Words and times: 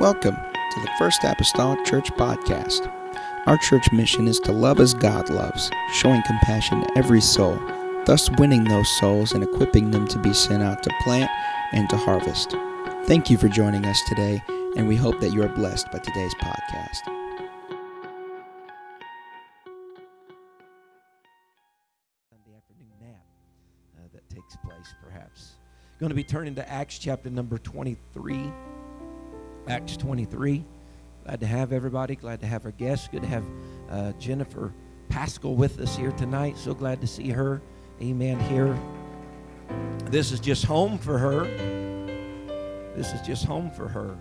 Welcome 0.00 0.36
to 0.36 0.80
the 0.80 0.90
First 0.98 1.24
Apostolic 1.24 1.84
Church 1.84 2.10
Podcast. 2.12 2.90
Our 3.44 3.58
church 3.58 3.92
mission 3.92 4.28
is 4.28 4.40
to 4.40 4.50
love 4.50 4.80
as 4.80 4.94
God 4.94 5.28
loves, 5.28 5.70
showing 5.92 6.22
compassion 6.22 6.80
to 6.80 6.96
every 6.96 7.20
soul, 7.20 7.60
thus 8.06 8.30
winning 8.38 8.64
those 8.64 8.88
souls 8.98 9.32
and 9.32 9.44
equipping 9.44 9.90
them 9.90 10.08
to 10.08 10.18
be 10.18 10.32
sent 10.32 10.62
out 10.62 10.82
to 10.84 10.90
plant 11.02 11.30
and 11.72 11.86
to 11.90 11.98
harvest. 11.98 12.52
Thank 13.04 13.28
you 13.28 13.36
for 13.36 13.48
joining 13.48 13.84
us 13.84 14.00
today, 14.08 14.42
and 14.74 14.88
we 14.88 14.96
hope 14.96 15.20
that 15.20 15.34
you 15.34 15.42
are 15.42 15.50
blessed 15.50 15.92
by 15.92 15.98
today's 15.98 16.34
podcast. 16.36 17.04
Sunday 22.30 22.56
afternoon 22.56 22.88
nap 23.02 23.26
uh, 23.98 24.08
that 24.14 24.26
takes 24.30 24.56
place, 24.64 24.94
perhaps. 25.04 25.56
Going 25.98 26.08
to 26.08 26.16
be 26.16 26.24
turning 26.24 26.54
to 26.54 26.66
Acts 26.66 26.96
chapter 26.96 27.28
number 27.28 27.58
23. 27.58 28.50
Acts 29.70 29.96
23. 29.98 30.64
Glad 31.22 31.38
to 31.38 31.46
have 31.46 31.72
everybody. 31.72 32.16
Glad 32.16 32.40
to 32.40 32.46
have 32.46 32.64
our 32.64 32.72
guests. 32.72 33.06
Good 33.06 33.22
to 33.22 33.28
have 33.28 33.44
uh, 33.88 34.10
Jennifer 34.18 34.72
Pascal 35.08 35.54
with 35.54 35.78
us 35.78 35.96
here 35.96 36.10
tonight. 36.10 36.58
So 36.58 36.74
glad 36.74 37.00
to 37.02 37.06
see 37.06 37.28
her. 37.28 37.62
Amen. 38.02 38.40
Here. 38.40 38.76
This 40.06 40.32
is 40.32 40.40
just 40.40 40.64
home 40.64 40.98
for 40.98 41.18
her. 41.18 41.44
This 42.96 43.12
is 43.12 43.20
just 43.24 43.44
home 43.44 43.70
for 43.70 43.86
her. 43.86 44.18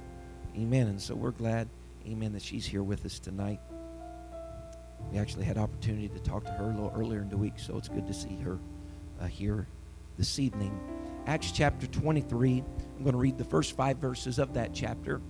Amen. 0.56 0.86
And 0.86 1.02
so 1.02 1.16
we're 1.16 1.32
glad, 1.32 1.68
amen, 2.08 2.32
that 2.34 2.44
she's 2.44 2.68
here 2.68 2.84
with 2.84 3.04
us 3.04 3.18
tonight. 3.18 3.60
We 5.12 5.18
actually 5.18 5.46
had 5.46 5.58
opportunity 5.58 6.10
to 6.10 6.20
talk 6.20 6.46
to 6.46 6.52
her 6.52 6.66
a 6.66 6.68
little 6.76 6.94
earlier 6.96 7.22
in 7.22 7.30
the 7.30 7.38
week, 7.38 7.58
so 7.58 7.76
it's 7.76 7.90
good 7.90 8.06
to 8.06 8.14
see 8.14 8.38
her 8.44 8.60
uh, 9.20 9.26
here 9.26 9.66
this 10.16 10.38
evening. 10.38 10.80
Acts 11.26 11.52
chapter 11.52 11.88
23. 11.88 12.64
I'm 12.98 13.04
going 13.04 13.14
to 13.14 13.18
read 13.18 13.40
the 13.40 13.44
first 13.44 13.76
five 13.76 13.98
verses 13.98 14.38
of 14.38 14.54
that 14.54 14.76
chapter, 14.76 15.22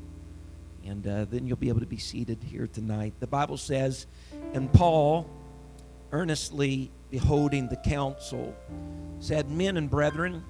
and 0.85 1.05
uh, 1.05 1.25
then 1.25 1.45
you'll 1.45 1.57
be 1.57 1.69
able 1.69 1.79
to 1.79 1.85
be 1.85 1.97
seated 1.97 2.43
here 2.43 2.67
tonight. 2.67 3.13
The 3.19 3.27
Bible 3.27 3.57
says, 3.57 4.07
And 4.53 4.71
Paul, 4.71 5.29
earnestly 6.11 6.91
beholding 7.09 7.67
the 7.67 7.77
council, 7.77 8.55
said, 9.19 9.49
Men 9.49 9.77
and 9.77 9.89
brethren, 9.89 10.43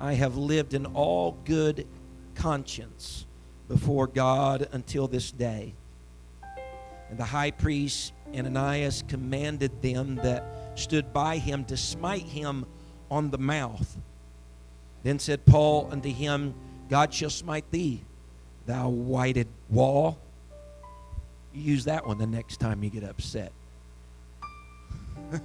I 0.00 0.14
have 0.14 0.36
lived 0.36 0.74
in 0.74 0.86
all 0.86 1.38
good 1.44 1.86
conscience 2.34 3.26
before 3.68 4.06
God 4.06 4.68
until 4.72 5.08
this 5.08 5.30
day. 5.30 5.74
And 7.10 7.18
the 7.18 7.24
high 7.24 7.50
priest 7.50 8.12
Ananias 8.34 9.04
commanded 9.06 9.82
them 9.82 10.16
that 10.16 10.44
stood 10.74 11.12
by 11.12 11.38
him 11.38 11.64
to 11.66 11.76
smite 11.76 12.22
him 12.26 12.66
on 13.10 13.30
the 13.30 13.38
mouth. 13.38 13.96
Then 15.02 15.18
said 15.18 15.44
Paul 15.44 15.88
unto 15.92 16.10
him, 16.10 16.54
God 16.88 17.14
shall 17.14 17.30
smite 17.30 17.70
thee, 17.70 18.02
thou 18.66 18.88
whited 18.88 19.48
wall. 19.70 20.18
Use 21.52 21.84
that 21.84 22.06
one 22.06 22.18
the 22.18 22.26
next 22.26 22.58
time 22.58 22.82
you 22.82 22.90
get 22.90 23.04
upset. 23.04 23.52
you 25.32 25.40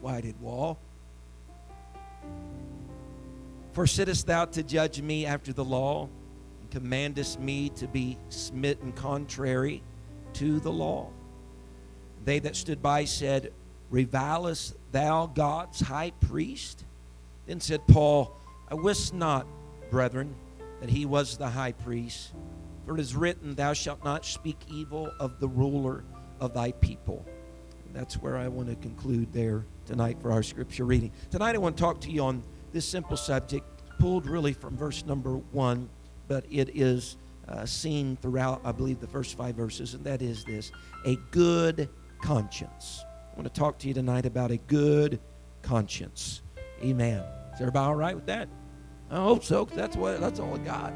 whited 0.00 0.40
wall. 0.40 0.78
For 3.72 3.86
sittest 3.86 4.26
thou 4.26 4.44
to 4.46 4.62
judge 4.62 5.00
me 5.00 5.26
after 5.26 5.52
the 5.52 5.64
law, 5.64 6.08
and 6.60 6.70
commandest 6.70 7.40
me 7.40 7.70
to 7.70 7.88
be 7.88 8.16
smitten 8.28 8.92
contrary 8.92 9.82
to 10.34 10.60
the 10.60 10.70
law? 10.70 11.08
They 12.24 12.38
that 12.40 12.56
stood 12.56 12.82
by 12.82 13.04
said, 13.04 13.52
Revilest 13.90 14.74
thou 14.92 15.26
God's 15.26 15.80
high 15.80 16.12
priest? 16.20 16.84
Then 17.46 17.60
said 17.60 17.86
Paul, 17.86 18.34
I 18.70 18.74
wist 18.74 19.12
not, 19.12 19.46
brethren, 19.90 20.34
that 20.84 20.90
he 20.90 21.06
was 21.06 21.38
the 21.38 21.48
high 21.48 21.72
priest. 21.72 22.34
For 22.84 22.94
it 22.94 23.00
is 23.00 23.16
written, 23.16 23.54
Thou 23.54 23.72
shalt 23.72 24.04
not 24.04 24.22
speak 24.26 24.58
evil 24.68 25.10
of 25.18 25.40
the 25.40 25.48
ruler 25.48 26.04
of 26.40 26.52
thy 26.52 26.72
people. 26.72 27.24
And 27.86 27.96
that's 27.96 28.16
where 28.20 28.36
I 28.36 28.48
want 28.48 28.68
to 28.68 28.74
conclude 28.76 29.32
there 29.32 29.64
tonight 29.86 30.20
for 30.20 30.30
our 30.30 30.42
scripture 30.42 30.84
reading. 30.84 31.10
Tonight 31.30 31.54
I 31.54 31.58
want 31.58 31.78
to 31.78 31.80
talk 31.80 32.02
to 32.02 32.10
you 32.10 32.22
on 32.22 32.42
this 32.74 32.86
simple 32.86 33.16
subject, 33.16 33.64
pulled 33.98 34.26
really 34.26 34.52
from 34.52 34.76
verse 34.76 35.06
number 35.06 35.38
one, 35.52 35.88
but 36.28 36.44
it 36.50 36.68
is 36.74 37.16
uh, 37.48 37.64
seen 37.64 38.18
throughout, 38.20 38.60
I 38.62 38.72
believe, 38.72 39.00
the 39.00 39.06
first 39.06 39.38
five 39.38 39.54
verses, 39.54 39.94
and 39.94 40.04
that 40.04 40.20
is 40.20 40.44
this 40.44 40.70
a 41.06 41.16
good 41.30 41.88
conscience. 42.20 43.02
I 43.32 43.36
want 43.40 43.46
to 43.46 43.58
talk 43.58 43.78
to 43.78 43.88
you 43.88 43.94
tonight 43.94 44.26
about 44.26 44.50
a 44.50 44.58
good 44.58 45.18
conscience. 45.62 46.42
Amen. 46.82 47.24
Is 47.54 47.60
everybody 47.62 47.86
all 47.86 47.94
right 47.94 48.14
with 48.14 48.26
that? 48.26 48.50
I 49.10 49.16
hope 49.16 49.44
so. 49.44 49.64
That's 49.64 49.96
what 49.96 50.20
that's 50.20 50.40
all 50.40 50.54
I 50.54 50.58
got. 50.58 50.92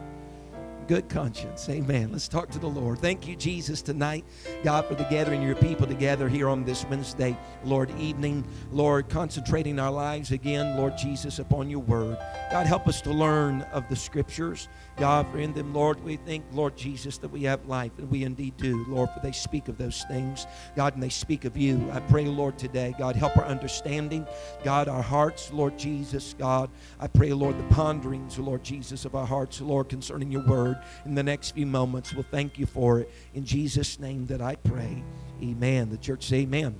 Good 0.88 1.10
conscience. 1.10 1.68
Amen. 1.68 2.12
Let's 2.12 2.28
talk 2.28 2.48
to 2.48 2.58
the 2.58 2.66
Lord. 2.66 3.00
Thank 3.00 3.28
you, 3.28 3.36
Jesus, 3.36 3.82
tonight, 3.82 4.24
God, 4.64 4.86
for 4.86 4.94
the 4.94 5.04
gathering 5.04 5.42
your 5.42 5.54
people 5.54 5.86
together 5.86 6.30
here 6.30 6.48
on 6.48 6.64
this 6.64 6.82
Wednesday, 6.86 7.36
Lord, 7.62 7.90
evening. 8.00 8.42
Lord, 8.72 9.10
concentrating 9.10 9.78
our 9.78 9.90
lives 9.90 10.32
again, 10.32 10.78
Lord 10.78 10.96
Jesus, 10.96 11.40
upon 11.40 11.68
your 11.68 11.80
word. 11.80 12.16
God, 12.50 12.66
help 12.66 12.88
us 12.88 13.02
to 13.02 13.10
learn 13.10 13.60
of 13.70 13.86
the 13.90 13.96
scriptures. 13.96 14.70
God, 14.96 15.30
for 15.30 15.38
in 15.38 15.52
them, 15.52 15.74
Lord, 15.74 16.02
we 16.02 16.16
think, 16.16 16.46
Lord 16.52 16.74
Jesus, 16.74 17.18
that 17.18 17.30
we 17.30 17.42
have 17.42 17.66
life, 17.66 17.92
and 17.98 18.10
we 18.10 18.24
indeed 18.24 18.56
do, 18.56 18.86
Lord, 18.88 19.10
for 19.10 19.20
they 19.22 19.32
speak 19.32 19.68
of 19.68 19.76
those 19.76 20.02
things, 20.04 20.46
God, 20.74 20.94
and 20.94 21.02
they 21.02 21.10
speak 21.10 21.44
of 21.44 21.54
you. 21.54 21.86
I 21.92 22.00
pray, 22.00 22.24
Lord, 22.24 22.56
today, 22.56 22.94
God, 22.98 23.14
help 23.14 23.36
our 23.36 23.44
understanding, 23.44 24.26
God, 24.64 24.88
our 24.88 25.02
hearts, 25.02 25.52
Lord 25.52 25.78
Jesus, 25.78 26.34
God. 26.38 26.70
I 26.98 27.08
pray, 27.08 27.34
Lord, 27.34 27.58
the 27.58 27.74
ponderings, 27.74 28.38
Lord 28.38 28.64
Jesus, 28.64 29.04
of 29.04 29.14
our 29.14 29.26
hearts, 29.26 29.60
Lord, 29.60 29.90
concerning 29.90 30.32
your 30.32 30.46
word. 30.46 30.77
In 31.04 31.14
the 31.14 31.22
next 31.22 31.52
few 31.52 31.66
moments, 31.66 32.12
we'll 32.14 32.24
thank 32.30 32.58
you 32.58 32.66
for 32.66 33.00
it. 33.00 33.10
In 33.34 33.44
Jesus' 33.44 33.98
name 33.98 34.26
that 34.26 34.40
I 34.40 34.56
pray. 34.56 35.02
Amen. 35.42 35.90
The 35.90 35.98
church 35.98 36.26
say 36.26 36.38
amen. 36.38 36.74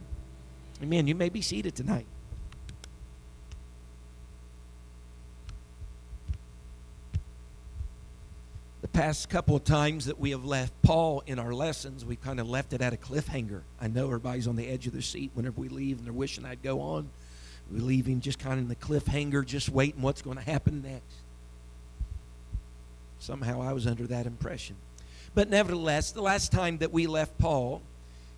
Amen. 0.82 1.06
You 1.06 1.14
may 1.14 1.28
be 1.28 1.42
seated 1.42 1.74
tonight. 1.74 2.06
the 8.80 8.98
past 8.98 9.28
couple 9.28 9.54
of 9.54 9.64
times 9.64 10.06
that 10.06 10.18
we 10.18 10.30
have 10.30 10.44
left 10.44 10.72
Paul 10.82 11.22
in 11.26 11.38
our 11.38 11.52
lessons, 11.52 12.04
we've 12.04 12.20
kind 12.20 12.40
of 12.40 12.48
left 12.48 12.72
it 12.72 12.80
at 12.80 12.94
a 12.94 12.96
cliffhanger. 12.96 13.62
I 13.80 13.88
know 13.88 14.06
everybody's 14.06 14.46
on 14.46 14.56
the 14.56 14.66
edge 14.66 14.86
of 14.86 14.92
their 14.92 15.02
seat 15.02 15.30
whenever 15.34 15.60
we 15.60 15.68
leave 15.68 15.98
and 15.98 16.06
they're 16.06 16.12
wishing 16.12 16.44
I'd 16.44 16.62
go 16.62 16.80
on. 16.80 17.10
We 17.70 17.80
leave 17.80 18.06
him 18.06 18.20
just 18.20 18.38
kind 18.38 18.54
of 18.54 18.60
in 18.60 18.68
the 18.68 18.76
cliffhanger, 18.76 19.44
just 19.44 19.68
waiting 19.68 20.00
what's 20.00 20.22
going 20.22 20.38
to 20.38 20.42
happen 20.42 20.82
next. 20.82 21.27
Somehow 23.28 23.60
I 23.60 23.74
was 23.74 23.86
under 23.86 24.06
that 24.06 24.24
impression. 24.24 24.74
But 25.34 25.50
nevertheless, 25.50 26.12
the 26.12 26.22
last 26.22 26.50
time 26.50 26.78
that 26.78 26.92
we 26.92 27.06
left 27.06 27.36
Paul, 27.36 27.82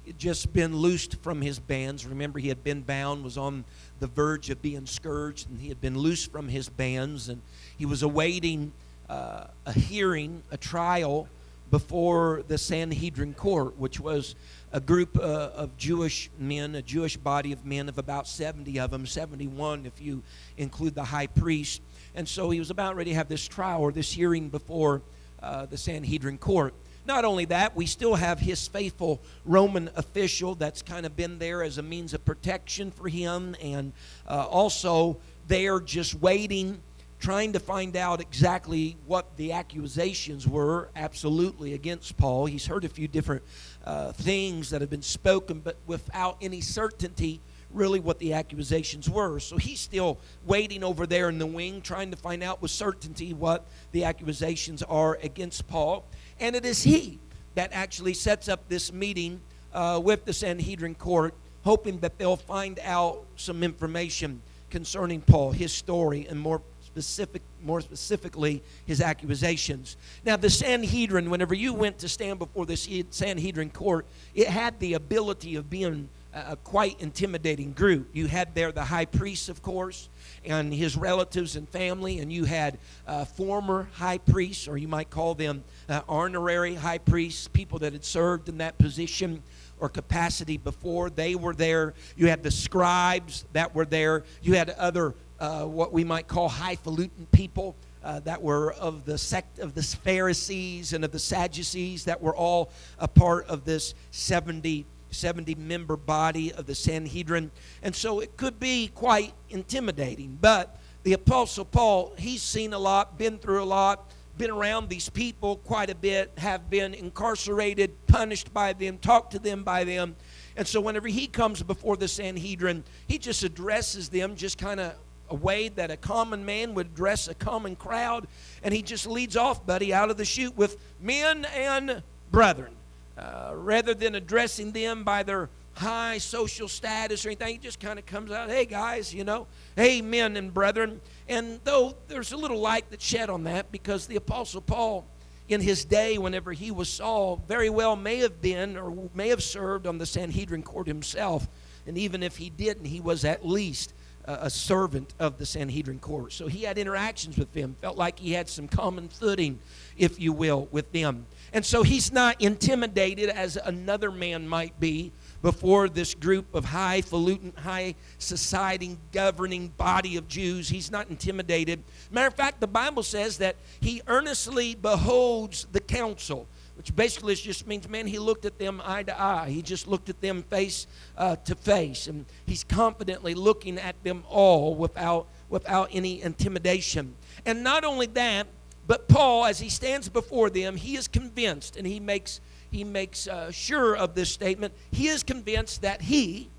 he 0.03 0.11
had 0.11 0.19
just 0.19 0.53
been 0.53 0.75
loosed 0.75 1.15
from 1.23 1.43
his 1.43 1.61
bands. 1.61 2.05
Remember, 2.05 2.41
he 2.41 2.49
had 2.49 2.65
been 2.65 2.83
bound, 2.83 3.23
was 3.23 3.39
on 3.39 3.65
the 4.01 4.09
verge 4.09 4.51
of 4.51 4.61
being 4.61 4.87
scourged, 4.87 5.49
and 5.49 5.61
he 5.61 5.69
had 5.69 5.81
been 5.81 5.97
loosed 5.97 6.33
from 6.33 6.49
his 6.49 6.69
bands, 6.69 7.29
and 7.29 7.41
he 7.79 7.87
was 7.87 8.03
awaiting 8.03 8.73
uh, 9.09 9.45
a 9.65 9.73
hearing, 9.73 10.43
a 10.51 10.57
trial 10.57 11.29
before 11.71 12.43
the 12.49 12.59
Sanhedrin 12.59 13.35
court, 13.35 13.79
which 13.79 14.01
was 14.01 14.35
a 14.73 14.81
group 14.81 15.17
uh, 15.17 15.51
of 15.55 15.77
Jewish 15.77 16.31
men, 16.37 16.75
a 16.75 16.83
Jewish 16.83 17.17
body 17.17 17.53
of 17.53 17.65
men 17.65 17.89
of 17.89 17.97
about 17.97 18.27
70 18.27 18.81
of 18.81 18.91
them, 18.91 19.07
71 19.07 19.87
if 19.87 20.03
you 20.03 20.25
include 20.59 20.97
the 20.97 21.05
high 21.05 21.29
priest. 21.29 21.81
And 22.15 22.29
so 22.29 22.51
he 22.51 22.59
was 22.59 22.71
about 22.71 22.97
ready 22.97 23.11
to 23.11 23.17
have 23.17 23.29
this 23.29 23.47
trial 23.47 23.81
or 23.81 23.93
this 23.93 24.13
hearing 24.13 24.49
before 24.49 25.03
uh, 25.43 25.67
the 25.67 25.77
Sanhedrin 25.77 26.39
court. 26.39 26.75
Not 27.07 27.25
only 27.25 27.47
that, 27.47 27.75
we 27.75 27.87
still 27.87 28.15
have 28.15 28.39
his 28.39 28.69
faithful 28.69 29.21
Roman 29.45 29.91
official 29.97 30.55
that's 30.55 30.83
kind 30.83 31.07
of 31.07 31.17
been 31.17 31.39
there 31.39 31.63
as 31.63 31.79
a 31.79 31.83
means 31.83 32.15
of 32.15 32.25
protection 32.25 32.91
for 32.91 33.09
him, 33.09 33.57
and 33.61 33.93
uh, 34.29 34.47
also 34.47 35.19
they're 35.49 35.81
just 35.81 36.15
waiting 36.15 36.81
trying 37.21 37.53
to 37.53 37.61
find 37.61 37.97
out 37.97 38.21
exactly 38.21 38.97
what 39.07 39.37
the 39.37 39.53
accusations 39.53 40.49
were 40.49 40.89
absolutely 40.97 41.75
against 41.75 42.17
Paul. 42.17 42.47
He's 42.47 42.67
heard 42.67 42.85
a 42.85 42.89
few 42.89 43.07
different 43.07 43.43
uh, 43.85 44.13
things 44.13 44.71
that 44.71 44.81
have 44.81 44.89
been 44.89 45.03
spoken, 45.03 45.61
but 45.61 45.77
without 45.87 46.39
any 46.41 46.63
certainty 46.63 47.41
really 47.73 48.01
what 48.01 48.19
the 48.19 48.33
accusations 48.33 49.09
were. 49.09 49.39
So 49.39 49.57
he's 49.57 49.81
still 49.81 50.19
waiting 50.45 50.83
over 50.83 51.07
there 51.07 51.29
in 51.29 51.39
the 51.39 51.47
wing, 51.47 51.81
trying 51.81 52.11
to 52.11 52.17
find 52.17 52.43
out 52.43 52.61
with 52.63 52.71
certainty 52.71 53.33
what 53.33 53.67
the 53.93 54.05
accusations 54.05 54.83
are 54.83 55.19
against 55.23 55.67
Paul. 55.69 56.05
And 56.39 56.57
it 56.57 56.65
is 56.65 56.83
he 56.83 57.19
that 57.55 57.71
actually 57.73 58.15
sets 58.15 58.49
up 58.49 58.69
this 58.69 58.93
meeting 58.93 59.41
uh, 59.73 60.01
with 60.03 60.25
the 60.25 60.33
Sanhedrin 60.33 60.95
court, 60.95 61.35
hoping 61.65 61.99
that 62.01 62.19
they'll 62.19 62.37
find 62.37 62.79
out 62.83 63.25
some 63.37 63.63
information 63.63 64.41
concerning 64.71 65.21
Paul, 65.21 65.53
his 65.53 65.73
story, 65.73 66.27
and 66.29 66.39
more 66.39 66.63
specific, 66.85 67.43
more 67.63 67.81
specifically, 67.81 68.63
his 68.87 69.01
accusations. 69.01 69.97
Now, 70.25 70.37
the 70.37 70.51
Sanhedrin, 70.51 71.31
whenever 71.31 71.55
you 71.55 71.73
went 71.73 71.99
to 71.99 72.09
stand 72.09 72.39
before 72.39 72.67
the 72.67 72.77
Sanhedrin 72.77 73.71
court, 73.71 74.07
it 74.35 74.49
had 74.49 74.79
the 74.81 74.95
ability 74.95 75.57
of 75.57 75.71
being 75.71 76.09
a 76.33 76.57
quite 76.57 77.01
intimidating 77.01 77.73
group. 77.73 78.09
You 78.13 78.27
had 78.27 78.55
there 78.55 78.73
the 78.73 78.85
high 78.85 79.05
priest, 79.05 79.49
of 79.49 79.63
course, 79.63 80.09
and 80.45 80.73
his 80.73 80.97
relatives 80.97 81.57
and 81.57 81.69
family, 81.69 82.21
and 82.21 82.33
you 82.33 82.45
had 82.45 82.79
uh, 83.07 83.25
former 83.25 83.89
high 83.95 84.19
priests, 84.19 84.69
or 84.69 84.79
you 84.79 84.89
might 84.89 85.11
call 85.11 85.35
them 85.35 85.65
uh, 85.89 86.03
honorary 86.09 86.75
high 86.75 86.99
priests, 86.99 87.49
people 87.49 87.81
that 87.81 87.93
had 87.93 88.05
served 88.05 88.49
in 88.49 88.59
that 88.59 88.79
position 88.79 89.43
or 89.81 89.89
capacity 89.89 90.57
before. 90.57 91.11
They 91.11 91.35
were 91.35 91.55
there. 91.55 91.95
You 92.17 92.29
had 92.29 92.43
the 92.43 92.51
scribes 92.51 93.45
that 93.53 93.75
were 93.75 93.87
there. 93.87 94.25
You 94.43 94.55
had 94.55 94.71
other, 94.71 95.15
uh, 95.41 95.65
what 95.65 95.93
we 95.93 96.05
might 96.05 96.29
call 96.29 96.49
highfalutin 96.49 97.27
people. 97.33 97.77
Uh, 98.03 98.19
that 98.21 98.41
were 98.41 98.73
of 98.73 99.05
the 99.05 99.19
sect 99.19 99.59
of 99.59 99.75
the 99.75 99.83
Pharisees 99.83 100.95
and 100.95 101.05
of 101.05 101.13
the 101.13 101.19
Sadducees 101.19 102.07
that 102.07 102.23
were 102.23 102.35
all 102.35 102.71
a 102.99 103.07
part 103.07 103.47
of 103.47 103.67
this 103.67 103.93
70 104.11 104.87
70 105.11 105.55
member 105.57 105.97
body 105.97 106.53
of 106.53 106.67
the 106.67 106.75
Sanhedrin. 106.75 107.51
And 107.83 107.95
so 107.95 108.21
it 108.21 108.37
could 108.37 108.59
be 108.59 108.89
quite 108.95 109.35
intimidating. 109.49 110.39
But 110.41 110.79
the 111.03 111.13
Apostle 111.15 111.65
Paul, 111.65 112.15
he's 112.19 112.43
seen 112.43 112.73
a 112.73 112.79
lot, 112.79 113.19
been 113.19 113.39
through 113.39 113.63
a 113.63 113.65
lot, 113.65 114.11
been 114.37 114.51
around 114.51 114.89
these 114.89 115.09
people 115.09 115.57
quite 115.57 115.91
a 115.91 115.95
bit, 115.95 116.33
have 116.39 116.71
been 116.71 116.95
incarcerated, 116.95 118.07
punished 118.07 118.53
by 118.55 118.73
them, 118.73 118.99
talked 118.99 119.33
to 119.33 119.39
them 119.39 119.63
by 119.63 119.85
them. 119.85 120.17
And 120.57 120.67
so 120.67 120.81
whenever 120.81 121.09
he 121.09 121.27
comes 121.27 121.63
before 121.63 121.97
the 121.97 122.09
Sanhedrin, 122.09 122.85
he 123.07 123.19
just 123.19 123.43
addresses 123.43 124.09
them 124.09 124.37
just 124.37 124.59
kind 124.59 124.81
of 124.81 124.95
a 125.29 125.35
way 125.35 125.69
that 125.69 125.91
a 125.91 125.97
common 125.97 126.45
man 126.45 126.75
would 126.75 126.87
address 126.87 127.29
a 127.29 127.35
common 127.35 127.77
crowd. 127.77 128.27
And 128.63 128.75
he 128.75 128.83
just 128.83 129.07
leads 129.07 129.37
off, 129.37 129.65
buddy, 129.65 129.95
out 129.95 130.11
of 130.11 130.17
the 130.17 130.25
chute 130.25 130.57
with 130.57 130.77
men 131.01 131.45
and 131.55 132.03
brethren. 132.31 132.75
Uh, 133.21 133.53
rather 133.55 133.93
than 133.93 134.15
addressing 134.15 134.73
them 134.73 135.05
by 135.05 135.23
their 135.23 135.51
high 135.75 136.17
social 136.17 136.69
status 136.69 137.27
or 137.27 137.29
anything, 137.29 137.57
it 137.57 137.61
just 137.61 137.79
kind 137.79 137.99
of 137.99 138.07
comes 138.07 138.31
out, 138.31 138.49
hey 138.49 138.65
guys, 138.65 139.13
you 139.13 139.25
know, 139.25 139.47
hey 139.77 140.01
men 140.01 140.39
and 140.39 140.55
brethren. 140.55 141.03
And 141.29 141.61
though 141.65 141.95
there's 142.09 142.33
a 142.33 142.37
little 142.39 142.59
light 142.59 142.87
that's 142.89 143.05
shed 143.05 143.29
on 143.29 143.45
that 143.45 143.71
because 143.71 144.07
the 144.07 144.17
Apostle 144.17 144.63
Paul, 144.63 145.05
in 145.49 145.61
his 145.61 145.85
day, 145.85 146.17
whenever 146.17 146.53
he 146.53 146.71
was 146.71 146.89
Saul, 146.89 147.43
very 147.47 147.69
well 147.69 147.95
may 147.95 148.19
have 148.19 148.41
been 148.41 148.79
or 148.79 149.11
may 149.15 149.29
have 149.29 149.43
served 149.43 149.87
on 149.87 149.99
the 149.99 150.07
Sanhedrin 150.07 150.63
court 150.63 150.87
himself. 150.87 151.47
And 151.87 151.99
even 151.99 152.23
if 152.23 152.39
he 152.39 152.49
didn't, 152.49 152.87
he 152.87 153.01
was 153.01 153.25
at 153.27 153.45
least 153.47 153.93
a 154.27 154.51
servant 154.51 155.13
of 155.19 155.39
the 155.39 155.47
Sanhedrin 155.47 155.99
court. 155.99 156.33
So 156.33 156.47
he 156.47 156.63
had 156.63 156.79
interactions 156.79 157.37
with 157.37 157.53
them, 157.53 157.77
felt 157.81 157.97
like 157.97 158.19
he 158.19 158.33
had 158.33 158.49
some 158.49 158.69
common 158.69 159.09
footing, 159.09 159.59
if 159.97 160.21
you 160.21 160.33
will, 160.33 160.69
with 160.71 160.93
them. 160.93 161.27
And 161.53 161.65
so 161.65 161.83
he's 161.83 162.13
not 162.13 162.41
intimidated 162.41 163.29
as 163.29 163.57
another 163.57 164.11
man 164.11 164.49
might 164.49 164.79
be 164.79 165.13
before 165.43 165.89
this 165.89 166.15
group 166.15 166.55
of 166.55 166.67
highfalutin, 166.67 167.53
high 167.57 167.95
society 168.19 168.99
governing 169.13 169.69
body 169.69 170.17
of 170.17 170.29
Jews. 170.29 170.69
He's 170.69 170.91
not 170.91 171.09
intimidated. 171.09 171.83
Matter 172.11 172.29
of 172.29 172.35
fact, 172.35 172.61
the 172.61 172.67
Bible 172.67 173.03
says 173.03 173.39
that 173.39 173.57
he 173.81 174.03
earnestly 174.07 174.75
beholds 174.75 175.67
the 175.73 175.81
council, 175.81 176.47
which 176.77 176.95
basically 176.95 177.35
just 177.35 177.67
means, 177.67 177.89
man, 177.89 178.07
he 178.07 178.19
looked 178.19 178.45
at 178.45 178.59
them 178.59 178.81
eye 178.85 179.03
to 179.03 179.21
eye. 179.21 179.49
He 179.49 179.63
just 179.63 179.89
looked 179.89 180.09
at 180.09 180.21
them 180.21 180.43
face 180.45 180.87
uh, 181.17 181.37
to 181.37 181.55
face. 181.55 182.07
And 182.07 182.27
he's 182.47 182.63
confidently 182.63 183.35
looking 183.35 183.79
at 183.79 184.03
them 184.05 184.25
all 184.29 184.75
without, 184.75 185.27
without 185.49 185.89
any 185.93 186.23
intimidation. 186.23 187.15
And 187.47 187.65
not 187.65 187.85
only 187.85 188.07
that, 188.09 188.47
but 188.91 189.07
Paul, 189.07 189.45
as 189.45 189.61
he 189.61 189.69
stands 189.69 190.09
before 190.09 190.51
them, 190.51 190.75
he 190.75 190.97
is 190.97 191.07
convinced, 191.07 191.77
and 191.77 191.87
he 191.87 192.01
makes, 192.01 192.41
he 192.73 192.83
makes 192.83 193.29
uh, 193.29 193.53
sure 193.53 193.97
of 193.97 194.17
this 194.17 194.33
statement, 194.33 194.75
he 194.91 195.07
is 195.07 195.23
convinced 195.23 195.83
that 195.83 196.03
he, 196.03 196.51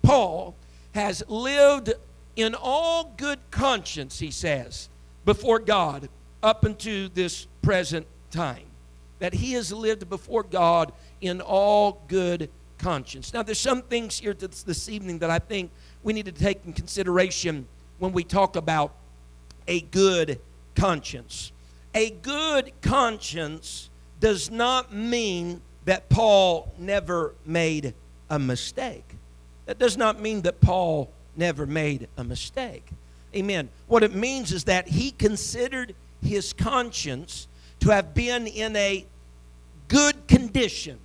Paul, 0.00 0.54
has 0.94 1.24
lived 1.26 1.92
in 2.36 2.54
all 2.54 3.12
good 3.16 3.40
conscience, 3.50 4.20
he 4.20 4.30
says, 4.30 4.88
before 5.24 5.58
God 5.58 6.08
up 6.44 6.64
unto 6.64 7.08
this 7.08 7.48
present 7.60 8.06
time. 8.30 8.66
That 9.18 9.34
he 9.34 9.54
has 9.54 9.72
lived 9.72 10.08
before 10.08 10.44
God 10.44 10.92
in 11.20 11.40
all 11.40 12.04
good 12.06 12.50
conscience. 12.78 13.34
Now, 13.34 13.42
there's 13.42 13.58
some 13.58 13.82
things 13.82 14.20
here 14.20 14.32
this 14.32 14.88
evening 14.88 15.18
that 15.18 15.30
I 15.30 15.40
think 15.40 15.72
we 16.04 16.12
need 16.12 16.26
to 16.26 16.30
take 16.30 16.64
in 16.64 16.72
consideration 16.72 17.66
when 17.98 18.12
we 18.12 18.22
talk 18.22 18.54
about 18.54 18.94
a 19.66 19.80
good 19.80 20.38
conscience. 20.76 21.50
A 21.94 22.10
good 22.10 22.72
conscience 22.82 23.90
does 24.20 24.50
not 24.50 24.92
mean 24.92 25.60
that 25.84 26.08
Paul 26.08 26.72
never 26.78 27.34
made 27.44 27.94
a 28.28 28.38
mistake. 28.38 29.16
That 29.66 29.78
does 29.78 29.96
not 29.96 30.20
mean 30.20 30.42
that 30.42 30.60
Paul 30.60 31.10
never 31.36 31.66
made 31.66 32.08
a 32.16 32.24
mistake. 32.24 32.86
Amen. 33.34 33.68
What 33.86 34.02
it 34.02 34.14
means 34.14 34.52
is 34.52 34.64
that 34.64 34.88
he 34.88 35.12
considered 35.12 35.94
his 36.22 36.52
conscience 36.52 37.48
to 37.80 37.90
have 37.90 38.14
been 38.14 38.46
in 38.46 38.76
a 38.76 39.06
good 39.88 40.28
condition, 40.28 40.98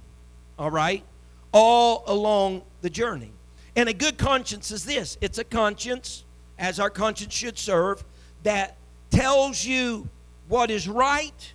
all 0.60 0.72
right, 0.72 1.04
all 1.52 2.04
along 2.08 2.64
the 2.82 2.90
journey. 2.90 3.32
And 3.76 3.90
a 3.90 3.94
good 3.94 4.18
conscience 4.18 4.72
is 4.72 4.86
this 4.86 5.18
it's 5.22 5.38
a 5.38 5.44
conscience, 5.44 6.26
as 6.60 6.80
our 6.80 6.90
conscience 6.90 7.34
should 7.34 7.58
serve, 7.58 8.04
that 8.44 8.78
tells 9.10 9.66
you 9.66 10.10
what 10.48 10.72
is 10.72 10.88
right 10.88 11.54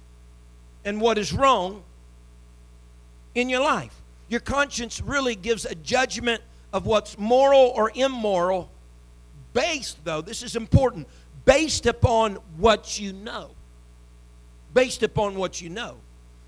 and 0.85 1.01
what 1.01 1.19
is 1.19 1.33
wrong 1.33 1.83
in 3.35 3.49
your 3.49 3.61
life. 3.61 3.95
Your 4.29 4.41
conscience 4.41 5.01
really 5.01 5.35
gives 5.35 5.65
a 5.65 5.75
judgment 5.75 6.43
of 6.73 6.87
what's 6.87 7.19
moral 7.19 7.73
or 7.75 7.91
immoral, 7.95 8.71
based, 9.53 10.05
though, 10.05 10.21
this 10.21 10.43
is 10.43 10.57
important, 10.57 11.09
based 11.45 11.87
upon 11.87 12.37
what 12.57 12.99
you 13.01 13.13
know. 13.13 13.51
Based 14.73 15.03
upon 15.03 15.35
what 15.35 15.61
you 15.61 15.69
know. 15.69 15.97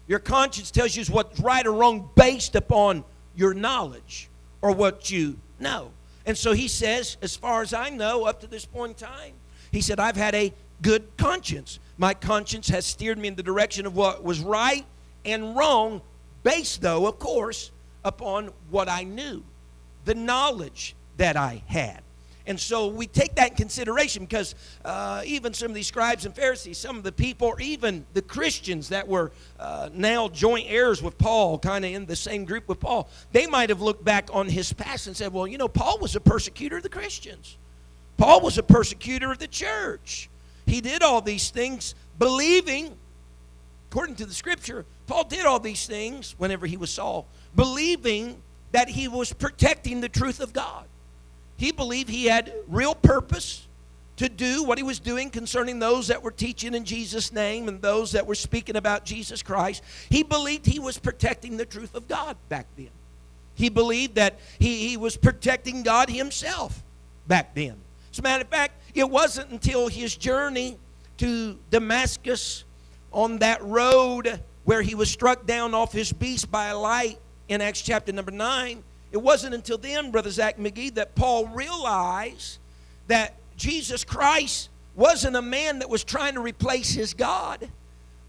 Your 0.07 0.21
conscience 0.21 0.71
tells 0.71 0.95
you 0.95 1.05
what's 1.07 1.41
right 1.41 1.67
or 1.67 1.73
wrong 1.73 2.09
based 2.15 2.55
upon 2.55 3.05
your 3.35 3.55
knowledge 3.55 4.29
or 4.61 4.73
what 4.73 5.11
you 5.11 5.39
know. 5.59 5.91
And 6.25 6.39
so 6.39 6.53
he 6.53 6.69
says, 6.69 7.17
as 7.21 7.35
far 7.35 7.63
as 7.63 7.73
I 7.73 7.89
know, 7.89 8.25
up 8.25 8.41
to 8.41 8.47
this 8.47 8.65
point 8.65 9.01
in 9.01 9.09
time, 9.09 9.33
he 9.73 9.81
said, 9.81 9.99
I've 9.99 10.17
had 10.17 10.35
a 10.35 10.53
good 10.83 11.17
conscience. 11.17 11.81
My 12.03 12.15
conscience 12.15 12.69
has 12.71 12.85
steered 12.85 13.17
me 13.17 13.29
in 13.29 13.37
the 13.37 13.45
direction 13.45 13.87
of 13.87 13.95
what 13.95 14.25
was 14.25 14.41
right 14.41 14.85
and 15.25 15.55
wrong, 15.55 16.03
based, 16.43 16.83
though, 16.83 17.07
of 17.07 17.21
course, 17.21 17.71
upon 18.05 18.51
what 18.71 18.89
I 18.89 19.05
knew, 19.05 19.45
the 20.05 20.17
knowledge 20.17 20.97
that 21.19 21.37
I 21.37 21.63
had. 21.69 22.01
And 22.45 22.59
so 22.59 22.89
we 22.89 23.07
take 23.07 23.37
that 23.37 23.51
in 23.51 23.57
consideration 23.57 24.25
because 24.25 24.57
uh, 24.85 25.23
even 25.25 25.55
some 25.55 25.69
of 25.69 25.77
these 25.77 25.87
scribes 25.87 26.27
and 26.27 26.35
Pharisees, 26.35 26.77
some 26.77 26.97
of 26.97 27.05
the 27.05 27.13
people, 27.13 27.47
or 27.47 27.61
even 27.61 28.05
the 28.15 28.23
Christians 28.23 28.89
that 28.89 29.07
were 29.07 29.31
uh, 29.61 29.89
now 29.93 30.27
joint 30.27 30.67
heirs 30.69 31.05
with 31.05 31.17
Paul, 31.19 31.57
kind 31.61 31.85
of 31.85 31.93
in 31.93 32.07
the 32.07 32.17
same 32.17 32.45
group 32.45 32.67
with 32.67 32.81
Paul, 32.81 33.09
they 33.31 33.47
might 33.47 33.69
have 33.69 33.81
looked 33.81 34.05
back 34.05 34.29
on 34.33 34.49
his 34.49 34.73
past 34.73 35.07
and 35.07 35.17
said, 35.17 35.33
well, 35.33 35.47
you 35.47 35.57
know, 35.57 35.69
Paul 35.69 36.01
was 36.01 36.17
a 36.17 36.21
persecutor 36.21 36.79
of 36.79 36.83
the 36.83 36.89
Christians. 36.89 37.59
Paul 38.17 38.41
was 38.41 38.59
a 38.59 38.65
persecutor 38.65 39.31
of 39.31 39.39
the 39.39 39.47
church. 39.47 40.29
He 40.67 40.81
did 40.81 41.03
all 41.03 41.21
these 41.21 41.51
things 41.51 41.95
believing, 42.19 42.97
according 43.91 44.17
to 44.17 44.27
the 44.27 44.35
scripture, 44.35 44.85
Paul 45.07 45.25
did 45.25 45.45
all 45.45 45.61
these 45.61 45.87
things 45.87 46.35
whenever 46.39 46.67
he 46.67 46.77
was 46.77 46.91
Saul, 46.91 47.27
believing 47.55 48.41
that 48.73 48.89
he 48.89 49.09
was 49.09 49.33
protecting 49.33 50.01
the 50.01 50.09
truth 50.09 50.41
of 50.41 50.53
God. 50.53 50.87
He 51.57 51.73
believed 51.73 52.09
he 52.09 52.27
had 52.27 52.53
real 52.69 52.95
purpose 52.95 53.67
to 54.17 54.29
do 54.29 54.63
what 54.63 54.79
he 54.79 54.85
was 54.85 54.99
doing 54.99 55.31
concerning 55.31 55.79
those 55.79 56.09
that 56.09 56.23
were 56.23 56.31
teaching 56.31 56.75
in 56.75 56.85
Jesus' 56.85 57.33
name 57.33 57.69
and 57.69 57.81
those 57.81 58.13
that 58.13 58.27
were 58.27 58.35
speaking 58.35 58.77
about 58.77 59.05
Jesus 59.05 59.43
Christ. 59.43 59.83
He 60.11 60.23
believed 60.23 60.67
he 60.67 60.79
was 60.79 60.99
protecting 60.99 61.57
the 61.57 61.67
truth 61.67 61.95
of 61.95 62.09
God 62.09 62.37
back 62.49 62.67
then. 62.77 62.91
He 63.55 63.69
believed 63.69 64.15
that 64.15 64.39
he, 64.59 64.89
he 64.89 64.97
was 64.97 65.17
protecting 65.17 65.83
God 65.83 66.09
himself 66.09 66.83
back 67.27 67.55
then. 67.55 67.77
As 68.13 68.19
a 68.19 68.23
matter 68.23 68.43
of 68.43 68.49
fact, 68.49 68.75
it 68.95 69.09
wasn't 69.09 69.51
until 69.51 69.89
his 69.89 70.17
journey 70.17 70.79
to 71.19 71.59
Damascus 71.71 72.65
on 73.13 73.39
that 73.39 73.63
road 73.63 74.41
where 74.65 74.83
he 74.83 74.95
was 74.95 75.11
struck 75.11 75.47
down 75.47 75.75
off 75.75 75.93
his 75.93 76.13
beast 76.13 76.51
by 76.51 76.69
a 76.69 76.79
light 76.79 77.19
in 77.49 77.61
Acts 77.61 77.83
chapter 77.83 78.13
number 78.13 78.31
9. 78.31 78.83
It 79.11 79.17
wasn't 79.19 79.55
until 79.55 79.79
then, 79.79 80.11
Brother 80.11 80.31
Zach 80.31 80.59
McGee, 80.59 80.95
that 80.95 81.15
Paul 81.15 81.49
realized 81.49 82.59
that 83.09 83.35
Jesus 83.57 84.05
Christ 84.05 84.71
wasn't 84.95 85.37
a 85.37 85.43
man 85.43 85.81
that 85.81 85.89
was 85.89 86.05
trying 86.05 86.35
to 86.35 86.41
replace 86.41 86.93
his 86.93 87.15
God, 87.15 87.69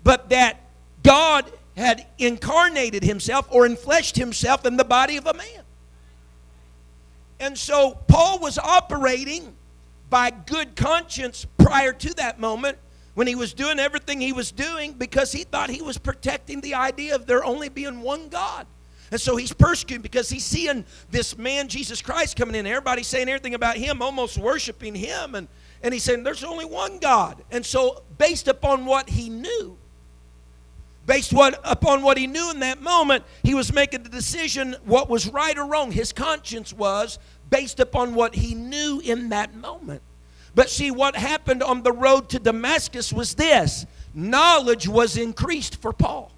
but 0.03 0.29
that 0.29 0.59
God 1.03 1.51
had 1.75 2.05
incarnated 2.17 3.03
himself 3.03 3.47
or 3.49 3.67
enfleshed 3.67 4.15
himself 4.15 4.65
in 4.65 4.77
the 4.77 4.83
body 4.83 5.17
of 5.17 5.25
a 5.25 5.33
man. 5.33 5.63
And 7.39 7.57
so 7.57 7.97
Paul 8.07 8.39
was 8.39 8.57
operating 8.57 9.55
by 10.13 10.29
good 10.29 10.75
conscience 10.75 11.47
prior 11.57 11.91
to 11.91 12.13
that 12.13 12.39
moment 12.39 12.77
when 13.15 13.25
he 13.25 13.33
was 13.33 13.51
doing 13.51 13.79
everything 13.79 14.21
he 14.21 14.31
was 14.31 14.51
doing 14.51 14.93
because 14.93 15.31
he 15.31 15.43
thought 15.43 15.71
he 15.71 15.81
was 15.81 15.97
protecting 15.97 16.61
the 16.61 16.75
idea 16.75 17.15
of 17.15 17.25
there 17.25 17.43
only 17.43 17.67
being 17.67 17.99
one 17.99 18.29
God. 18.29 18.67
And 19.09 19.19
so 19.19 19.35
he's 19.35 19.51
persecuted 19.51 20.03
because 20.03 20.29
he's 20.29 20.45
seeing 20.45 20.85
this 21.09 21.35
man, 21.35 21.67
Jesus 21.67 21.99
Christ, 21.99 22.37
coming 22.37 22.53
in. 22.53 22.67
Everybody 22.67 23.01
saying 23.01 23.27
everything 23.27 23.55
about 23.55 23.75
him, 23.75 24.03
almost 24.03 24.37
worshiping 24.37 24.93
him. 24.93 25.33
And, 25.33 25.47
and 25.81 25.91
he's 25.95 26.03
saying, 26.03 26.21
There's 26.21 26.43
only 26.43 26.65
one 26.65 26.99
God. 26.99 27.43
And 27.49 27.65
so, 27.65 28.03
based 28.19 28.47
upon 28.47 28.85
what 28.85 29.09
he 29.09 29.29
knew, 29.29 29.79
based 31.05 31.33
what, 31.33 31.59
upon 31.63 32.01
what 32.01 32.17
he 32.17 32.27
knew 32.27 32.51
in 32.51 32.59
that 32.59 32.81
moment, 32.81 33.23
he 33.43 33.53
was 33.53 33.73
making 33.73 34.03
the 34.03 34.09
decision 34.09 34.75
what 34.85 35.09
was 35.09 35.27
right 35.27 35.57
or 35.57 35.65
wrong. 35.65 35.91
His 35.91 36.13
conscience 36.13 36.73
was 36.73 37.19
based 37.49 37.79
upon 37.79 38.15
what 38.15 38.35
he 38.35 38.55
knew 38.55 39.01
in 39.03 39.29
that 39.29 39.55
moment. 39.55 40.01
But 40.55 40.69
see, 40.69 40.91
what 40.91 41.15
happened 41.15 41.63
on 41.63 41.83
the 41.83 41.91
road 41.91 42.29
to 42.29 42.39
Damascus 42.39 43.11
was 43.11 43.35
this 43.35 43.85
knowledge 44.13 44.87
was 44.87 45.17
increased 45.17 45.81
for 45.81 45.91
Paul. 45.91 46.31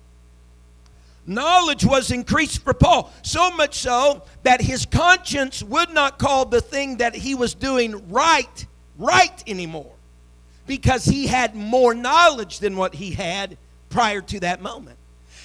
Knowledge 1.28 1.84
was 1.84 2.12
increased 2.12 2.64
for 2.64 2.74
Paul, 2.74 3.12
so 3.24 3.50
much 3.52 3.80
so 3.80 4.24
that 4.44 4.62
his 4.62 4.86
conscience 4.86 5.64
would 5.64 5.90
not 5.90 6.20
call 6.20 6.46
the 6.46 6.62
thing 6.62 6.98
that 6.98 7.16
he 7.16 7.34
was 7.34 7.56
doing 7.56 8.10
right, 8.12 8.66
right 8.98 9.44
anymore, 9.48 9.92
because 10.68 11.04
he 11.06 11.26
had 11.26 11.56
more 11.56 11.96
knowledge 11.96 12.60
than 12.60 12.78
what 12.78 12.94
he 12.94 13.12
had 13.12 13.58
prior 13.96 14.20
to 14.20 14.42
that 14.42 14.62
moment. 14.62 14.98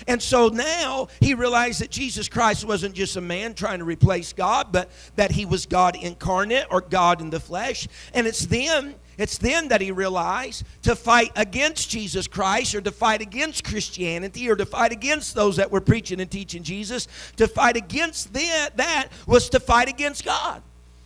And 0.08 0.20
so 0.20 0.48
now 0.48 1.06
he 1.20 1.34
realized 1.34 1.80
that 1.80 1.90
Jesus 1.92 2.28
Christ 2.28 2.64
wasn't 2.64 2.96
just 2.96 3.14
a 3.14 3.20
man 3.20 3.54
trying 3.54 3.78
to 3.78 3.84
replace 3.84 4.32
God, 4.32 4.72
but 4.72 4.90
that 5.14 5.30
he 5.30 5.44
was 5.44 5.66
God 5.66 5.94
incarnate 5.94 6.66
or 6.68 6.80
God 6.80 7.20
in 7.20 7.30
the 7.30 7.38
flesh. 7.38 7.86
And 8.12 8.26
it's 8.26 8.44
then 8.46 8.96
it's 9.18 9.38
then 9.38 9.68
that 9.68 9.80
he 9.80 9.92
realized 9.92 10.64
to 10.82 10.96
fight 10.96 11.30
against 11.36 11.90
Jesus 11.90 12.26
Christ 12.26 12.74
or 12.74 12.80
to 12.80 12.90
fight 12.90 13.20
against 13.20 13.62
Christianity 13.62 14.50
or 14.50 14.56
to 14.56 14.66
fight 14.66 14.90
against 14.90 15.36
those 15.36 15.56
that 15.56 15.70
were 15.70 15.80
preaching 15.80 16.20
and 16.20 16.30
teaching 16.30 16.64
Jesus, 16.64 17.06
to 17.36 17.46
fight 17.46 17.76
against 17.76 18.32
that, 18.32 19.08
was 19.28 19.48
to 19.50 19.60
fight 19.60 19.88
against 19.88 20.24
God. 20.24 20.60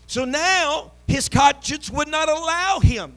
So 0.07 0.25
now 0.25 0.93
his 1.07 1.29
conscience 1.29 1.91
would 1.91 2.09
not 2.09 2.31
allow 2.31 2.81
him 2.81 3.17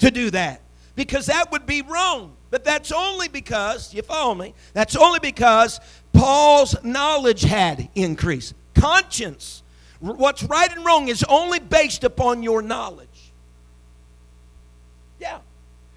to 0.00 0.10
do 0.10 0.30
that 0.30 0.62
because 0.96 1.26
that 1.26 1.52
would 1.52 1.64
be 1.64 1.82
wrong. 1.82 2.34
But 2.50 2.64
that's 2.64 2.92
only 2.92 3.28
because, 3.28 3.92
you 3.92 4.02
follow 4.02 4.34
me, 4.34 4.54
that's 4.72 4.96
only 4.96 5.20
because 5.20 5.80
Paul's 6.12 6.74
knowledge 6.82 7.42
had 7.42 7.88
increased. 7.94 8.54
Conscience, 8.74 9.62
what's 10.00 10.42
right 10.44 10.74
and 10.74 10.84
wrong, 10.84 11.08
is 11.08 11.24
only 11.28 11.58
based 11.58 12.04
upon 12.04 12.42
your 12.42 12.62
knowledge. 12.62 13.32
Yeah, 15.20 15.38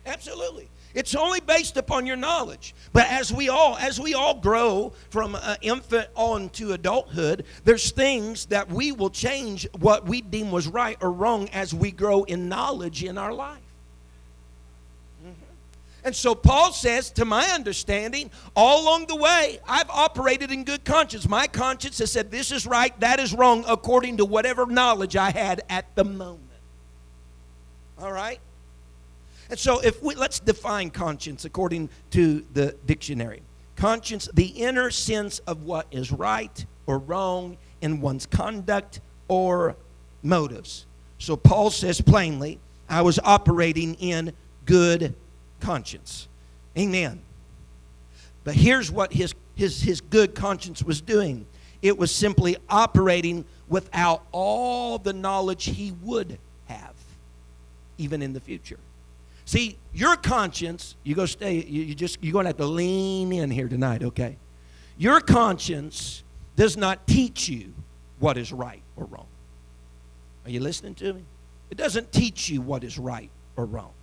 absolutely. 0.06 0.68
It's 0.94 1.16
only 1.16 1.40
based 1.40 1.78
upon 1.78 2.06
your 2.06 2.18
knowledge. 2.18 2.76
But 2.92 3.08
as 3.08 3.32
we 3.32 3.48
all 3.48 3.78
as 3.78 4.00
we 4.00 4.14
all 4.14 4.36
grow 4.36 4.92
from 5.10 5.36
uh, 5.36 5.56
infant 5.62 6.10
on 6.16 6.50
to 6.50 6.74
adulthood, 6.74 7.46
there's 7.64 7.92
things 7.92 8.48
that 8.48 8.70
we 8.70 8.92
will 8.92 9.10
change 9.10 9.68
what 9.80 10.06
we 10.06 10.22
deem 10.22 10.52
was 10.52 10.68
right 10.68 10.98
or 11.02 11.12
wrong 11.12 11.48
as 11.50 11.74
we 11.74 11.92
grow 11.92 12.24
in 12.24 12.50
knowledge 12.50 13.04
in 13.04 13.18
our 13.18 13.34
life. 13.34 13.61
And 16.04 16.16
so 16.16 16.34
Paul 16.34 16.72
says, 16.72 17.12
to 17.12 17.26
my 17.26 17.46
understanding, 17.50 18.32
all 18.56 18.84
along 18.84 19.06
the 19.06 19.16
way, 19.16 19.60
I've 19.68 19.90
operated 19.90 20.52
in 20.52 20.64
good 20.64 20.84
conscience. 20.84 21.28
My 21.28 21.46
conscience 21.46 22.00
has 22.00 22.12
said, 22.12 22.32
this 22.32 22.52
is 22.52 22.66
right, 22.66 22.98
that 23.00 23.20
is 23.20 23.34
wrong, 23.34 23.64
according 23.68 24.18
to 24.18 24.26
whatever 24.26 24.66
knowledge 24.66 25.16
I 25.16 25.30
had 25.30 25.62
at 25.70 25.96
the 25.96 26.04
moment. 26.04 26.42
All 28.00 28.12
right? 28.12 28.40
And 29.52 29.60
so 29.60 29.80
if 29.80 30.02
we 30.02 30.16
let's 30.16 30.40
define 30.40 30.90
conscience 30.90 31.46
according 31.46 31.90
to 32.12 32.44
the 32.54 32.76
dictionary. 32.86 33.44
Conscience, 33.76 34.30
the 34.34 34.48
inner 34.48 34.90
sense 34.90 35.40
of 35.40 35.64
what 35.64 35.88
is 35.92 36.12
right 36.12 36.66
or 36.88 36.98
wrong 36.98 37.58
in 37.82 38.02
one's 38.02 38.26
conduct 38.26 39.02
or 39.28 39.76
motives. 40.24 40.86
So 41.20 41.36
Paul 41.36 41.70
says 41.70 42.02
plainly, 42.02 42.60
I 42.90 43.02
was 43.02 43.20
operating 43.24 43.96
in 43.96 44.34
good 44.66 45.16
conscience. 45.62 46.28
Amen. 46.78 47.22
But 48.44 48.56
here's 48.56 48.92
what 48.92 49.14
his, 49.14 49.34
his, 49.56 49.82
his 49.82 50.02
good 50.02 50.36
conscience 50.36 50.84
was 50.84 51.02
doing 51.02 51.46
it 51.82 51.98
was 51.98 52.12
simply 52.12 52.58
operating 52.70 53.44
without 53.68 54.24
all 54.32 55.00
the 55.00 55.14
knowledge 55.14 55.66
he 55.66 55.94
would 56.04 56.38
have, 56.68 56.94
even 57.98 58.22
in 58.22 58.34
the 58.34 58.40
future. 58.40 58.78
See, 59.46 59.78
your 59.94 60.16
conscience, 60.16 60.96
you 61.04 61.16
go 61.16 61.26
stay, 61.26 61.56
you, 61.56 61.82
you 61.84 61.96
just 61.96 62.20
you're 62.22 62.34
gonna 62.34 62.50
have 62.50 62.58
to 62.58 62.66
lean 62.66 63.34
in 63.34 63.50
here 63.50 63.68
tonight, 63.68 64.04
okay? 64.04 64.38
Your 64.98 65.20
conscience 65.20 66.24
does 66.56 66.78
not 66.78 67.08
teach 67.08 67.50
you 67.50 67.74
what 68.20 68.38
is 68.38 68.54
right 68.54 68.84
or 68.96 69.06
wrong. 69.06 69.28
Are 70.46 70.52
you 70.52 70.60
listening 70.60 70.94
to 70.96 71.14
me? 71.14 71.24
It 71.72 71.78
doesn't 71.78 72.12
teach 72.12 72.50
you 72.50 72.62
what 72.62 72.84
is 72.84 73.00
right 73.00 73.32
or 73.56 73.66
wrong. 73.66 73.94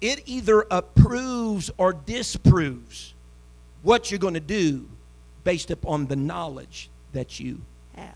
It 0.00 0.22
either 0.26 0.64
approves 0.70 1.70
or 1.76 1.92
disproves 1.92 3.14
what 3.82 4.10
you're 4.10 4.18
going 4.18 4.34
to 4.34 4.40
do 4.40 4.88
based 5.44 5.70
upon 5.70 6.06
the 6.06 6.16
knowledge 6.16 6.90
that 7.12 7.40
you 7.40 7.60
have 7.94 8.14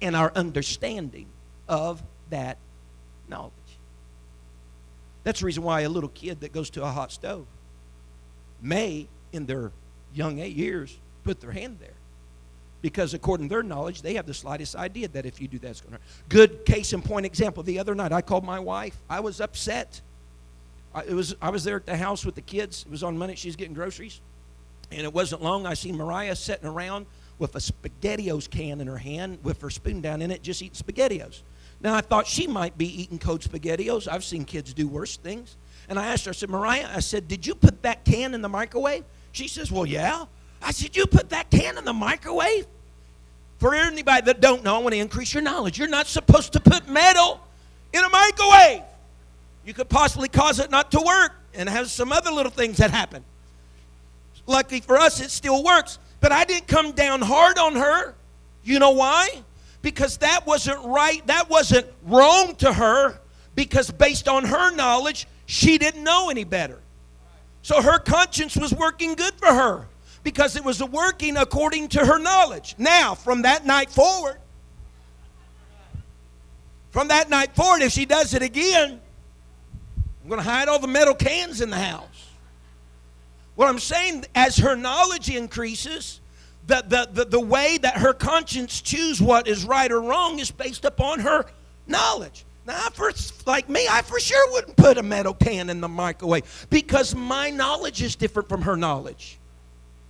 and 0.00 0.16
our 0.16 0.32
understanding 0.34 1.26
of 1.68 2.02
that 2.30 2.58
knowledge. 3.28 3.52
That's 5.24 5.40
the 5.40 5.46
reason 5.46 5.62
why 5.62 5.82
a 5.82 5.88
little 5.88 6.08
kid 6.08 6.40
that 6.40 6.52
goes 6.52 6.70
to 6.70 6.82
a 6.82 6.90
hot 6.90 7.12
stove 7.12 7.46
may, 8.60 9.08
in 9.32 9.46
their 9.46 9.72
young 10.14 10.40
eight 10.40 10.56
years, 10.56 10.98
put 11.24 11.40
their 11.40 11.52
hand 11.52 11.78
there. 11.80 11.94
Because 12.80 13.14
according 13.14 13.48
to 13.48 13.54
their 13.54 13.62
knowledge, 13.62 14.02
they 14.02 14.14
have 14.14 14.26
the 14.26 14.34
slightest 14.34 14.74
idea 14.74 15.06
that 15.08 15.24
if 15.24 15.40
you 15.40 15.46
do 15.46 15.58
that, 15.60 15.70
it's 15.70 15.80
going 15.80 15.92
to 15.92 15.98
hurt. 15.98 16.28
Good 16.28 16.64
case 16.66 16.92
in 16.92 17.00
point 17.00 17.24
example. 17.24 17.62
The 17.62 17.78
other 17.78 17.94
night, 17.94 18.12
I 18.12 18.22
called 18.22 18.44
my 18.44 18.58
wife. 18.58 18.96
I 19.08 19.20
was 19.20 19.40
upset. 19.40 20.00
I, 20.94 21.02
it 21.02 21.14
was, 21.14 21.34
I 21.40 21.50
was 21.50 21.64
there 21.64 21.76
at 21.76 21.86
the 21.86 21.96
house 21.96 22.24
with 22.24 22.34
the 22.34 22.42
kids. 22.42 22.84
It 22.86 22.90
was 22.90 23.02
on 23.02 23.16
Monday. 23.16 23.34
She 23.34 23.48
was 23.48 23.56
getting 23.56 23.74
groceries. 23.74 24.20
And 24.90 25.02
it 25.02 25.12
wasn't 25.12 25.42
long. 25.42 25.66
I 25.66 25.74
seen 25.74 25.96
Mariah 25.96 26.36
sitting 26.36 26.68
around 26.68 27.06
with 27.38 27.54
a 27.56 27.58
SpaghettiOs 27.58 28.48
can 28.48 28.80
in 28.80 28.86
her 28.86 28.98
hand 28.98 29.38
with 29.42 29.60
her 29.62 29.70
spoon 29.70 30.00
down 30.00 30.22
in 30.22 30.30
it, 30.30 30.42
just 30.42 30.62
eating 30.62 30.76
SpaghettiOs. 30.76 31.42
Now, 31.80 31.94
I 31.94 32.00
thought 32.00 32.26
she 32.26 32.46
might 32.46 32.78
be 32.78 33.02
eating 33.02 33.18
cold 33.18 33.40
SpaghettiOs. 33.40 34.06
I've 34.06 34.22
seen 34.22 34.44
kids 34.44 34.72
do 34.72 34.86
worse 34.86 35.16
things. 35.16 35.56
And 35.88 35.98
I 35.98 36.06
asked 36.06 36.26
her, 36.26 36.30
I 36.30 36.32
said, 36.34 36.50
Mariah, 36.50 36.88
I 36.94 37.00
said, 37.00 37.26
did 37.26 37.46
you 37.46 37.54
put 37.54 37.82
that 37.82 38.04
can 38.04 38.34
in 38.34 38.42
the 38.42 38.48
microwave? 38.48 39.04
She 39.32 39.48
says, 39.48 39.72
well, 39.72 39.86
yeah. 39.86 40.26
I 40.62 40.70
said, 40.70 40.94
you 40.94 41.06
put 41.06 41.30
that 41.30 41.50
can 41.50 41.76
in 41.76 41.84
the 41.84 41.92
microwave? 41.92 42.66
For 43.58 43.74
anybody 43.74 44.26
that 44.26 44.40
don't 44.40 44.62
know, 44.62 44.76
I 44.76 44.78
want 44.78 44.92
to 44.94 45.00
increase 45.00 45.34
your 45.34 45.42
knowledge. 45.42 45.78
You're 45.78 45.88
not 45.88 46.06
supposed 46.06 46.52
to 46.52 46.60
put 46.60 46.88
metal 46.88 47.40
in 47.92 48.04
a 48.04 48.08
microwave. 48.08 48.82
You 49.64 49.74
could 49.74 49.88
possibly 49.88 50.28
cause 50.28 50.58
it 50.58 50.70
not 50.70 50.90
to 50.92 51.00
work 51.00 51.32
and 51.54 51.68
have 51.68 51.90
some 51.90 52.12
other 52.12 52.30
little 52.30 52.50
things 52.50 52.78
that 52.78 52.90
happen. 52.90 53.24
Luckily 54.46 54.80
for 54.80 54.96
us, 54.96 55.20
it 55.20 55.30
still 55.30 55.62
works. 55.62 55.98
But 56.20 56.32
I 56.32 56.44
didn't 56.44 56.66
come 56.66 56.92
down 56.92 57.20
hard 57.22 57.58
on 57.58 57.76
her. 57.76 58.14
You 58.64 58.78
know 58.78 58.90
why? 58.90 59.42
because 59.82 60.16
that 60.18 60.46
wasn't 60.46 60.82
right, 60.84 61.26
that 61.26 61.50
wasn't 61.50 61.86
wrong 62.04 62.54
to 62.56 62.72
her, 62.72 63.18
because 63.54 63.90
based 63.90 64.28
on 64.28 64.44
her 64.44 64.74
knowledge, 64.74 65.26
she 65.46 65.76
didn't 65.76 66.02
know 66.02 66.30
any 66.30 66.44
better. 66.44 66.78
So 67.62 67.82
her 67.82 67.98
conscience 67.98 68.56
was 68.56 68.72
working 68.72 69.14
good 69.14 69.34
for 69.34 69.48
her 69.48 69.86
because 70.24 70.56
it 70.56 70.64
was 70.64 70.82
working 70.82 71.36
according 71.36 71.88
to 71.88 72.06
her 72.06 72.18
knowledge. 72.18 72.74
Now, 72.78 73.14
from 73.14 73.42
that 73.42 73.66
night 73.66 73.90
forward, 73.90 74.38
from 76.90 77.08
that 77.08 77.28
night 77.28 77.54
forward, 77.54 77.82
if 77.82 77.92
she 77.92 78.04
does 78.04 78.34
it 78.34 78.42
again, 78.42 79.00
going 80.32 80.42
to 80.42 80.50
hide 80.50 80.68
all 80.68 80.78
the 80.78 80.88
metal 80.88 81.14
cans 81.14 81.60
in 81.60 81.68
the 81.68 81.76
house. 81.76 82.30
What 83.54 83.68
I'm 83.68 83.78
saying, 83.78 84.24
as 84.34 84.56
her 84.56 84.74
knowledge 84.74 85.28
increases, 85.28 86.20
the, 86.66 86.82
the, 86.88 87.08
the, 87.12 87.24
the 87.26 87.40
way 87.40 87.76
that 87.76 87.98
her 87.98 88.14
conscience 88.14 88.80
chooses 88.80 89.20
what 89.20 89.46
is 89.46 89.64
right 89.64 89.92
or 89.92 90.00
wrong 90.00 90.38
is 90.38 90.50
based 90.50 90.86
upon 90.86 91.20
her 91.20 91.44
knowledge. 91.86 92.46
Now, 92.66 92.88
for, 92.94 93.12
like 93.44 93.68
me, 93.68 93.86
I 93.90 94.00
for 94.00 94.18
sure 94.18 94.52
wouldn't 94.52 94.76
put 94.76 94.96
a 94.96 95.02
metal 95.02 95.34
can 95.34 95.68
in 95.68 95.82
the 95.82 95.88
microwave 95.88 96.66
because 96.70 97.14
my 97.14 97.50
knowledge 97.50 98.00
is 98.00 98.16
different 98.16 98.48
from 98.48 98.62
her 98.62 98.76
knowledge. 98.76 99.38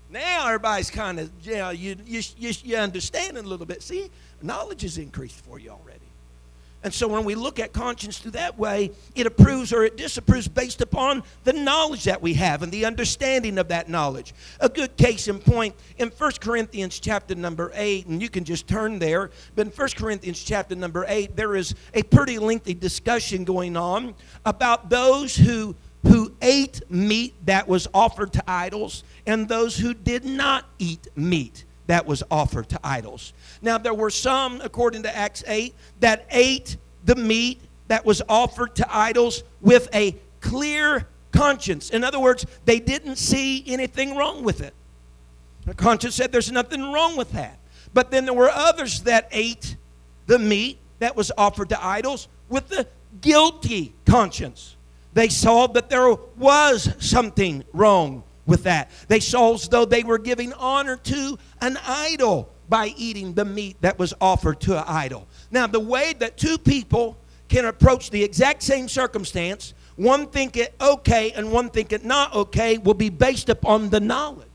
Now 0.09 0.47
everybody's 0.47 0.91
kind 0.91 1.19
of, 1.19 1.33
yeah, 1.43 1.73
you, 1.73 1.97
you, 2.07 2.23
you, 2.37 2.53
you 2.63 2.77
understand 2.77 3.39
a 3.39 3.43
little 3.43 3.67
bit. 3.67 3.83
See, 3.83 4.11
knowledge 4.41 4.85
is 4.85 4.99
increased 4.99 5.43
for 5.45 5.59
you 5.59 5.71
already. 5.71 6.02
And 6.85 6.93
so 6.93 7.07
when 7.07 7.25
we 7.25 7.35
look 7.35 7.61
at 7.61 7.73
conscience 7.73 8.19
through 8.19 8.33
that 8.33 8.59
way, 8.59 8.91
it 9.15 9.27
approves 9.27 9.73
or 9.73 9.85
it 9.85 9.97
disapproves 9.97 10.49
based 10.49 10.81
upon 10.81 11.23
the 11.45 11.53
knowledge 11.53 12.05
that 12.05 12.21
we 12.21 12.35
have 12.35 12.63
and 12.63 12.73
the 12.73 12.85
understanding 12.85 13.59
of 13.59 13.69
that 13.69 13.89
knowledge. 13.89 14.35
A 14.61 14.69
good 14.69 14.97
case 14.97 15.29
in 15.29 15.39
point 15.39 15.75
in 15.99 16.09
1 16.09 16.33
Corinthians 16.41 16.99
chapter 16.99 17.35
number 17.35 17.71
8, 17.75 18.07
and 18.07 18.21
you 18.21 18.29
can 18.29 18.45
just 18.45 18.67
turn 18.67 18.99
there, 18.99 19.31
but 19.55 19.67
in 19.67 19.73
1 19.73 19.89
Corinthians 19.97 20.43
chapter 20.43 20.75
number 20.75 21.05
8, 21.07 21.37
there 21.37 21.55
is 21.55 21.75
a 21.95 22.03
pretty 22.03 22.39
lengthy 22.39 22.75
discussion 22.75 23.45
going 23.45 23.77
on 23.77 24.15
about 24.45 24.91
those 24.91 25.37
who 25.37 25.75
who 26.05 26.35
ate 26.43 26.81
meat 26.91 27.33
that 27.47 27.69
was 27.69 27.87
offered 27.95 28.33
to 28.33 28.43
idols 28.51 29.05
and 29.25 29.49
those 29.49 29.77
who 29.79 29.95
did 29.95 30.25
not 30.25 30.65
eat 30.81 31.07
meat 31.15 31.65
that 31.87 32.07
was 32.07 32.23
offered 32.31 32.69
to 32.71 32.81
idols. 32.85 33.33
Now, 33.61 33.79
there 33.79 33.95
were 33.95 34.11
some, 34.11 34.61
according 34.61 35.03
to 35.05 35.17
Acts 35.17 35.43
8, 35.47 35.75
that 36.01 36.27
ate 36.31 36.77
the 37.05 37.17
meat 37.17 37.61
that 37.89 38.05
was 38.05 38.23
offered 38.29 38.75
to 38.77 38.87
idols 38.97 39.43
with 39.61 39.89
a 39.95 40.17
clear 40.41 41.07
conscience. 41.33 41.91
In 41.91 42.05
other 42.05 42.21
words, 42.21 42.47
they 42.65 42.79
didn't 42.79 43.17
see 43.17 43.65
anything 43.67 44.17
wrong 44.17 44.43
with 44.45 44.61
it. 44.61 44.75
Their 45.65 45.75
conscience 45.75 46.15
said 46.15 46.33
there's 46.33 46.53
nothing 46.53 46.93
wrong 46.93 47.17
with 47.17 47.33
that. 47.33 47.59
But 47.95 48.11
then 48.11 48.25
there 48.25 48.35
were 48.35 48.51
others 48.51 49.03
that 49.03 49.29
ate 49.31 49.77
the 50.27 50.39
meat 50.39 50.79
that 50.99 51.17
was 51.17 51.33
offered 51.37 51.69
to 51.71 51.85
idols 51.85 52.29
with 52.49 52.69
the 52.69 52.87
guilty 53.21 53.93
conscience. 54.07 54.77
They 55.15 55.29
saw 55.29 55.67
that 55.69 55.91
there 55.91 56.15
was 56.39 56.95
something 56.99 57.65
wrong 57.73 58.23
with 58.47 58.65
that. 58.65 58.91
They 59.09 59.21
saw 59.21 59.55
as 59.55 59.69
though 59.69 59.85
they 59.85 60.03
were 60.03 60.19
giving 60.19 60.53
honor 60.55 60.97
to 60.97 61.39
an 61.61 61.79
idol 61.87 62.49
by 62.69 62.89
eating 62.97 63.35
the 63.35 63.45
meat 63.45 63.77
that 63.83 63.99
was 63.99 64.15
offered 64.21 64.61
to 64.63 64.79
an 64.79 64.85
idol. 64.87 65.27
Now, 65.51 65.67
the 65.67 65.81
way 65.81 66.15
that 66.15 66.37
two 66.37 66.59
people 66.59 67.17
can 67.49 67.67
approach 67.67 68.11
the 68.11 68.23
exact 68.25 68.63
same 68.63 68.89
circumstance, 68.89 69.75
one 69.97 70.27
think 70.27 70.57
it 70.57 70.75
okay 70.81 71.33
and 71.33 71.53
one 71.53 71.69
think 71.69 71.93
it 71.93 72.05
not 72.05 72.35
okay, 72.35 72.79
will 72.79 72.95
be 72.95 73.11
based 73.11 73.49
upon 73.49 73.91
the 73.91 74.01
knowledge 74.01 74.47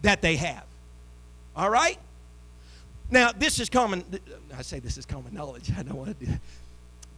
that 0.00 0.22
they 0.22 0.36
have. 0.36 0.64
All 1.54 1.68
right? 1.68 1.98
Now, 3.10 3.30
this 3.32 3.60
is 3.60 3.68
common. 3.68 4.04
I 4.56 4.62
say 4.62 4.78
this 4.78 4.96
is 4.96 5.04
common 5.04 5.34
knowledge. 5.34 5.70
I 5.78 5.82
don't 5.82 5.96
want 5.96 6.18
to 6.18 6.24
do 6.24 6.32
that. 6.32 6.40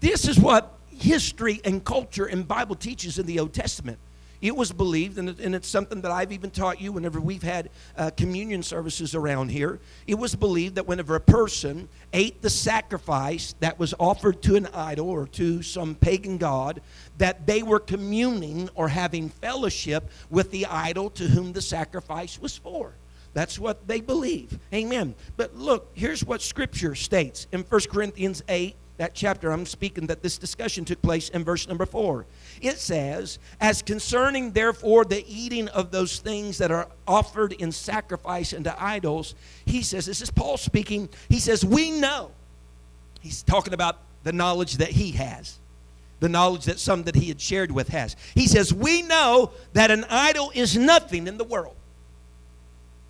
This 0.00 0.26
is 0.26 0.38
what 0.38 0.76
history 0.88 1.60
and 1.64 1.84
culture 1.84 2.26
and 2.26 2.46
Bible 2.46 2.74
teaches 2.74 3.18
in 3.18 3.26
the 3.26 3.38
Old 3.38 3.52
Testament. 3.52 3.98
It 4.44 4.54
was 4.54 4.72
believed, 4.72 5.16
and, 5.16 5.54
it's 5.54 5.66
something 5.66 6.02
that 6.02 6.10
I've 6.10 6.30
even 6.30 6.50
taught 6.50 6.78
you 6.78 6.92
whenever 6.92 7.18
we've 7.18 7.42
had 7.42 7.70
uh, 7.96 8.10
communion 8.10 8.62
services 8.62 9.14
around 9.14 9.50
here. 9.50 9.80
It 10.06 10.16
was 10.16 10.34
believed 10.34 10.74
that 10.74 10.86
whenever 10.86 11.14
a 11.14 11.20
person 11.20 11.88
ate 12.12 12.42
the 12.42 12.50
sacrifice 12.50 13.54
that 13.60 13.78
was 13.78 13.94
offered 13.98 14.42
to 14.42 14.56
an 14.56 14.66
idol 14.74 15.08
or 15.08 15.26
to 15.28 15.62
some 15.62 15.94
pagan 15.94 16.36
god, 16.36 16.82
that 17.16 17.46
they 17.46 17.62
were 17.62 17.80
communing 17.80 18.68
or 18.74 18.88
having 18.88 19.30
fellowship 19.30 20.10
with 20.28 20.50
the 20.50 20.66
idol 20.66 21.08
to 21.08 21.24
whom 21.24 21.54
the 21.54 21.62
sacrifice 21.62 22.38
was 22.38 22.54
for. 22.54 22.92
That's 23.32 23.58
what 23.58 23.88
they 23.88 24.02
believe. 24.02 24.58
Amen. 24.74 25.14
But 25.38 25.56
look, 25.56 25.90
here's 25.94 26.22
what 26.22 26.42
Scripture 26.42 26.94
states 26.94 27.46
in 27.50 27.62
1 27.62 27.80
Corinthians 27.90 28.42
8 28.46 28.76
that 28.96 29.14
chapter 29.14 29.50
I'm 29.50 29.66
speaking 29.66 30.06
that 30.06 30.22
this 30.22 30.38
discussion 30.38 30.84
took 30.84 31.02
place 31.02 31.28
in 31.28 31.42
verse 31.42 31.66
number 31.66 31.84
4. 31.84 32.26
It 32.60 32.78
says, 32.78 33.38
As 33.60 33.82
concerning 33.82 34.52
therefore 34.52 35.04
the 35.04 35.24
eating 35.26 35.68
of 35.68 35.90
those 35.90 36.18
things 36.18 36.58
that 36.58 36.70
are 36.70 36.88
offered 37.06 37.52
in 37.54 37.72
sacrifice 37.72 38.52
unto 38.52 38.70
idols, 38.78 39.34
he 39.66 39.82
says, 39.82 40.06
This 40.06 40.22
is 40.22 40.30
Paul 40.30 40.56
speaking. 40.56 41.08
He 41.28 41.40
says, 41.40 41.64
We 41.64 41.90
know. 41.90 42.30
He's 43.20 43.42
talking 43.42 43.72
about 43.72 43.98
the 44.22 44.32
knowledge 44.32 44.76
that 44.76 44.90
he 44.90 45.12
has, 45.12 45.58
the 46.20 46.28
knowledge 46.28 46.66
that 46.66 46.78
some 46.78 47.02
that 47.04 47.16
he 47.16 47.28
had 47.28 47.40
shared 47.40 47.72
with 47.72 47.88
has. 47.88 48.14
He 48.34 48.46
says, 48.46 48.72
We 48.72 49.02
know 49.02 49.50
that 49.72 49.90
an 49.90 50.04
idol 50.08 50.52
is 50.54 50.76
nothing 50.76 51.26
in 51.26 51.36
the 51.36 51.44
world. 51.44 51.76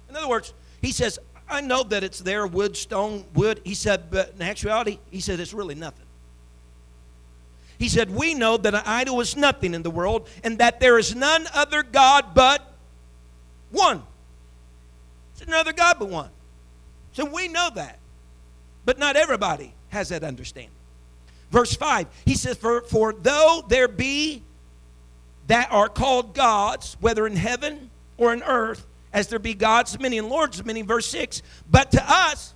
In 0.08 0.16
other 0.16 0.28
words, 0.28 0.54
he 0.80 0.92
says, 0.92 1.18
I 1.54 1.60
know 1.60 1.84
that 1.84 2.02
it's 2.02 2.18
there, 2.18 2.46
wood, 2.46 2.76
stone, 2.76 3.24
wood. 3.34 3.60
He 3.64 3.74
said, 3.74 4.10
but 4.10 4.34
in 4.34 4.42
actuality, 4.42 4.98
he 5.10 5.20
said 5.20 5.40
it's 5.40 5.54
really 5.54 5.74
nothing. 5.74 6.04
He 7.78 7.88
said, 7.88 8.10
We 8.10 8.34
know 8.34 8.56
that 8.56 8.74
an 8.74 8.82
idol 8.86 9.20
is 9.20 9.36
nothing 9.36 9.74
in 9.74 9.82
the 9.82 9.90
world, 9.90 10.28
and 10.42 10.58
that 10.58 10.80
there 10.80 10.98
is 10.98 11.14
none 11.14 11.46
other 11.54 11.82
God 11.82 12.34
but 12.34 12.72
one. 13.70 14.02
There's 15.36 15.48
another 15.48 15.72
God 15.72 15.96
but 15.98 16.08
one. 16.08 16.30
So 17.12 17.24
we 17.24 17.48
know 17.48 17.70
that. 17.74 17.98
But 18.84 18.98
not 18.98 19.16
everybody 19.16 19.74
has 19.88 20.10
that 20.10 20.22
understanding. 20.22 20.70
Verse 21.50 21.74
5, 21.74 22.06
he 22.24 22.34
says, 22.34 22.56
For, 22.56 22.82
for 22.82 23.12
though 23.12 23.64
there 23.68 23.88
be 23.88 24.42
that 25.46 25.70
are 25.70 25.88
called 25.88 26.34
gods, 26.34 26.96
whether 27.00 27.26
in 27.26 27.36
heaven 27.36 27.90
or 28.16 28.32
in 28.32 28.42
earth, 28.42 28.86
as 29.14 29.28
there 29.28 29.38
be 29.38 29.54
gods 29.54 29.98
many 29.98 30.18
and 30.18 30.28
lords 30.28 30.62
many, 30.64 30.82
verse 30.82 31.06
6. 31.06 31.40
But 31.70 31.92
to 31.92 32.04
us, 32.04 32.52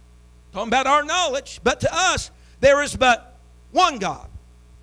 talking 0.53 0.69
about 0.69 0.89
our 0.89 1.05
knowledge, 1.05 1.61
but 1.63 1.81
to 1.81 1.89
us 1.91 2.31
there 2.61 2.83
is 2.83 2.97
but 2.97 3.39
one 3.71 3.99
God, 3.99 4.29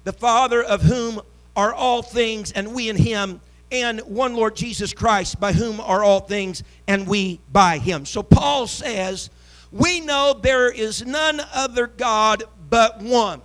the 0.05 0.13
Father 0.13 0.63
of 0.63 0.81
whom 0.81 1.21
are 1.55 1.73
all 1.73 2.01
things, 2.01 2.51
and 2.53 2.73
we 2.73 2.89
in 2.89 2.95
him, 2.95 3.41
and 3.71 3.99
one 4.01 4.35
Lord 4.35 4.55
Jesus 4.55 4.93
Christ, 4.93 5.39
by 5.39 5.51
whom 5.51 5.79
are 5.81 6.03
all 6.03 6.21
things, 6.21 6.63
and 6.87 7.05
we 7.05 7.41
by 7.51 7.77
him. 7.77 8.05
So 8.05 8.23
Paul 8.23 8.67
says, 8.67 9.29
We 9.71 9.99
know 9.99 10.33
there 10.41 10.71
is 10.71 11.05
none 11.05 11.41
other 11.53 11.87
God 11.87 12.43
but 12.69 13.01
one. 13.01 13.41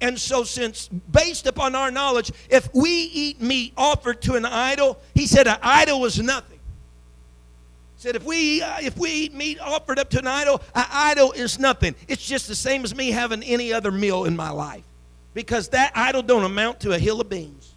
And 0.00 0.18
so, 0.18 0.42
since 0.42 0.88
based 0.88 1.46
upon 1.46 1.76
our 1.76 1.92
knowledge, 1.92 2.32
if 2.50 2.68
we 2.74 2.90
eat 2.90 3.40
meat 3.40 3.72
offered 3.76 4.20
to 4.22 4.34
an 4.34 4.44
idol, 4.44 4.98
he 5.14 5.28
said 5.28 5.46
an 5.46 5.58
idol 5.62 6.04
is 6.06 6.20
nothing 6.20 6.51
said 8.02 8.16
if 8.16 8.24
we 8.24 8.60
uh, 8.60 8.78
if 8.80 8.98
we 8.98 9.10
eat 9.10 9.32
meat 9.32 9.60
offered 9.60 9.96
up 9.96 10.10
to 10.10 10.18
an 10.18 10.26
idol 10.26 10.60
an 10.74 10.84
idol 10.90 11.30
is 11.30 11.60
nothing. 11.60 11.94
It's 12.08 12.26
just 12.26 12.48
the 12.48 12.54
same 12.56 12.82
as 12.82 12.96
me 12.96 13.12
having 13.12 13.44
any 13.44 13.72
other 13.72 13.92
meal 13.92 14.24
in 14.24 14.34
my 14.34 14.50
life. 14.50 14.82
Because 15.34 15.68
that 15.68 15.92
idol 15.94 16.20
don't 16.20 16.42
amount 16.42 16.80
to 16.80 16.92
a 16.92 16.98
hill 16.98 17.20
of 17.20 17.28
beans. 17.28 17.74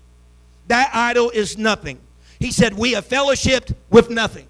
That 0.67 0.89
idol 0.95 1.29
is 1.29 1.59
nothing. 1.59 1.99
He 2.39 2.49
said 2.49 2.73
we 2.73 2.93
have 2.93 3.07
fellowshipped 3.07 3.75
with 3.91 4.09
nothing. 4.09 4.47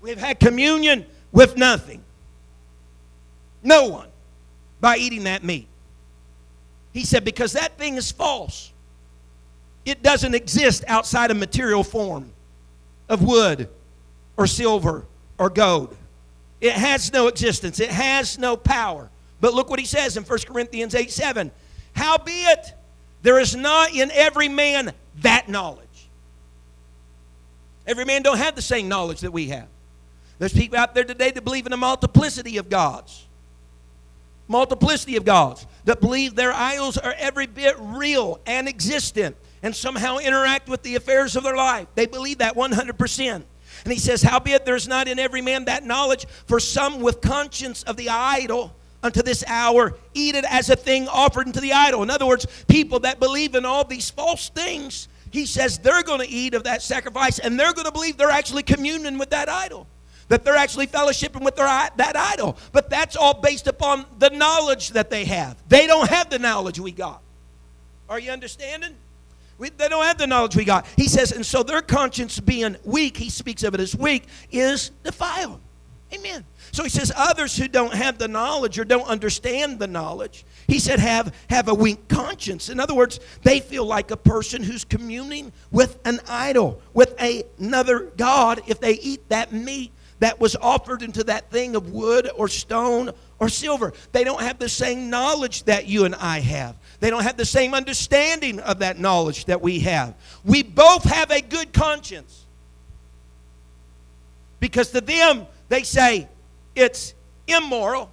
We've 0.00 0.16
had 0.16 0.40
communion 0.40 1.04
with 1.30 1.58
nothing. 1.58 2.02
No 3.62 3.88
one 3.88 4.08
by 4.80 4.96
eating 4.96 5.24
that 5.24 5.44
meat. 5.44 5.68
He 6.94 7.04
said 7.04 7.22
because 7.22 7.52
that 7.52 7.76
thing 7.76 7.96
is 7.96 8.10
false. 8.10 8.72
It 9.84 10.02
doesn't 10.02 10.34
exist 10.34 10.84
outside 10.88 11.30
of 11.30 11.36
material 11.36 11.84
form 11.84 12.32
of 13.10 13.22
wood 13.22 13.68
or 14.36 14.46
silver 14.46 15.04
or 15.38 15.50
gold. 15.50 15.96
It 16.60 16.72
has 16.72 17.12
no 17.12 17.26
existence, 17.26 17.80
it 17.80 17.90
has 17.90 18.38
no 18.38 18.56
power. 18.56 19.10
But 19.40 19.54
look 19.54 19.68
what 19.68 19.80
he 19.80 19.86
says 19.86 20.16
in 20.16 20.22
1 20.22 20.38
Corinthians 20.46 20.94
8 20.94 21.10
7. 21.10 21.50
Howbeit, 21.94 22.74
there 23.22 23.40
is 23.40 23.56
not 23.56 23.92
in 23.92 24.10
every 24.12 24.48
man 24.48 24.92
that 25.22 25.48
knowledge. 25.48 25.88
Every 27.86 28.04
man 28.04 28.22
don't 28.22 28.38
have 28.38 28.54
the 28.54 28.62
same 28.62 28.88
knowledge 28.88 29.20
that 29.20 29.32
we 29.32 29.48
have. 29.48 29.66
There's 30.38 30.52
people 30.52 30.78
out 30.78 30.94
there 30.94 31.04
today 31.04 31.30
that 31.30 31.44
believe 31.44 31.66
in 31.66 31.72
a 31.72 31.76
multiplicity 31.76 32.58
of 32.58 32.68
gods. 32.70 33.26
Multiplicity 34.48 35.16
of 35.16 35.24
gods 35.24 35.66
that 35.84 36.00
believe 36.00 36.34
their 36.34 36.52
idols 36.52 36.96
are 36.98 37.14
every 37.18 37.46
bit 37.46 37.76
real 37.78 38.40
and 38.46 38.68
existent 38.68 39.36
and 39.62 39.74
somehow 39.74 40.18
interact 40.18 40.68
with 40.68 40.82
the 40.82 40.96
affairs 40.96 41.36
of 41.36 41.42
their 41.44 41.56
life. 41.56 41.86
They 41.94 42.06
believe 42.06 42.38
that 42.38 42.54
100%. 42.54 43.42
And 43.84 43.92
he 43.92 43.98
says, 43.98 44.22
Howbeit 44.22 44.64
there's 44.64 44.86
not 44.86 45.08
in 45.08 45.18
every 45.18 45.40
man 45.40 45.64
that 45.66 45.84
knowledge, 45.84 46.26
for 46.46 46.60
some 46.60 47.00
with 47.00 47.20
conscience 47.20 47.82
of 47.82 47.96
the 47.96 48.08
idol 48.08 48.74
unto 49.02 49.22
this 49.22 49.44
hour 49.46 49.94
eat 50.14 50.34
it 50.34 50.44
as 50.48 50.70
a 50.70 50.76
thing 50.76 51.08
offered 51.08 51.46
unto 51.46 51.60
the 51.60 51.72
idol. 51.72 52.02
In 52.02 52.10
other 52.10 52.26
words, 52.26 52.46
people 52.68 53.00
that 53.00 53.18
believe 53.18 53.54
in 53.54 53.64
all 53.64 53.84
these 53.84 54.10
false 54.10 54.48
things, 54.50 55.08
he 55.30 55.46
says 55.46 55.78
they're 55.78 56.02
going 56.02 56.20
to 56.20 56.28
eat 56.28 56.54
of 56.54 56.64
that 56.64 56.82
sacrifice 56.82 57.38
and 57.38 57.58
they're 57.58 57.72
going 57.72 57.86
to 57.86 57.92
believe 57.92 58.16
they're 58.16 58.30
actually 58.30 58.62
communing 58.62 59.18
with 59.18 59.30
that 59.30 59.48
idol. 59.48 59.86
That 60.28 60.44
they're 60.44 60.56
actually 60.56 60.86
fellowshipping 60.86 61.44
with 61.44 61.56
their, 61.56 61.66
that 61.66 62.16
idol. 62.16 62.56
But 62.70 62.88
that's 62.88 63.16
all 63.16 63.34
based 63.34 63.66
upon 63.66 64.06
the 64.18 64.30
knowledge 64.30 64.90
that 64.90 65.10
they 65.10 65.24
have. 65.24 65.56
They 65.68 65.86
don't 65.86 66.08
have 66.08 66.30
the 66.30 66.38
knowledge 66.38 66.78
we 66.78 66.92
got. 66.92 67.20
Are 68.08 68.18
you 68.18 68.30
understanding? 68.30 68.94
We, 69.58 69.70
they 69.70 69.88
don't 69.88 70.04
have 70.04 70.18
the 70.18 70.26
knowledge 70.26 70.56
we 70.56 70.64
got. 70.64 70.86
He 70.96 71.08
says, 71.08 71.32
and 71.32 71.44
so 71.44 71.62
their 71.62 71.82
conscience 71.82 72.40
being 72.40 72.76
weak, 72.84 73.16
he 73.16 73.30
speaks 73.30 73.62
of 73.62 73.74
it 73.74 73.80
as 73.80 73.94
weak, 73.94 74.24
is 74.50 74.90
defiled. 75.04 75.60
Amen. 76.12 76.44
So 76.72 76.82
he 76.82 76.90
says, 76.90 77.10
others 77.16 77.56
who 77.56 77.68
don't 77.68 77.94
have 77.94 78.18
the 78.18 78.28
knowledge 78.28 78.78
or 78.78 78.84
don't 78.84 79.06
understand 79.06 79.78
the 79.78 79.86
knowledge, 79.86 80.44
he 80.66 80.78
said, 80.78 80.98
have, 80.98 81.34
have 81.48 81.68
a 81.68 81.74
weak 81.74 82.06
conscience. 82.08 82.68
In 82.68 82.80
other 82.80 82.94
words, 82.94 83.18
they 83.42 83.60
feel 83.60 83.86
like 83.86 84.10
a 84.10 84.16
person 84.16 84.62
who's 84.62 84.84
communing 84.84 85.52
with 85.70 85.98
an 86.04 86.20
idol, 86.28 86.82
with 86.92 87.14
a, 87.20 87.44
another 87.58 88.10
God, 88.16 88.60
if 88.66 88.78
they 88.78 88.92
eat 88.94 89.26
that 89.30 89.52
meat 89.52 89.92
that 90.18 90.38
was 90.38 90.54
offered 90.56 91.02
into 91.02 91.24
that 91.24 91.50
thing 91.50 91.74
of 91.74 91.90
wood 91.90 92.30
or 92.36 92.46
stone 92.46 93.10
or 93.40 93.48
silver. 93.48 93.92
They 94.12 94.22
don't 94.22 94.40
have 94.40 94.58
the 94.58 94.68
same 94.68 95.10
knowledge 95.10 95.64
that 95.64 95.86
you 95.86 96.04
and 96.04 96.14
I 96.14 96.38
have. 96.40 96.76
They 97.02 97.10
don't 97.10 97.24
have 97.24 97.36
the 97.36 97.44
same 97.44 97.74
understanding 97.74 98.60
of 98.60 98.78
that 98.78 98.96
knowledge 98.96 99.46
that 99.46 99.60
we 99.60 99.80
have. 99.80 100.14
We 100.44 100.62
both 100.62 101.02
have 101.02 101.32
a 101.32 101.40
good 101.40 101.72
conscience. 101.72 102.46
Because 104.60 104.92
to 104.92 105.00
them, 105.00 105.48
they 105.68 105.82
say 105.82 106.28
it's 106.76 107.14
immoral. 107.48 108.08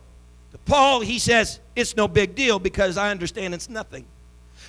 To 0.54 0.58
Paul, 0.66 1.02
he 1.02 1.20
says 1.20 1.60
it's 1.76 1.96
no 1.96 2.08
big 2.08 2.34
deal 2.34 2.58
because 2.58 2.98
I 2.98 3.12
understand 3.12 3.54
it's 3.54 3.70
nothing. 3.70 4.08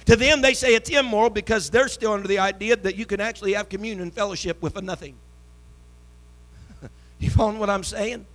To 0.05 0.17
them, 0.17 0.43
they 0.43 0.53
say 0.53 0.75
it's 0.75 0.91
immoral 0.91 1.31
because 1.31 1.71
they're 1.71 1.89
still 1.89 2.13
under 2.13 2.29
the 2.29 2.41
idea 2.41 2.77
that 2.77 2.97
you 2.97 3.07
can 3.07 3.23
actually 3.23 3.55
have 3.55 3.71
communion 3.71 4.03
and 4.03 4.13
fellowship 4.13 4.61
with 4.61 4.77
a 4.77 4.83
nothing. 4.83 5.17
You 7.19 7.31
following 7.31 7.59
what 7.59 7.71
I'm 7.71 7.85
saying? 7.85 8.27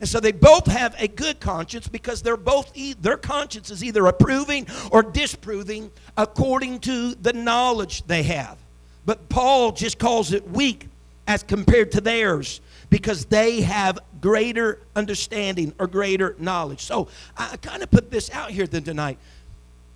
And 0.00 0.08
so 0.08 0.20
they 0.20 0.32
both 0.32 0.66
have 0.66 0.94
a 0.98 1.08
good 1.08 1.40
conscience 1.40 1.88
because 1.88 2.22
they're 2.22 2.36
both 2.36 2.72
their 3.00 3.16
conscience 3.16 3.70
is 3.70 3.82
either 3.82 4.06
approving 4.06 4.66
or 4.92 5.02
disproving 5.02 5.90
according 6.16 6.80
to 6.80 7.14
the 7.16 7.32
knowledge 7.32 8.06
they 8.06 8.22
have. 8.24 8.58
But 9.04 9.28
Paul 9.28 9.72
just 9.72 9.98
calls 9.98 10.32
it 10.32 10.48
weak 10.48 10.86
as 11.26 11.42
compared 11.42 11.92
to 11.92 12.00
theirs 12.00 12.60
because 12.90 13.24
they 13.26 13.60
have 13.62 13.98
greater 14.20 14.80
understanding 14.94 15.74
or 15.78 15.86
greater 15.86 16.36
knowledge. 16.38 16.80
So 16.80 17.08
I 17.36 17.56
kind 17.56 17.82
of 17.82 17.90
put 17.90 18.10
this 18.10 18.30
out 18.30 18.50
here 18.50 18.66
then 18.66 18.84
tonight. 18.84 19.18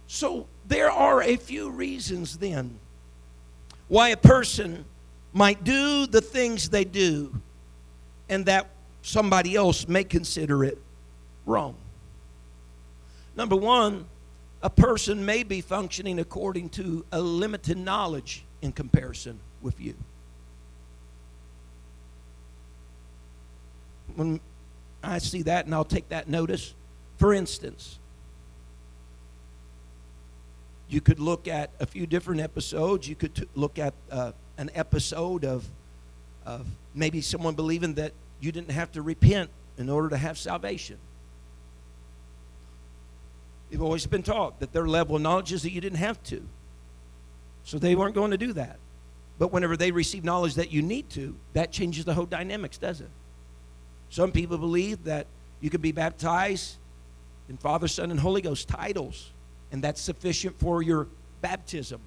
So 0.07 0.47
there 0.67 0.91
are 0.91 1.23
a 1.23 1.37
few 1.37 1.71
reasons 1.71 2.39
then 2.39 2.79
why 3.89 4.11
a 4.11 4.17
person 4.17 4.85
might 5.33 5.65
do 5.65 6.07
the 6.07 6.21
things 6.21 6.69
they 6.69 6.85
do 6.85 7.41
and 8.29 8.47
that 8.47 8.69
somebody 9.03 9.55
else 9.57 9.87
may 9.89 10.05
consider 10.05 10.65
it 10.65 10.79
wrong. 11.45 11.77
Number 13.37 13.57
one, 13.57 14.07
a 14.63 14.71
person 14.71 15.25
may 15.25 15.43
be 15.43 15.61
functioning 15.61 16.19
according 16.19 16.69
to 16.71 17.05
a 17.11 17.21
limited 17.21 17.77
knowledge 17.77 18.45
in 18.63 18.73
comparison 18.73 19.41
with 19.61 19.81
you. 19.81 19.95
When 24.15 24.41
I 25.03 25.19
see 25.19 25.43
that, 25.43 25.65
and 25.65 25.75
I'll 25.75 25.85
take 25.85 26.09
that 26.11 26.29
notice. 26.29 26.75
For 27.17 27.33
instance, 27.33 27.99
you 30.89 31.01
could 31.01 31.19
look 31.19 31.49
at 31.49 31.71
a 31.81 31.87
few 31.87 32.07
different 32.07 32.41
episodes. 32.41 33.09
You 33.09 33.17
could 33.17 33.35
t- 33.35 33.49
look 33.55 33.79
at 33.79 33.95
uh, 34.11 34.33
an 34.59 34.71
episode 34.75 35.45
of, 35.45 35.67
of 36.45 36.67
maybe 36.95 37.21
someone 37.21 37.55
believing 37.55 37.95
that 37.95 38.13
you 38.43 38.53
didn't 38.53 38.73
have 38.73 38.93
to 38.93 39.03
repent 39.03 39.49
in 39.79 39.89
order 39.89 40.11
to 40.11 40.17
have 40.17 40.37
salvation. 40.37 40.99
You've 43.71 43.83
always 43.83 44.05
been 44.05 44.25
taught 44.25 44.61
that 44.61 44.73
their 44.73 44.87
level 44.87 45.17
of 45.17 45.23
knowledge 45.23 45.53
is 45.53 45.63
that 45.63 45.71
you 45.71 45.81
didn't 45.81 45.99
have 45.99 46.23
to. 46.25 46.43
So 47.65 47.79
they 47.79 47.95
weren't 47.95 48.15
going 48.15 48.33
to 48.33 48.37
do 48.37 48.53
that. 48.55 48.79
But 49.39 49.53
whenever 49.53 49.77
they 49.77 49.93
receive 49.93 50.25
knowledge 50.25 50.57
that 50.57 50.73
you 50.73 50.83
need 50.83 51.09
to, 51.11 51.37
that 51.53 51.73
changes 51.73 52.05
the 52.05 52.15
whole 52.15 52.27
dynamics, 52.27 52.77
does 52.77 53.01
it? 53.01 53.09
Some 54.11 54.33
people 54.33 54.59
believe 54.59 55.05
that 55.05 55.27
you 55.61 55.71
can 55.71 55.81
be 55.81 55.93
baptized 55.93 56.77
in 57.49 57.57
Father, 57.57 57.89
Son, 57.89 58.11
and 58.11 58.19
Holy 58.21 58.43
Ghost 58.43 58.69
titles, 58.69 59.31
and 59.71 59.83
that's 59.83 60.01
sufficient 60.01 60.59
for 60.59 60.83
your 60.83 61.07
baptism. 61.41 62.01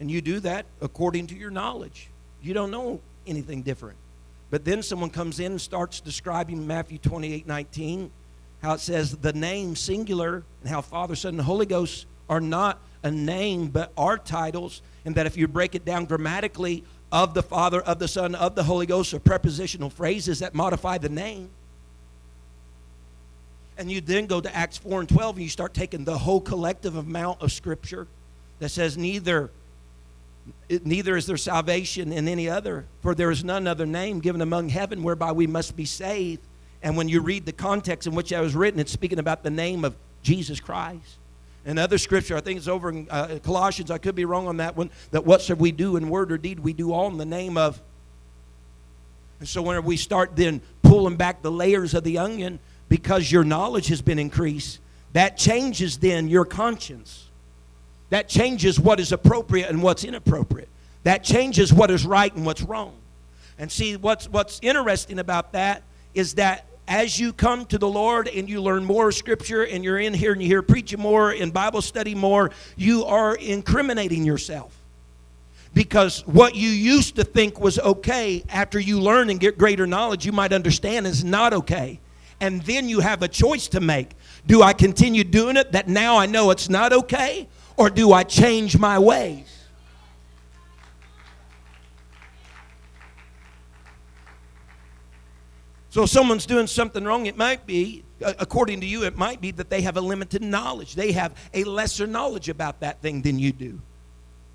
And 0.00 0.10
you 0.10 0.20
do 0.20 0.40
that 0.40 0.66
according 0.80 1.28
to 1.28 1.36
your 1.36 1.50
knowledge. 1.50 2.08
You 2.42 2.54
don't 2.54 2.70
know 2.70 3.00
anything 3.26 3.62
different. 3.62 3.98
But 4.50 4.64
then 4.64 4.82
someone 4.82 5.10
comes 5.10 5.40
in 5.40 5.52
and 5.52 5.60
starts 5.60 6.00
describing 6.00 6.66
Matthew 6.66 6.98
28 6.98 7.46
19, 7.46 8.10
how 8.62 8.74
it 8.74 8.80
says 8.80 9.16
the 9.16 9.32
name 9.32 9.76
singular, 9.76 10.44
and 10.60 10.70
how 10.70 10.80
Father, 10.80 11.16
Son, 11.16 11.34
and 11.34 11.42
Holy 11.42 11.66
Ghost 11.66 12.06
are 12.28 12.40
not 12.40 12.80
a 13.02 13.10
name 13.10 13.68
but 13.68 13.92
are 13.96 14.18
titles, 14.18 14.82
and 15.04 15.14
that 15.14 15.26
if 15.26 15.36
you 15.36 15.48
break 15.48 15.74
it 15.74 15.84
down 15.84 16.04
grammatically, 16.04 16.84
of 17.12 17.34
the 17.34 17.42
Father, 17.42 17.80
of 17.80 17.98
the 17.98 18.08
Son, 18.08 18.34
of 18.34 18.54
the 18.54 18.64
Holy 18.64 18.86
Ghost 18.86 19.14
are 19.14 19.20
prepositional 19.20 19.90
phrases 19.90 20.40
that 20.40 20.54
modify 20.54 20.98
the 20.98 21.08
name. 21.08 21.50
And 23.78 23.90
you 23.90 24.00
then 24.00 24.26
go 24.26 24.40
to 24.40 24.54
Acts 24.54 24.78
4 24.78 25.00
and 25.00 25.08
12 25.08 25.36
and 25.36 25.42
you 25.42 25.48
start 25.50 25.74
taking 25.74 26.04
the 26.04 26.18
whole 26.18 26.40
collective 26.40 26.96
amount 26.96 27.42
of 27.42 27.52
Scripture 27.52 28.06
that 28.58 28.70
says 28.70 28.96
neither 28.96 29.50
neither 30.84 31.16
is 31.16 31.26
there 31.26 31.36
salvation 31.36 32.12
in 32.12 32.28
any 32.28 32.48
other, 32.48 32.86
for 33.00 33.14
there 33.14 33.30
is 33.30 33.44
none 33.44 33.66
other 33.66 33.86
name 33.86 34.20
given 34.20 34.40
among 34.40 34.68
heaven 34.68 35.02
whereby 35.02 35.32
we 35.32 35.46
must 35.46 35.76
be 35.76 35.84
saved. 35.84 36.42
And 36.82 36.96
when 36.96 37.08
you 37.08 37.20
read 37.20 37.46
the 37.46 37.52
context 37.52 38.06
in 38.06 38.14
which 38.14 38.30
that 38.30 38.40
was 38.40 38.54
written, 38.54 38.80
it's 38.80 38.92
speaking 38.92 39.18
about 39.18 39.42
the 39.42 39.50
name 39.50 39.84
of 39.84 39.96
Jesus 40.22 40.60
Christ. 40.60 41.18
And 41.64 41.78
other 41.78 41.98
scripture, 41.98 42.36
I 42.36 42.40
think 42.40 42.58
it's 42.58 42.68
over 42.68 42.90
in 42.90 43.08
uh, 43.10 43.40
Colossians, 43.42 43.90
I 43.90 43.98
could 43.98 44.14
be 44.14 44.24
wrong 44.24 44.46
on 44.46 44.58
that 44.58 44.76
one, 44.76 44.90
that 45.10 45.26
whatsoever 45.26 45.60
we 45.60 45.72
do 45.72 45.96
in 45.96 46.08
word 46.08 46.30
or 46.30 46.38
deed, 46.38 46.60
we 46.60 46.72
do 46.72 46.92
all 46.92 47.08
in 47.08 47.16
the 47.16 47.24
name 47.24 47.56
of. 47.56 47.80
And 49.40 49.48
so 49.48 49.62
whenever 49.62 49.86
we 49.86 49.96
start 49.96 50.36
then 50.36 50.60
pulling 50.82 51.16
back 51.16 51.42
the 51.42 51.50
layers 51.50 51.92
of 51.94 52.04
the 52.04 52.18
onion, 52.18 52.60
because 52.88 53.30
your 53.32 53.42
knowledge 53.42 53.88
has 53.88 54.00
been 54.00 54.18
increased, 54.18 54.78
that 55.12 55.36
changes 55.36 55.98
then 55.98 56.28
your 56.28 56.44
conscience. 56.44 57.25
That 58.10 58.28
changes 58.28 58.78
what 58.78 59.00
is 59.00 59.12
appropriate 59.12 59.68
and 59.68 59.82
what's 59.82 60.04
inappropriate. 60.04 60.68
That 61.02 61.24
changes 61.24 61.72
what 61.72 61.90
is 61.90 62.04
right 62.04 62.34
and 62.34 62.46
what's 62.46 62.62
wrong. 62.62 62.94
And 63.58 63.70
see, 63.70 63.96
what's, 63.96 64.28
what's 64.28 64.60
interesting 64.62 65.18
about 65.18 65.52
that 65.52 65.82
is 66.14 66.34
that 66.34 66.66
as 66.88 67.18
you 67.18 67.32
come 67.32 67.66
to 67.66 67.78
the 67.78 67.88
Lord 67.88 68.28
and 68.28 68.48
you 68.48 68.62
learn 68.62 68.84
more 68.84 69.10
scripture 69.10 69.66
and 69.66 69.82
you're 69.82 69.98
in 69.98 70.14
here 70.14 70.32
and 70.32 70.40
you 70.40 70.46
hear 70.48 70.62
preaching 70.62 71.00
more 71.00 71.30
and 71.30 71.52
Bible 71.52 71.82
study 71.82 72.14
more, 72.14 72.50
you 72.76 73.04
are 73.04 73.34
incriminating 73.36 74.24
yourself. 74.24 74.72
Because 75.74 76.26
what 76.26 76.54
you 76.54 76.68
used 76.70 77.16
to 77.16 77.24
think 77.24 77.60
was 77.60 77.78
okay 77.78 78.44
after 78.48 78.78
you 78.78 79.00
learn 79.00 79.30
and 79.30 79.38
get 79.38 79.58
greater 79.58 79.86
knowledge, 79.86 80.24
you 80.24 80.32
might 80.32 80.52
understand 80.52 81.06
is 81.06 81.24
not 81.24 81.52
okay. 81.52 82.00
And 82.40 82.62
then 82.62 82.88
you 82.88 83.00
have 83.00 83.22
a 83.22 83.28
choice 83.28 83.68
to 83.68 83.80
make. 83.80 84.10
Do 84.46 84.62
I 84.62 84.72
continue 84.72 85.24
doing 85.24 85.56
it 85.56 85.72
that 85.72 85.88
now 85.88 86.18
I 86.18 86.26
know 86.26 86.50
it's 86.50 86.68
not 86.68 86.92
okay? 86.92 87.48
Or 87.76 87.90
do 87.90 88.12
I 88.12 88.24
change 88.24 88.78
my 88.78 88.98
ways? 88.98 89.52
So 95.90 96.02
if 96.02 96.10
someone's 96.10 96.44
doing 96.44 96.66
something 96.66 97.04
wrong, 97.04 97.24
it 97.24 97.38
might 97.38 97.64
be, 97.64 98.04
according 98.20 98.80
to 98.80 98.86
you, 98.86 99.04
it 99.04 99.16
might 99.16 99.40
be 99.40 99.50
that 99.52 99.70
they 99.70 99.80
have 99.80 99.96
a 99.96 100.00
limited 100.02 100.42
knowledge. 100.42 100.94
They 100.94 101.12
have 101.12 101.34
a 101.54 101.64
lesser 101.64 102.06
knowledge 102.06 102.50
about 102.50 102.80
that 102.80 103.00
thing 103.00 103.22
than 103.22 103.38
you 103.38 103.50
do. 103.50 103.80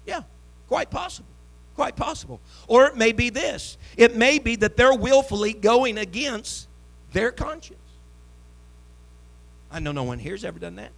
Yeah, 0.05 0.21
quite 0.67 0.91
possible. 0.91 1.29
Quite 1.73 1.95
possible. 1.95 2.41
Or 2.67 2.85
it 2.85 2.95
may 2.95 3.11
be 3.11 3.31
this 3.31 3.77
it 3.97 4.15
may 4.15 4.37
be 4.37 4.55
that 4.57 4.77
they're 4.77 4.93
willfully 4.93 5.53
going 5.53 5.97
against 5.97 6.67
their 7.11 7.31
conscience. 7.31 7.79
I 9.71 9.79
know 9.79 9.91
no 9.93 10.03
one 10.03 10.19
here's 10.19 10.45
ever 10.45 10.59
done 10.59 10.75
that 10.75 10.91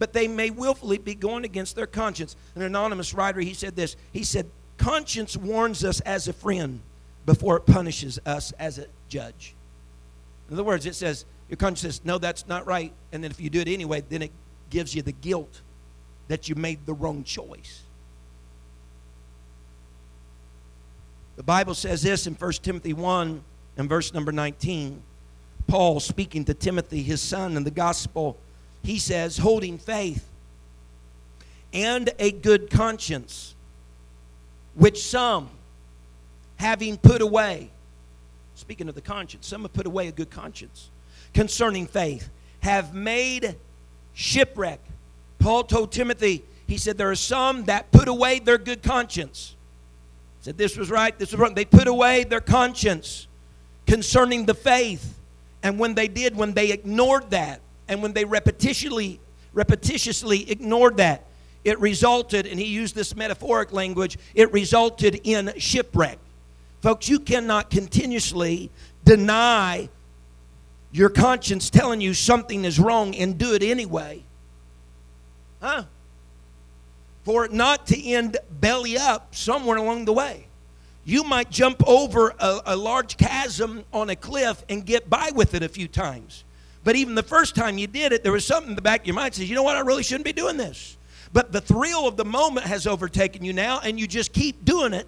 but 0.00 0.14
they 0.14 0.26
may 0.26 0.48
willfully 0.48 0.98
be 0.98 1.14
going 1.14 1.44
against 1.44 1.76
their 1.76 1.86
conscience. 1.86 2.34
An 2.56 2.62
anonymous 2.62 3.14
writer, 3.14 3.38
he 3.38 3.52
said 3.52 3.76
this. 3.76 3.94
He 4.12 4.24
said, 4.24 4.50
Conscience 4.78 5.36
warns 5.36 5.84
us 5.84 6.00
as 6.00 6.26
a 6.26 6.32
friend 6.32 6.80
before 7.26 7.58
it 7.58 7.66
punishes 7.66 8.18
us 8.24 8.52
as 8.58 8.78
a 8.78 8.86
judge. 9.10 9.54
In 10.48 10.54
other 10.54 10.64
words, 10.64 10.86
it 10.86 10.94
says, 10.94 11.26
Your 11.50 11.58
conscience 11.58 11.96
says, 11.96 12.04
No, 12.04 12.16
that's 12.16 12.48
not 12.48 12.66
right. 12.66 12.94
And 13.12 13.22
then 13.22 13.30
if 13.30 13.38
you 13.40 13.50
do 13.50 13.60
it 13.60 13.68
anyway, 13.68 14.02
then 14.08 14.22
it 14.22 14.32
gives 14.70 14.94
you 14.94 15.02
the 15.02 15.12
guilt 15.12 15.60
that 16.28 16.48
you 16.48 16.54
made 16.54 16.86
the 16.86 16.94
wrong 16.94 17.22
choice. 17.22 17.82
The 21.36 21.42
Bible 21.42 21.74
says 21.74 22.02
this 22.02 22.26
in 22.26 22.34
1 22.34 22.52
Timothy 22.62 22.94
1 22.94 23.44
and 23.76 23.88
verse 23.88 24.14
number 24.14 24.32
19. 24.32 25.02
Paul 25.66 26.00
speaking 26.00 26.46
to 26.46 26.54
Timothy, 26.54 27.02
his 27.02 27.20
son, 27.20 27.58
in 27.58 27.64
the 27.64 27.70
gospel 27.70 28.38
he 28.82 28.98
says, 28.98 29.38
holding 29.38 29.78
faith 29.78 30.26
and 31.72 32.10
a 32.18 32.32
good 32.32 32.70
conscience, 32.70 33.54
which 34.74 35.02
some, 35.02 35.48
having 36.56 36.96
put 36.96 37.22
away, 37.22 37.70
speaking 38.54 38.88
of 38.88 38.94
the 38.94 39.00
conscience, 39.00 39.46
some 39.46 39.62
have 39.62 39.72
put 39.72 39.86
away 39.86 40.08
a 40.08 40.12
good 40.12 40.30
conscience 40.30 40.90
concerning 41.32 41.86
faith, 41.86 42.28
have 42.60 42.94
made 42.94 43.56
shipwreck. 44.12 44.80
Paul 45.38 45.64
told 45.64 45.92
Timothy, 45.92 46.44
he 46.66 46.76
said, 46.76 46.98
There 46.98 47.10
are 47.10 47.16
some 47.16 47.64
that 47.64 47.90
put 47.92 48.08
away 48.08 48.38
their 48.38 48.58
good 48.58 48.82
conscience. 48.82 49.56
He 50.40 50.44
said, 50.44 50.58
This 50.58 50.76
was 50.76 50.90
right, 50.90 51.18
this 51.18 51.32
was 51.32 51.40
wrong. 51.40 51.54
They 51.54 51.64
put 51.64 51.88
away 51.88 52.24
their 52.24 52.40
conscience 52.40 53.26
concerning 53.86 54.46
the 54.46 54.54
faith. 54.54 55.18
And 55.62 55.78
when 55.78 55.94
they 55.94 56.08
did, 56.08 56.36
when 56.36 56.54
they 56.54 56.72
ignored 56.72 57.30
that, 57.30 57.60
and 57.90 58.02
when 58.02 58.12
they 58.12 58.24
repetitiously, 58.24 59.18
repetitiously 59.54 60.48
ignored 60.48 60.96
that, 60.98 61.24
it 61.64 61.78
resulted, 61.80 62.46
and 62.46 62.58
he 62.58 62.66
used 62.66 62.94
this 62.94 63.14
metaphoric 63.14 63.72
language, 63.72 64.16
it 64.34 64.50
resulted 64.52 65.20
in 65.24 65.52
shipwreck. 65.58 66.18
Folks, 66.80 67.08
you 67.08 67.18
cannot 67.18 67.68
continuously 67.68 68.70
deny 69.04 69.90
your 70.92 71.10
conscience 71.10 71.68
telling 71.68 72.00
you 72.00 72.14
something 72.14 72.64
is 72.64 72.78
wrong 72.78 73.14
and 73.16 73.36
do 73.36 73.54
it 73.54 73.62
anyway. 73.62 74.22
Huh? 75.60 75.82
For 77.24 77.44
it 77.44 77.52
not 77.52 77.88
to 77.88 78.02
end 78.02 78.38
belly 78.60 78.96
up 78.96 79.34
somewhere 79.34 79.76
along 79.76 80.06
the 80.06 80.12
way. 80.12 80.46
You 81.04 81.24
might 81.24 81.50
jump 81.50 81.82
over 81.86 82.34
a, 82.38 82.60
a 82.66 82.76
large 82.76 83.16
chasm 83.16 83.84
on 83.92 84.10
a 84.10 84.16
cliff 84.16 84.64
and 84.68 84.86
get 84.86 85.10
by 85.10 85.30
with 85.34 85.54
it 85.54 85.62
a 85.62 85.68
few 85.68 85.88
times. 85.88 86.44
But 86.82 86.96
even 86.96 87.14
the 87.14 87.22
first 87.22 87.54
time 87.54 87.76
you 87.78 87.86
did 87.86 88.12
it, 88.12 88.22
there 88.22 88.32
was 88.32 88.44
something 88.44 88.70
in 88.70 88.76
the 88.76 88.82
back 88.82 89.00
of 89.00 89.06
your 89.06 89.14
mind 89.14 89.34
says, 89.34 89.48
you 89.48 89.54
know 89.54 89.62
what, 89.62 89.76
I 89.76 89.80
really 89.80 90.02
shouldn't 90.02 90.24
be 90.24 90.32
doing 90.32 90.56
this. 90.56 90.96
But 91.32 91.52
the 91.52 91.60
thrill 91.60 92.08
of 92.08 92.16
the 92.16 92.24
moment 92.24 92.66
has 92.66 92.86
overtaken 92.86 93.44
you 93.44 93.52
now, 93.52 93.80
and 93.80 94.00
you 94.00 94.06
just 94.06 94.32
keep 94.32 94.64
doing 94.64 94.94
it. 94.94 95.06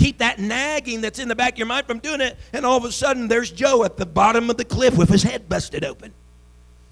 keep 0.00 0.18
that 0.18 0.38
nagging 0.38 1.02
that's 1.02 1.18
in 1.18 1.28
the 1.28 1.36
back 1.36 1.52
of 1.52 1.58
your 1.58 1.66
mind 1.66 1.86
from 1.86 1.98
doing 1.98 2.22
it. 2.22 2.38
And 2.54 2.64
all 2.64 2.76
of 2.78 2.84
a 2.84 2.92
sudden, 2.92 3.28
there's 3.28 3.50
Joe 3.50 3.84
at 3.84 3.98
the 3.98 4.06
bottom 4.06 4.48
of 4.48 4.56
the 4.56 4.64
cliff 4.64 4.96
with 4.96 5.10
his 5.10 5.22
head 5.22 5.48
busted 5.48 5.84
open. 5.84 6.14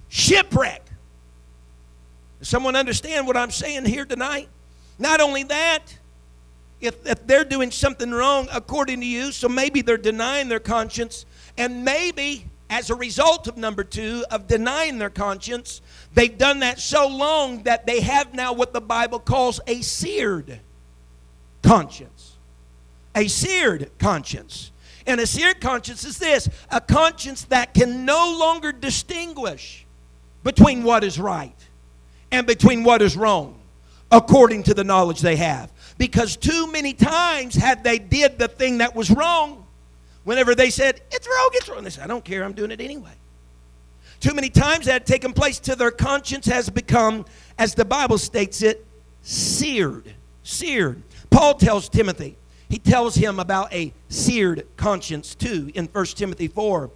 Shipwreck. 0.09 0.83
Does 2.39 2.49
someone 2.49 2.77
understand 2.77 3.27
what 3.27 3.37
I'm 3.37 3.51
saying 3.51 3.87
here 3.87 4.05
tonight? 4.05 4.49
Not 4.99 5.23
only 5.23 5.43
that, 5.45 5.97
if, 6.81 7.07
if 7.07 7.27
they're 7.27 7.45
doing 7.45 7.71
something 7.71 8.11
wrong 8.11 8.47
according 8.53 9.01
to 9.01 9.07
you, 9.07 9.33
so 9.33 9.49
maybe 9.49 9.81
they're 9.81 9.97
denying 9.97 10.49
their 10.49 10.61
conscience, 10.61 11.25
and 11.57 11.85
maybe 11.85 12.47
as 12.71 12.91
a 12.91 12.95
result 12.95 13.49
of 13.49 13.57
number 13.57 13.83
two, 13.83 14.25
of 14.31 14.47
denying 14.47 14.99
their 14.99 15.11
conscience, 15.11 15.81
they've 16.15 16.37
done 16.37 16.61
that 16.61 16.79
so 16.79 17.09
long 17.09 17.63
that 17.63 17.87
they 17.87 18.01
have 18.01 18.35
now 18.35 18.53
what 18.53 18.73
the 18.73 18.81
Bible 18.81 19.19
calls 19.19 19.61
a 19.67 19.81
seared 19.81 20.61
conscience. 21.63 22.37
A 23.15 23.27
seared 23.27 23.91
conscience. 23.99 24.71
And 25.07 25.21
a 25.21 25.27
seared 25.27 25.61
conscience 25.61 26.05
is 26.05 26.19
this 26.19 26.49
a 26.71 26.81
conscience 26.81 27.45
that 27.45 27.73
can 27.73 28.05
no 28.05 28.37
longer 28.39 28.73
distinguish 28.73 29.87
between 30.45 30.85
what 30.85 31.03
is 31.03 31.19
right 31.19 31.57
and 32.31 32.47
between 32.47 32.85
what 32.85 33.01
is 33.01 33.17
wrong 33.17 33.59
according 34.11 34.63
to 34.65 34.75
the 34.75 34.85
knowledge 34.85 35.21
they 35.21 35.37
have 35.37 35.71
because 35.99 36.37
too 36.37 36.71
many 36.71 36.93
times 36.93 37.55
had 37.55 37.85
they 37.85 37.99
did 37.99 38.39
the 38.39 38.49
thing 38.49 38.79
that 38.79 38.95
was 38.95 39.11
wrong 39.11 39.67
whenever 40.29 40.55
they 40.55 40.69
said 40.69 41.01
it's 41.11 41.27
wrong 41.27 41.49
it's 41.55 41.69
wrong 41.71 41.83
they 41.83 41.89
said 41.89 42.05
i 42.05 42.07
don't 42.07 42.23
care 42.23 42.45
i'm 42.45 42.53
doing 42.53 42.71
it 42.71 42.81
anyway. 42.81 43.13
Too 44.21 44.35
many 44.35 44.51
times 44.51 44.87
that 44.87 44.93
had 44.93 45.07
taken 45.07 45.33
place 45.33 45.59
till 45.61 45.77
their 45.77 45.93
conscience 45.93 46.45
has 46.47 46.69
become 46.69 47.25
as 47.57 47.75
the 47.75 47.85
bible 47.85 48.19
states 48.19 48.61
it 48.61 48.85
seared 49.23 50.13
seared. 50.43 51.03
Paul 51.31 51.55
tells 51.55 51.89
timothy 51.89 52.37
he 52.69 52.79
tells 52.79 53.15
him 53.15 53.41
about 53.41 53.73
a 53.73 53.95
seared 54.11 54.67
conscience 54.77 55.35
too 55.35 55.71
in 55.75 55.87
1 55.87 56.05
timothy 56.07 56.49
4 56.49 56.91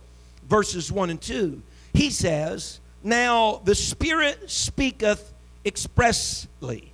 verses 0.46 0.92
1 0.92 1.08
and 1.08 1.20
2 1.20 1.62
he 1.94 2.10
says 2.10 2.80
now 3.02 3.62
the 3.64 3.74
spirit 3.74 4.50
speaketh 4.50 5.32
expressly 5.64 6.92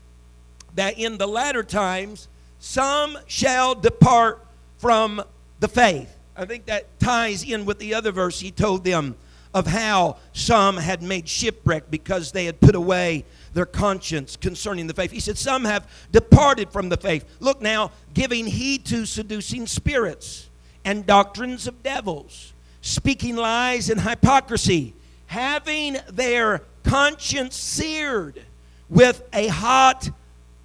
that 0.77 0.99
in 1.01 1.19
the 1.19 1.27
latter 1.27 1.65
times 1.65 2.29
some 2.61 3.19
shall 3.27 3.75
depart 3.75 4.47
from 4.77 5.21
the 5.61 5.69
faith. 5.69 6.18
I 6.39 6.45
think 6.45 6.67
that 6.67 7.01
ties 7.01 7.43
in 7.43 7.65
with 7.65 7.81
the 7.81 7.95
other 7.95 8.13
verse 8.13 8.39
he 8.39 8.53
told 8.53 8.85
them 8.85 9.17
of 9.53 9.67
how 9.67 10.19
some 10.33 10.77
had 10.77 11.03
made 11.03 11.29
shipwreck 11.29 11.91
because 11.91 12.31
they 12.31 12.45
had 12.45 12.61
put 12.61 12.77
away 12.77 13.25
their 13.55 13.67
conscience 13.67 14.37
concerning 14.37 14.87
the 14.87 14.95
faith. 14.95 15.11
He 15.11 15.19
said, 15.19 15.37
Some 15.37 15.65
have 15.65 15.91
departed 16.13 16.71
from 16.71 16.91
the 16.91 16.97
faith. 16.97 17.25
Look 17.41 17.61
now, 17.61 17.91
giving 18.15 18.47
heed 18.47 18.85
to 18.87 19.05
seducing 19.05 19.67
spirits 19.67 20.49
and 20.85 21.05
doctrines 21.05 21.67
of 21.67 21.83
devils, 21.83 22.53
speaking 22.83 23.35
lies 23.35 23.91
and 23.91 24.01
hypocrisy, 24.03 24.95
having 25.27 25.97
their 26.09 26.63
conscience 26.85 27.57
seared 27.57 28.43
with 28.89 29.23
a 29.33 29.49
hot 29.49 30.09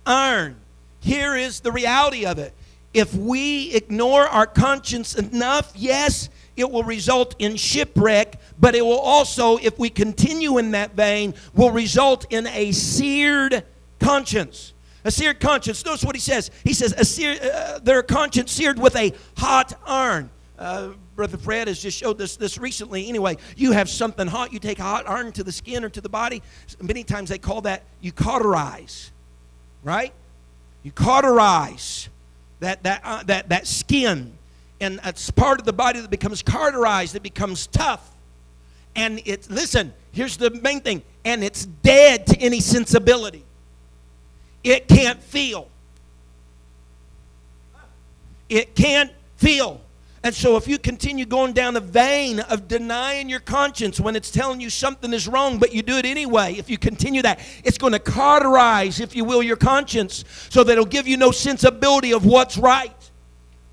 iron. 0.06 0.58
Here 1.00 1.36
is 1.36 1.62
the 1.62 1.72
reality 1.72 2.28
of 2.28 2.38
it. 2.38 2.54
If 2.93 3.15
we 3.15 3.71
ignore 3.73 4.27
our 4.27 4.45
conscience 4.45 5.15
enough, 5.15 5.71
yes, 5.75 6.29
it 6.56 6.69
will 6.69 6.84
result 6.84 7.36
in 7.39 7.56
shipwreck, 7.56 8.39
but 8.60 8.75
it 8.75 8.86
will 8.86 8.99
also, 8.99 9.58
if 9.58 9.79
we 9.79 9.89
continue 9.89 10.58
in 10.58 10.71
that 10.71 10.95
vein, 10.95 11.34
will 11.53 11.71
result 11.71 12.25
in 12.32 12.47
a 12.47 12.71
seared 12.71 13.63
conscience. 13.99 14.73
A 15.06 15.12
seared 15.12 15.39
conscience. 15.39 15.84
Notice 15.84 16.03
what 16.03 16.15
he 16.15 16.21
says. 16.21 16.51
He 16.63 16.73
says, 16.73 16.93
a 16.97 17.03
sear, 17.03 17.38
uh, 17.41 17.79
their 17.79 18.03
conscience 18.03 18.51
seared 18.51 18.79
with 18.79 18.95
a 18.95 19.13
hot 19.38 19.73
iron. 19.86 20.29
Uh, 20.58 20.89
Brother 21.15 21.38
Fred 21.38 21.67
has 21.67 21.82
just 21.82 21.97
showed 21.97 22.17
this 22.17 22.38
this 22.38 22.58
recently. 22.58 23.08
Anyway, 23.08 23.38
you 23.56 23.71
have 23.71 23.89
something 23.89 24.27
hot, 24.27 24.53
you 24.53 24.60
take 24.60 24.79
a 24.79 24.84
hot 24.84 25.08
iron 25.08 25.32
to 25.34 25.43
the 25.43 25.51
skin 25.51 25.84
or 25.84 25.89
to 25.89 26.01
the 26.01 26.10
body. 26.10 26.41
Many 26.82 27.03
times 27.03 27.29
they 27.29 27.38
call 27.38 27.62
that 27.62 27.84
you 28.01 28.12
cauterize 28.12 29.12
right? 29.84 30.13
You 30.82 30.91
cauterize 30.91 32.10
that, 32.60 32.84
that, 32.84 33.02
uh, 33.04 33.24
that, 33.24 33.50
that 33.50 33.68
skin, 33.68 34.34
and 34.80 35.00
it's 35.04 35.32
part 35.32 35.60
of 35.60 35.66
the 35.66 35.74
body 35.74 36.00
that 36.00 36.10
becomes 36.10 36.42
cauterized, 36.42 37.16
it 37.16 37.24
becomes 37.24 37.68
tough. 37.68 38.12
And 38.96 39.22
it, 39.26 39.50
listen, 39.50 39.94
here's 40.12 40.38
the 40.38 40.52
main 40.52 40.82
thing, 40.82 41.02
and 41.26 41.44
it's 41.44 41.66
dead 41.66 42.28
to 42.28 42.38
any 42.38 42.60
sensibility. 42.60 43.44
It 44.63 44.88
can't 44.88 45.22
feel. 45.22 45.68
It 48.50 48.76
can't 48.76 49.12
feel. 49.38 49.82
And 50.26 50.34
so, 50.34 50.56
if 50.56 50.70
you 50.70 50.78
continue 50.78 51.26
going 51.26 51.52
down 51.52 51.74
the 51.74 51.82
vein 51.82 52.40
of 52.40 52.70
denying 52.70 53.28
your 53.28 53.42
conscience 53.42 54.00
when 54.00 54.16
it's 54.16 54.32
telling 54.32 54.62
you 54.62 54.70
something 54.70 55.12
is 55.12 55.28
wrong, 55.28 55.60
but 55.60 55.74
you 55.74 55.82
do 55.82 55.98
it 55.98 56.06
anyway, 56.06 56.56
if 56.58 56.70
you 56.70 56.78
continue 56.78 57.22
that, 57.24 57.42
it's 57.66 57.78
going 57.78 57.92
to 57.92 58.00
cauterize, 58.00 59.02
if 59.02 59.18
you 59.18 59.26
will, 59.26 59.44
your 59.44 59.58
conscience 59.58 60.24
so 60.50 60.64
that 60.64 60.72
it'll 60.72 60.86
give 60.86 61.10
you 61.10 61.18
no 61.18 61.32
sensibility 61.32 62.14
of 62.14 62.26
what's 62.26 62.58
right, 62.58 63.12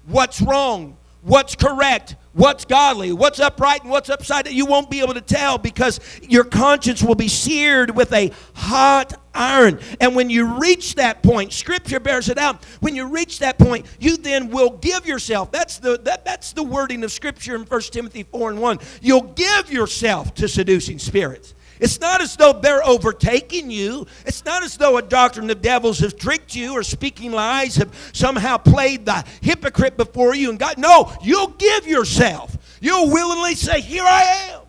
what's 0.06 0.42
wrong, 0.42 0.96
what's 1.22 1.54
correct, 1.54 2.16
what's 2.32 2.64
godly, 2.64 3.12
what's 3.12 3.40
upright, 3.40 3.82
and 3.82 3.90
what's 3.90 4.08
upside 4.10 4.46
down. 4.46 4.54
You 4.54 4.66
won't 4.66 4.90
be 4.90 5.00
able 5.00 5.14
to 5.14 5.20
tell 5.20 5.58
because 5.58 6.00
your 6.22 6.44
conscience 6.44 7.02
will 7.02 7.14
be 7.14 7.28
seared 7.28 7.94
with 7.94 8.12
a 8.12 8.32
hot 8.54 9.14
iron. 9.34 9.78
And 10.00 10.16
when 10.16 10.30
you 10.30 10.58
reach 10.58 10.96
that 10.96 11.22
point, 11.22 11.52
Scripture 11.52 12.00
bears 12.00 12.28
it 12.28 12.38
out. 12.38 12.64
When 12.80 12.94
you 12.94 13.06
reach 13.06 13.38
that 13.40 13.58
point, 13.58 13.86
you 13.98 14.16
then 14.16 14.50
will 14.50 14.70
give 14.70 15.06
yourself. 15.06 15.52
That's 15.52 15.78
the 15.78 15.98
that, 16.04 16.24
that's 16.24 16.52
the 16.52 16.62
wording 16.62 17.04
of 17.04 17.12
Scripture 17.12 17.54
in 17.54 17.62
1 17.62 17.80
Timothy 17.82 18.22
4 18.22 18.50
and 18.50 18.60
1. 18.60 18.78
You'll 19.00 19.22
give 19.22 19.72
yourself 19.72 20.34
to 20.34 20.48
seducing 20.48 20.98
spirits. 20.98 21.54
It's 21.80 21.98
not 21.98 22.20
as 22.20 22.36
though 22.36 22.52
they're 22.52 22.84
overtaking 22.86 23.70
you. 23.70 24.06
It's 24.26 24.44
not 24.44 24.62
as 24.62 24.76
though 24.76 24.98
a 24.98 25.02
doctrine 25.02 25.48
of 25.50 25.62
devils 25.62 25.98
has 26.00 26.12
tricked 26.12 26.54
you 26.54 26.74
or 26.74 26.82
speaking 26.82 27.32
lies 27.32 27.76
have 27.76 27.92
somehow 28.12 28.58
played 28.58 29.06
the 29.06 29.24
hypocrite 29.40 29.96
before 29.96 30.34
you 30.34 30.50
and 30.50 30.58
God. 30.58 30.76
No, 30.76 31.10
you'll 31.22 31.48
give 31.48 31.86
yourself. 31.86 32.56
You'll 32.80 33.10
willingly 33.10 33.54
say, 33.54 33.80
Here 33.80 34.04
I 34.04 34.50
am. 34.50 34.60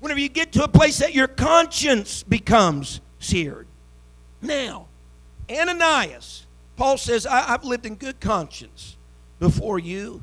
Whenever 0.00 0.20
you 0.20 0.28
get 0.30 0.52
to 0.52 0.64
a 0.64 0.68
place 0.68 0.98
that 0.98 1.14
your 1.14 1.28
conscience 1.28 2.22
becomes 2.22 3.00
seared. 3.18 3.66
Now, 4.40 4.88
Ananias, 5.50 6.46
Paul 6.76 6.98
says, 6.98 7.26
I, 7.26 7.40
have 7.42 7.64
lived 7.64 7.86
in 7.86 7.94
good 7.94 8.20
conscience 8.20 8.96
before 9.38 9.78
you 9.78 10.22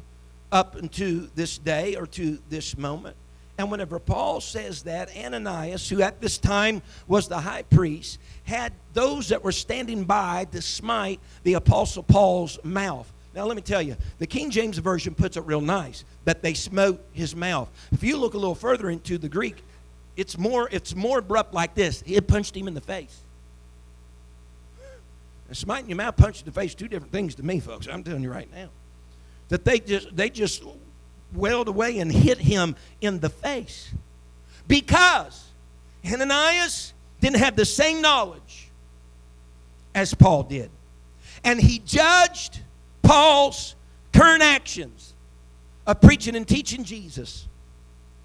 up 0.51 0.75
unto 0.75 1.29
this 1.35 1.57
day 1.57 1.95
or 1.95 2.05
to 2.07 2.39
this 2.49 2.77
moment. 2.77 3.15
And 3.57 3.69
whenever 3.69 3.99
Paul 3.99 4.41
says 4.41 4.83
that, 4.83 5.15
Ananias, 5.15 5.87
who 5.89 6.01
at 6.01 6.19
this 6.21 6.37
time 6.37 6.81
was 7.07 7.27
the 7.27 7.39
high 7.39 7.63
priest, 7.63 8.19
had 8.43 8.73
those 8.93 9.29
that 9.29 9.43
were 9.43 9.51
standing 9.51 10.03
by 10.03 10.45
to 10.51 10.61
smite 10.61 11.19
the 11.43 11.53
Apostle 11.55 12.03
Paul's 12.03 12.57
mouth. 12.63 13.11
Now, 13.33 13.45
let 13.45 13.55
me 13.55 13.61
tell 13.61 13.81
you, 13.81 13.95
the 14.19 14.27
King 14.27 14.49
James 14.51 14.77
Version 14.77 15.15
puts 15.15 15.37
it 15.37 15.45
real 15.45 15.61
nice 15.61 16.03
that 16.25 16.41
they 16.41 16.53
smote 16.53 17.01
his 17.13 17.35
mouth. 17.35 17.69
If 17.91 18.03
you 18.03 18.17
look 18.17 18.33
a 18.33 18.37
little 18.37 18.55
further 18.55 18.89
into 18.89 19.17
the 19.17 19.29
Greek, 19.29 19.63
it's 20.17 20.37
more, 20.37 20.67
it's 20.71 20.95
more 20.95 21.19
abrupt 21.19 21.53
like 21.53 21.73
this. 21.73 22.01
He 22.01 22.15
had 22.15 22.27
punched 22.27 22.55
him 22.55 22.67
in 22.67 22.73
the 22.73 22.81
face. 22.81 23.21
And 25.47 25.55
smiting 25.57 25.89
your 25.89 25.97
mouth, 25.97 26.17
punching 26.17 26.45
the 26.45 26.51
face, 26.51 26.75
two 26.75 26.87
different 26.87 27.11
things 27.13 27.35
to 27.35 27.43
me, 27.43 27.59
folks. 27.59 27.87
I'm 27.87 28.03
telling 28.03 28.23
you 28.23 28.31
right 28.31 28.51
now. 28.53 28.69
That 29.49 29.65
they 29.65 29.79
just, 29.79 30.15
they 30.15 30.29
just 30.29 30.63
wailed 31.33 31.67
away 31.67 31.99
and 31.99 32.11
hit 32.11 32.37
him 32.39 32.75
in 32.99 33.19
the 33.19 33.29
face. 33.29 33.91
Because 34.67 35.49
Ananias 36.05 36.93
didn't 37.19 37.37
have 37.37 37.55
the 37.55 37.65
same 37.65 38.01
knowledge 38.01 38.69
as 39.93 40.13
Paul 40.13 40.43
did. 40.43 40.69
And 41.43 41.59
he 41.59 41.79
judged 41.79 42.59
Paul's 43.01 43.75
current 44.13 44.43
actions 44.43 45.13
of 45.87 46.01
preaching 46.01 46.35
and 46.35 46.47
teaching 46.47 46.83
Jesus, 46.83 47.47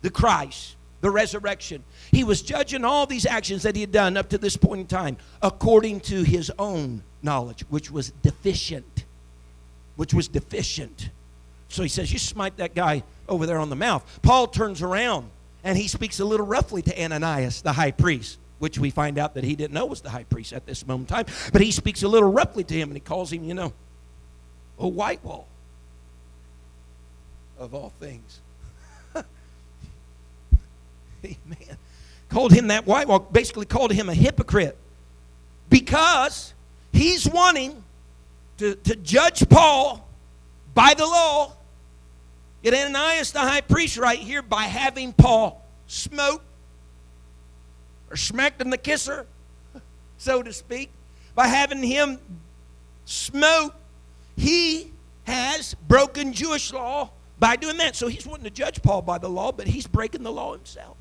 the 0.03 0.11
Christ, 0.11 0.77
the 1.01 1.11
resurrection. 1.11 1.85
He 2.11 2.25
was 2.25 2.43
judging 2.43 2.85
all 2.85 3.07
these 3.07 3.27
actions 3.27 3.63
that 3.63 3.75
he 3.75 3.81
had 3.81 3.93
done 3.93 4.17
up 4.17 4.29
to 4.31 4.39
this 4.39 4.57
point 4.57 4.81
in 4.83 4.87
time 4.87 5.17
according 5.43 6.01
to 6.01 6.23
his 6.23 6.51
own 6.59 7.03
knowledge, 7.23 7.63
which 7.69 7.91
was 7.91 8.11
deficient. 8.23 9.05
Which 9.97 10.13
was 10.13 10.29
deficient. 10.29 11.11
So 11.69 11.83
he 11.83 11.89
says, 11.89 12.13
You 12.13 12.19
smite 12.19 12.57
that 12.59 12.75
guy 12.75 13.03
over 13.29 13.47
there 13.47 13.59
on 13.59 13.71
the 13.71 13.77
mouth. 13.77 14.21
Paul 14.23 14.47
turns 14.47 14.83
around 14.83 15.31
and 15.65 15.77
he 15.77 15.89
speaks 15.89 16.21
a 16.21 16.25
little 16.25 16.47
roughly 16.47 16.83
to 16.83 17.03
Ananias, 17.03 17.63
the 17.63 17.73
high 17.73 17.91
priest, 17.91 18.39
which 18.59 18.79
we 18.79 18.91
find 18.91 19.19
out 19.19 19.35
that 19.35 19.45
he 19.45 19.57
didn't 19.57 19.75
know 19.75 19.87
was 19.87 20.01
the 20.01 20.11
high 20.11 20.25
priest 20.25 20.53
at 20.53 20.65
this 20.65 20.87
moment 20.87 21.11
in 21.11 21.17
time. 21.17 21.27
But 21.53 21.61
he 21.61 21.73
speaks 21.73 22.03
a 22.03 22.09
little 22.09 22.31
roughly 22.31 22.65
to 22.65 22.75
him 22.75 22.89
and 22.89 22.97
he 22.97 23.01
calls 23.01 23.33
him, 23.33 23.45
you 23.45 23.55
know, 23.55 23.73
a 24.79 24.87
white 24.87 25.25
wall 25.25 25.49
of 27.59 27.75
all 27.75 27.93
things. 27.99 28.41
Amen. 31.25 31.77
Called 32.29 32.53
him 32.53 32.69
that 32.69 32.87
white 32.87 33.09
wall, 33.09 33.19
basically 33.19 33.67
called 33.67 33.93
him 33.93 34.09
a 34.09 34.15
hypocrite 34.15 34.77
because 35.69 36.55
he's 36.93 37.29
wanting 37.29 37.83
to, 38.59 38.75
to 38.77 38.97
judge 38.97 39.49
Paul 39.49 40.07
by 40.75 40.95
the 40.95 41.05
law. 41.05 41.56
Get 42.67 42.75
Ananias, 42.75 43.31
the 43.31 43.39
high 43.39 43.61
priest, 43.61 43.97
right 43.97 44.19
here 44.19 44.43
by 44.43 44.65
having 44.65 45.13
Paul 45.13 45.65
smote 45.87 46.43
or 48.11 48.17
smacked 48.17 48.61
in 48.61 48.71
the 48.71 48.77
kisser, 48.77 49.25
so 50.19 50.43
to 50.43 50.53
speak, 50.53 50.91
by 51.37 51.47
having 51.47 51.81
him 51.81 52.19
smote. 53.05 53.73
He 54.37 54.91
has 55.29 55.75
broken 55.87 56.33
Jewish 56.33 56.73
law 56.73 57.11
by 57.39 57.55
doing 57.55 57.77
that. 57.77 57.95
So 57.95 58.09
he's 58.09 58.27
wanting 58.27 58.43
to 58.47 58.51
judge 58.51 58.83
Paul 58.83 59.01
by 59.01 59.19
the 59.19 59.29
law, 59.29 59.53
but 59.53 59.69
he's 59.69 59.87
breaking 59.87 60.25
the 60.25 60.33
law 60.33 60.53
himself. 60.53 60.97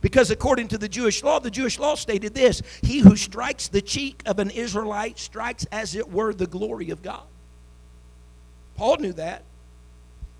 Because 0.00 0.30
according 0.30 0.68
to 0.68 0.78
the 0.78 0.88
Jewish 0.88 1.22
law, 1.22 1.40
the 1.40 1.50
Jewish 1.50 1.78
law 1.78 1.94
stated 1.94 2.32
this 2.32 2.62
He 2.80 3.00
who 3.00 3.16
strikes 3.16 3.68
the 3.68 3.82
cheek 3.82 4.22
of 4.24 4.38
an 4.38 4.48
Israelite 4.48 5.18
strikes 5.18 5.66
as 5.72 5.94
it 5.94 6.10
were 6.10 6.32
the 6.32 6.46
glory 6.46 6.88
of 6.88 7.02
God. 7.02 7.24
Paul 8.76 8.96
knew 8.96 9.12
that. 9.12 9.42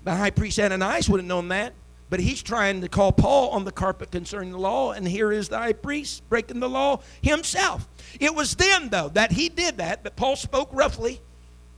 The 0.03 0.15
high 0.15 0.31
priest 0.31 0.59
Ananias 0.59 1.09
would 1.09 1.19
have 1.19 1.27
known 1.27 1.47
that. 1.49 1.73
But 2.09 2.19
he's 2.19 2.43
trying 2.43 2.81
to 2.81 2.89
call 2.89 3.11
Paul 3.11 3.49
on 3.49 3.65
the 3.65 3.71
carpet 3.71 4.11
concerning 4.11 4.51
the 4.51 4.59
law, 4.59 4.91
and 4.91 5.07
here 5.07 5.31
is 5.31 5.49
the 5.49 5.57
high 5.57 5.73
priest 5.73 6.21
breaking 6.29 6.59
the 6.59 6.69
law 6.69 6.99
himself. 7.23 7.87
It 8.19 8.35
was 8.35 8.55
then, 8.55 8.89
though, 8.89 9.09
that 9.09 9.31
he 9.31 9.49
did 9.49 9.77
that, 9.77 10.03
but 10.03 10.15
Paul 10.15 10.35
spoke 10.35 10.69
roughly, 10.71 11.21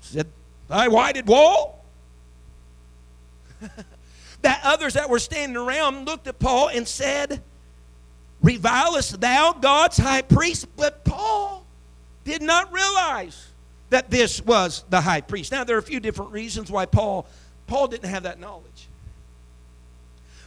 said, 0.02 0.28
Thy 0.68 0.90
whited 0.90 1.28
wall. 1.28 1.86
that 4.42 4.60
others 4.64 4.96
that 4.96 5.10
were 5.10 5.20
standing 5.20 5.56
around 5.56 6.06
looked 6.06 6.28
at 6.28 6.38
Paul 6.38 6.68
and 6.70 6.86
said, 6.86 7.42
Revilest 8.44 9.22
thou 9.22 9.54
God's 9.54 9.98
high 9.98 10.22
priest? 10.22 10.68
But 10.76 11.06
Paul 11.06 11.66
did 12.26 12.42
not 12.42 12.74
realize 12.74 13.52
that 13.90 14.10
this 14.10 14.42
was 14.44 14.84
the 14.90 15.02
high 15.02 15.22
priest. 15.22 15.52
Now, 15.52 15.64
there 15.64 15.78
are 15.78 15.80
a 15.80 15.84
few 15.84 16.00
different 16.00 16.32
reasons 16.32 16.70
why 16.70 16.86
Paul, 16.86 17.26
Paul 17.68 17.88
didn't 17.88 18.10
have 18.10 18.24
that 18.24 18.40
knowledge. 18.40 18.88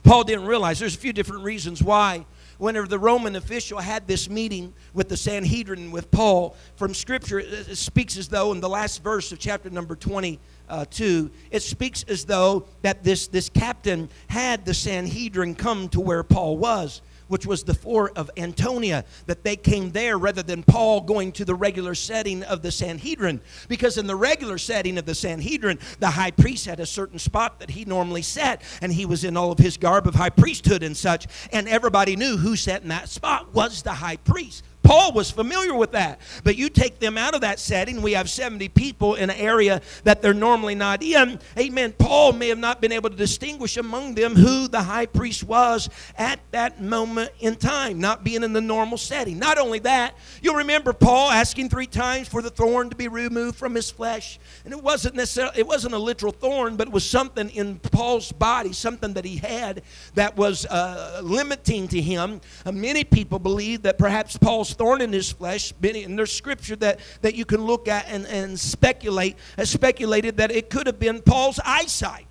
Paul 0.04 0.24
didn't 0.24 0.46
realize 0.46 0.78
there's 0.78 0.94
a 0.94 0.98
few 0.98 1.12
different 1.12 1.42
reasons 1.42 1.82
why 1.82 2.24
whenever 2.58 2.86
the 2.86 2.98
Roman 2.98 3.36
official 3.36 3.78
had 3.78 4.06
this 4.06 4.28
meeting 4.28 4.72
with 4.92 5.08
the 5.08 5.16
Sanhedrin 5.16 5.90
with 5.90 6.10
Paul 6.10 6.56
from 6.76 6.94
Scripture, 6.94 7.38
it 7.38 7.76
speaks 7.76 8.16
as 8.16 8.28
though 8.28 8.52
in 8.52 8.60
the 8.60 8.68
last 8.68 9.02
verse 9.02 9.32
of 9.32 9.38
chapter 9.38 9.70
number 9.70 9.96
22, 9.96 11.30
it 11.50 11.62
speaks 11.62 12.04
as 12.04 12.24
though 12.24 12.66
that 12.82 13.04
this, 13.04 13.28
this 13.28 13.48
captain 13.48 14.08
had 14.28 14.64
the 14.64 14.74
Sanhedrin 14.74 15.54
come 15.54 15.88
to 15.90 16.00
where 16.00 16.22
Paul 16.22 16.58
was 16.58 17.00
which 17.28 17.46
was 17.46 17.62
the 17.64 17.74
fort 17.74 18.16
of 18.16 18.30
Antonia, 18.36 19.04
that 19.26 19.44
they 19.44 19.56
came 19.56 19.92
there 19.92 20.18
rather 20.18 20.42
than 20.42 20.62
Paul 20.62 21.00
going 21.02 21.32
to 21.32 21.44
the 21.44 21.54
regular 21.54 21.94
setting 21.94 22.42
of 22.42 22.62
the 22.62 22.72
Sanhedrin. 22.72 23.40
Because 23.68 23.96
in 23.96 24.06
the 24.06 24.16
regular 24.16 24.58
setting 24.58 24.98
of 24.98 25.06
the 25.06 25.14
Sanhedrin, 25.14 25.78
the 26.00 26.10
high 26.10 26.30
priest 26.30 26.66
had 26.66 26.80
a 26.80 26.86
certain 26.86 27.18
spot 27.18 27.60
that 27.60 27.70
he 27.70 27.84
normally 27.84 28.22
sat, 28.22 28.62
and 28.82 28.92
he 28.92 29.06
was 29.06 29.24
in 29.24 29.36
all 29.36 29.52
of 29.52 29.58
his 29.58 29.76
garb 29.76 30.06
of 30.06 30.14
high 30.14 30.30
priesthood 30.30 30.82
and 30.82 30.96
such, 30.96 31.26
and 31.52 31.68
everybody 31.68 32.16
knew 32.16 32.36
who 32.36 32.56
sat 32.56 32.82
in 32.82 32.88
that 32.88 33.08
spot 33.08 33.54
was 33.54 33.82
the 33.82 33.92
high 33.92 34.16
priest. 34.16 34.64
Paul 34.88 35.12
was 35.12 35.30
familiar 35.30 35.74
with 35.74 35.92
that. 35.92 36.18
But 36.44 36.56
you 36.56 36.70
take 36.70 36.98
them 36.98 37.18
out 37.18 37.34
of 37.34 37.42
that 37.42 37.58
setting, 37.58 38.00
we 38.00 38.12
have 38.12 38.30
70 38.30 38.70
people 38.70 39.16
in 39.16 39.28
an 39.28 39.36
area 39.36 39.82
that 40.04 40.22
they're 40.22 40.32
normally 40.32 40.74
not 40.74 41.02
in. 41.02 41.38
Amen. 41.58 41.92
Paul 41.92 42.32
may 42.32 42.48
have 42.48 42.56
not 42.56 42.80
been 42.80 42.92
able 42.92 43.10
to 43.10 43.16
distinguish 43.16 43.76
among 43.76 44.14
them 44.14 44.34
who 44.34 44.66
the 44.66 44.80
high 44.80 45.04
priest 45.04 45.44
was 45.44 45.90
at 46.16 46.40
that 46.52 46.80
moment 46.80 47.32
in 47.38 47.56
time, 47.56 48.00
not 48.00 48.24
being 48.24 48.42
in 48.42 48.54
the 48.54 48.62
normal 48.62 48.96
setting. 48.96 49.38
Not 49.38 49.58
only 49.58 49.78
that, 49.80 50.16
you'll 50.40 50.54
remember 50.54 50.94
Paul 50.94 51.32
asking 51.32 51.68
three 51.68 51.86
times 51.86 52.26
for 52.26 52.40
the 52.40 52.48
thorn 52.48 52.88
to 52.88 52.96
be 52.96 53.08
removed 53.08 53.56
from 53.58 53.74
his 53.74 53.90
flesh. 53.90 54.38
And 54.64 54.72
it 54.72 54.82
wasn't 54.82 55.16
necessarily, 55.16 55.58
it 55.58 55.66
wasn't 55.66 55.92
a 55.92 55.98
literal 55.98 56.32
thorn, 56.32 56.76
but 56.76 56.88
it 56.88 56.94
was 56.94 57.04
something 57.04 57.50
in 57.50 57.78
Paul's 57.78 58.32
body, 58.32 58.72
something 58.72 59.12
that 59.12 59.26
he 59.26 59.36
had 59.36 59.82
that 60.14 60.34
was 60.38 60.64
uh, 60.64 61.20
limiting 61.22 61.88
to 61.88 62.00
him. 62.00 62.40
Uh, 62.64 62.72
many 62.72 63.04
people 63.04 63.38
believe 63.38 63.82
that 63.82 63.98
perhaps 63.98 64.38
Paul's 64.38 64.77
thorn 64.78 65.02
in 65.02 65.12
his 65.12 65.30
flesh. 65.30 65.74
And 65.82 66.18
there's 66.18 66.32
scripture 66.32 66.76
that, 66.76 67.00
that 67.20 67.34
you 67.34 67.44
can 67.44 67.62
look 67.62 67.88
at 67.88 68.06
and, 68.08 68.26
and 68.26 68.58
speculate, 68.58 69.36
has 69.56 69.68
speculated 69.68 70.38
that 70.38 70.50
it 70.50 70.70
could 70.70 70.86
have 70.86 70.98
been 70.98 71.20
Paul's 71.20 71.60
eyesight. 71.64 72.26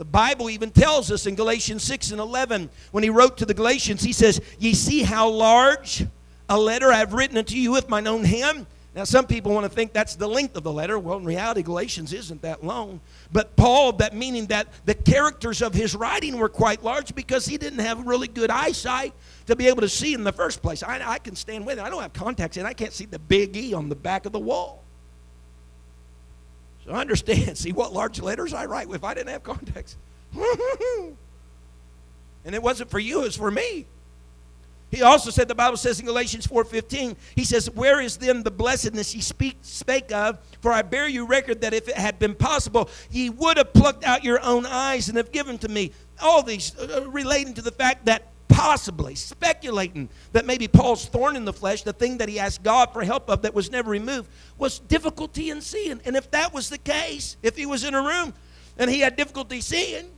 The 0.00 0.04
Bible 0.06 0.48
even 0.48 0.70
tells 0.70 1.10
us 1.10 1.26
in 1.26 1.34
Galatians 1.34 1.82
6 1.82 2.12
and 2.12 2.20
11, 2.20 2.70
when 2.90 3.04
he 3.04 3.10
wrote 3.10 3.36
to 3.36 3.44
the 3.44 3.52
Galatians, 3.52 4.02
he 4.02 4.14
says, 4.14 4.40
Ye 4.58 4.72
see 4.72 5.02
how 5.02 5.28
large 5.28 6.06
a 6.48 6.58
letter 6.58 6.90
I've 6.90 7.12
written 7.12 7.36
unto 7.36 7.54
you 7.54 7.72
with 7.72 7.90
mine 7.90 8.06
own 8.06 8.24
hand. 8.24 8.64
Now, 8.92 9.04
some 9.04 9.26
people 9.26 9.54
want 9.54 9.64
to 9.64 9.70
think 9.70 9.92
that's 9.92 10.16
the 10.16 10.26
length 10.26 10.56
of 10.56 10.64
the 10.64 10.72
letter. 10.72 10.98
Well, 10.98 11.18
in 11.18 11.24
reality, 11.24 11.62
Galatians 11.62 12.12
isn't 12.12 12.42
that 12.42 12.64
long. 12.64 13.00
But 13.30 13.54
Paul, 13.54 13.92
that 13.94 14.16
meaning 14.16 14.46
that 14.46 14.66
the 14.84 14.94
characters 14.94 15.62
of 15.62 15.72
his 15.74 15.94
writing 15.94 16.38
were 16.38 16.48
quite 16.48 16.82
large 16.82 17.14
because 17.14 17.46
he 17.46 17.56
didn't 17.56 17.78
have 17.78 18.04
really 18.04 18.26
good 18.26 18.50
eyesight 18.50 19.14
to 19.46 19.54
be 19.54 19.68
able 19.68 19.82
to 19.82 19.88
see 19.88 20.12
in 20.12 20.24
the 20.24 20.32
first 20.32 20.60
place. 20.60 20.82
I, 20.82 21.00
I 21.08 21.18
can 21.18 21.36
stand 21.36 21.66
with 21.66 21.78
it. 21.78 21.82
I 21.82 21.88
don't 21.88 22.02
have 22.02 22.12
contacts 22.12 22.56
and 22.56 22.66
I 22.66 22.72
can't 22.72 22.92
see 22.92 23.04
the 23.04 23.20
big 23.20 23.56
E 23.56 23.74
on 23.74 23.88
the 23.88 23.94
back 23.94 24.26
of 24.26 24.32
the 24.32 24.40
wall. 24.40 24.82
So 26.84 26.90
understand. 26.92 27.56
See 27.58 27.72
what 27.72 27.92
large 27.92 28.20
letters 28.20 28.52
I 28.52 28.66
write 28.66 28.88
if 28.90 29.04
I 29.04 29.14
didn't 29.14 29.28
have 29.28 29.44
contacts. 29.44 29.96
and 30.34 31.16
it 32.44 32.62
wasn't 32.62 32.90
for 32.90 32.98
you, 32.98 33.20
it 33.20 33.24
was 33.24 33.36
for 33.36 33.50
me. 33.50 33.86
He 34.90 35.02
also 35.02 35.30
said, 35.30 35.46
the 35.46 35.54
Bible 35.54 35.76
says 35.76 36.00
in 36.00 36.06
Galatians 36.06 36.46
4.15, 36.46 37.16
he 37.36 37.44
says, 37.44 37.70
Where 37.70 38.00
is 38.00 38.16
then 38.16 38.42
the 38.42 38.50
blessedness 38.50 39.14
ye 39.14 39.20
speak, 39.20 39.58
spake 39.62 40.10
of? 40.10 40.38
For 40.60 40.72
I 40.72 40.82
bear 40.82 41.08
you 41.08 41.26
record 41.26 41.60
that 41.60 41.72
if 41.72 41.88
it 41.88 41.96
had 41.96 42.18
been 42.18 42.34
possible, 42.34 42.90
ye 43.10 43.30
would 43.30 43.56
have 43.56 43.72
plucked 43.72 44.04
out 44.04 44.24
your 44.24 44.40
own 44.42 44.66
eyes 44.66 45.08
and 45.08 45.16
have 45.16 45.30
given 45.30 45.58
to 45.58 45.68
me. 45.68 45.92
All 46.20 46.42
these 46.42 46.76
uh, 46.78 47.08
relating 47.08 47.54
to 47.54 47.62
the 47.62 47.70
fact 47.70 48.06
that 48.06 48.30
possibly, 48.48 49.14
speculating 49.14 50.08
that 50.32 50.44
maybe 50.44 50.66
Paul's 50.66 51.06
thorn 51.06 51.36
in 51.36 51.44
the 51.44 51.52
flesh, 51.52 51.82
the 51.82 51.92
thing 51.92 52.18
that 52.18 52.28
he 52.28 52.40
asked 52.40 52.64
God 52.64 52.92
for 52.92 53.04
help 53.04 53.30
of 53.30 53.42
that 53.42 53.54
was 53.54 53.70
never 53.70 53.90
removed, 53.90 54.28
was 54.58 54.80
difficulty 54.80 55.50
in 55.50 55.60
seeing. 55.60 56.00
And 56.04 56.16
if 56.16 56.30
that 56.32 56.52
was 56.52 56.68
the 56.68 56.78
case, 56.78 57.36
if 57.42 57.56
he 57.56 57.64
was 57.64 57.84
in 57.84 57.94
a 57.94 58.02
room 58.02 58.34
and 58.76 58.90
he 58.90 59.00
had 59.00 59.14
difficulty 59.14 59.60
seeing, 59.60 60.10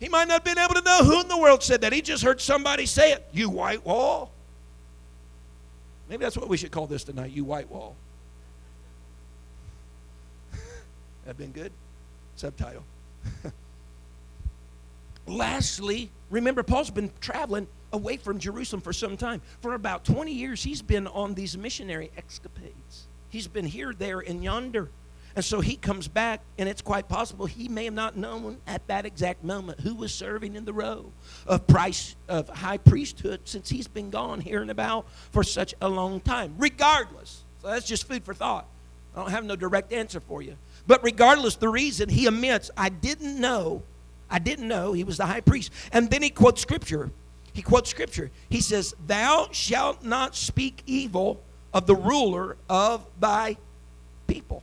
he 0.00 0.08
might 0.08 0.26
not 0.26 0.34
have 0.34 0.44
been 0.44 0.58
able 0.58 0.74
to 0.74 0.82
know 0.82 1.04
who 1.04 1.20
in 1.20 1.28
the 1.28 1.36
world 1.36 1.62
said 1.62 1.82
that. 1.82 1.92
He 1.92 2.00
just 2.00 2.24
heard 2.24 2.40
somebody 2.40 2.86
say 2.86 3.12
it. 3.12 3.28
You 3.32 3.50
white 3.50 3.84
wall. 3.84 4.32
Maybe 6.08 6.24
that's 6.24 6.38
what 6.38 6.48
we 6.48 6.56
should 6.56 6.72
call 6.72 6.86
this 6.86 7.04
tonight, 7.04 7.32
you 7.32 7.44
white 7.44 7.70
wall. 7.70 7.94
That'd 11.24 11.36
been 11.36 11.52
good. 11.52 11.70
Subtitle. 12.34 12.82
Lastly, 15.26 16.10
remember, 16.30 16.62
Paul's 16.62 16.90
been 16.90 17.12
traveling 17.20 17.68
away 17.92 18.16
from 18.16 18.38
Jerusalem 18.38 18.80
for 18.80 18.94
some 18.94 19.18
time. 19.18 19.42
For 19.60 19.74
about 19.74 20.04
20 20.04 20.32
years, 20.32 20.62
he's 20.62 20.80
been 20.80 21.06
on 21.08 21.34
these 21.34 21.58
missionary 21.58 22.10
escapades. 22.16 23.06
He's 23.28 23.46
been 23.46 23.66
here, 23.66 23.92
there, 23.92 24.20
and 24.20 24.42
yonder. 24.42 24.88
And 25.36 25.44
so 25.44 25.60
he 25.60 25.76
comes 25.76 26.08
back, 26.08 26.42
and 26.58 26.68
it's 26.68 26.82
quite 26.82 27.08
possible 27.08 27.46
he 27.46 27.68
may 27.68 27.84
have 27.84 27.94
not 27.94 28.16
known 28.16 28.58
at 28.66 28.86
that 28.88 29.06
exact 29.06 29.44
moment 29.44 29.80
who 29.80 29.94
was 29.94 30.12
serving 30.12 30.56
in 30.56 30.64
the 30.64 30.72
row 30.72 31.12
of 31.46 31.66
price 31.66 32.16
of 32.28 32.48
high 32.48 32.78
priesthood 32.78 33.40
since 33.44 33.68
he's 33.68 33.86
been 33.86 34.10
gone 34.10 34.40
here 34.40 34.60
and 34.60 34.70
about 34.70 35.06
for 35.30 35.44
such 35.44 35.74
a 35.80 35.88
long 35.88 36.20
time. 36.20 36.54
Regardless, 36.58 37.44
so 37.62 37.68
that's 37.68 37.86
just 37.86 38.08
food 38.08 38.24
for 38.24 38.34
thought. 38.34 38.66
I 39.14 39.20
don't 39.20 39.30
have 39.30 39.44
no 39.44 39.56
direct 39.56 39.92
answer 39.92 40.20
for 40.20 40.42
you. 40.42 40.56
But 40.86 41.02
regardless, 41.04 41.56
the 41.56 41.68
reason 41.68 42.08
he 42.08 42.26
admits, 42.26 42.70
I 42.76 42.88
didn't 42.88 43.40
know, 43.40 43.82
I 44.28 44.38
didn't 44.38 44.68
know 44.68 44.92
he 44.92 45.04
was 45.04 45.16
the 45.16 45.26
high 45.26 45.40
priest. 45.40 45.72
And 45.92 46.10
then 46.10 46.22
he 46.22 46.30
quotes 46.30 46.60
scripture. 46.60 47.10
He 47.52 47.62
quotes 47.62 47.90
scripture. 47.90 48.30
He 48.48 48.60
says, 48.60 48.94
Thou 49.06 49.48
shalt 49.50 50.04
not 50.04 50.36
speak 50.36 50.82
evil 50.86 51.42
of 51.72 51.86
the 51.86 51.94
ruler 51.94 52.56
of 52.68 53.06
thy 53.18 53.56
people. 54.26 54.62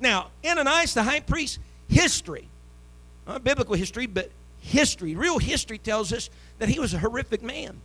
Now, 0.00 0.30
Ananias, 0.44 0.94
the 0.94 1.02
high 1.02 1.20
priest, 1.20 1.58
history, 1.88 2.48
not 3.26 3.44
biblical 3.44 3.74
history, 3.74 4.06
but 4.06 4.30
history, 4.60 5.14
real 5.14 5.38
history 5.38 5.78
tells 5.78 6.12
us 6.12 6.30
that 6.58 6.68
he 6.68 6.80
was 6.80 6.94
a 6.94 6.98
horrific 6.98 7.42
man. 7.42 7.80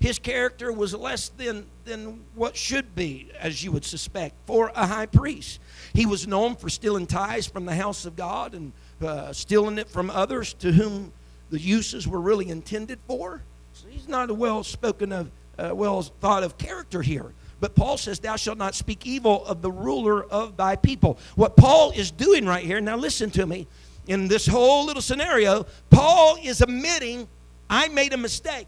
His 0.00 0.18
character 0.18 0.72
was 0.72 0.94
less 0.94 1.28
than, 1.28 1.66
than 1.84 2.24
what 2.34 2.56
should 2.56 2.94
be, 2.94 3.30
as 3.38 3.62
you 3.62 3.70
would 3.72 3.84
suspect, 3.84 4.34
for 4.46 4.72
a 4.74 4.86
high 4.86 5.04
priest. 5.04 5.60
He 5.92 6.06
was 6.06 6.26
known 6.26 6.56
for 6.56 6.70
stealing 6.70 7.06
tithes 7.06 7.46
from 7.46 7.66
the 7.66 7.74
house 7.74 8.06
of 8.06 8.16
God 8.16 8.54
and 8.54 8.72
uh, 9.02 9.34
stealing 9.34 9.76
it 9.76 9.90
from 9.90 10.08
others 10.08 10.54
to 10.54 10.72
whom 10.72 11.12
the 11.50 11.60
uses 11.60 12.08
were 12.08 12.20
really 12.20 12.48
intended 12.48 12.98
for. 13.06 13.42
So 13.74 13.88
he's 13.90 14.08
not 14.08 14.30
a 14.30 14.34
well 14.34 14.64
spoken 14.64 15.12
of, 15.12 15.30
uh, 15.58 15.74
well 15.74 16.00
thought 16.00 16.44
of 16.44 16.56
character 16.56 17.02
here. 17.02 17.34
But 17.60 17.74
Paul 17.74 17.98
says, 17.98 18.18
Thou 18.18 18.36
shalt 18.36 18.58
not 18.58 18.74
speak 18.74 19.06
evil 19.06 19.44
of 19.44 19.62
the 19.62 19.70
ruler 19.70 20.24
of 20.24 20.56
thy 20.56 20.76
people. 20.76 21.18
What 21.36 21.56
Paul 21.56 21.92
is 21.92 22.10
doing 22.10 22.46
right 22.46 22.64
here, 22.64 22.80
now 22.80 22.96
listen 22.96 23.30
to 23.32 23.46
me, 23.46 23.66
in 24.06 24.28
this 24.28 24.46
whole 24.46 24.86
little 24.86 25.02
scenario, 25.02 25.66
Paul 25.90 26.38
is 26.42 26.62
admitting, 26.62 27.28
I 27.68 27.88
made 27.88 28.12
a 28.12 28.16
mistake. 28.16 28.66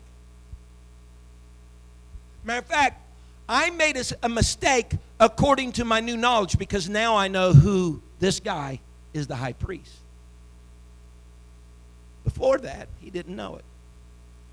Matter 2.45 2.59
of 2.61 2.67
fact, 2.67 3.01
I 3.49 3.71
made 3.71 3.97
a, 4.23 4.29
mistake 4.29 4.93
according 5.19 5.73
to 5.73 5.85
my 5.85 6.01
new 6.01 6.17
knowledge 6.17 6.59
because 6.59 6.89
now 6.89 7.17
I 7.17 7.29
know 7.29 7.53
who 7.53 8.03
this 8.19 8.41
guy 8.41 8.81
is 9.13 9.27
the 9.27 9.37
high 9.37 9.53
priest. 9.53 9.93
Before 12.25 12.59
that, 12.59 12.89
he 13.01 13.11
didn't 13.11 13.35
know 13.35 13.57
it. 13.57 13.65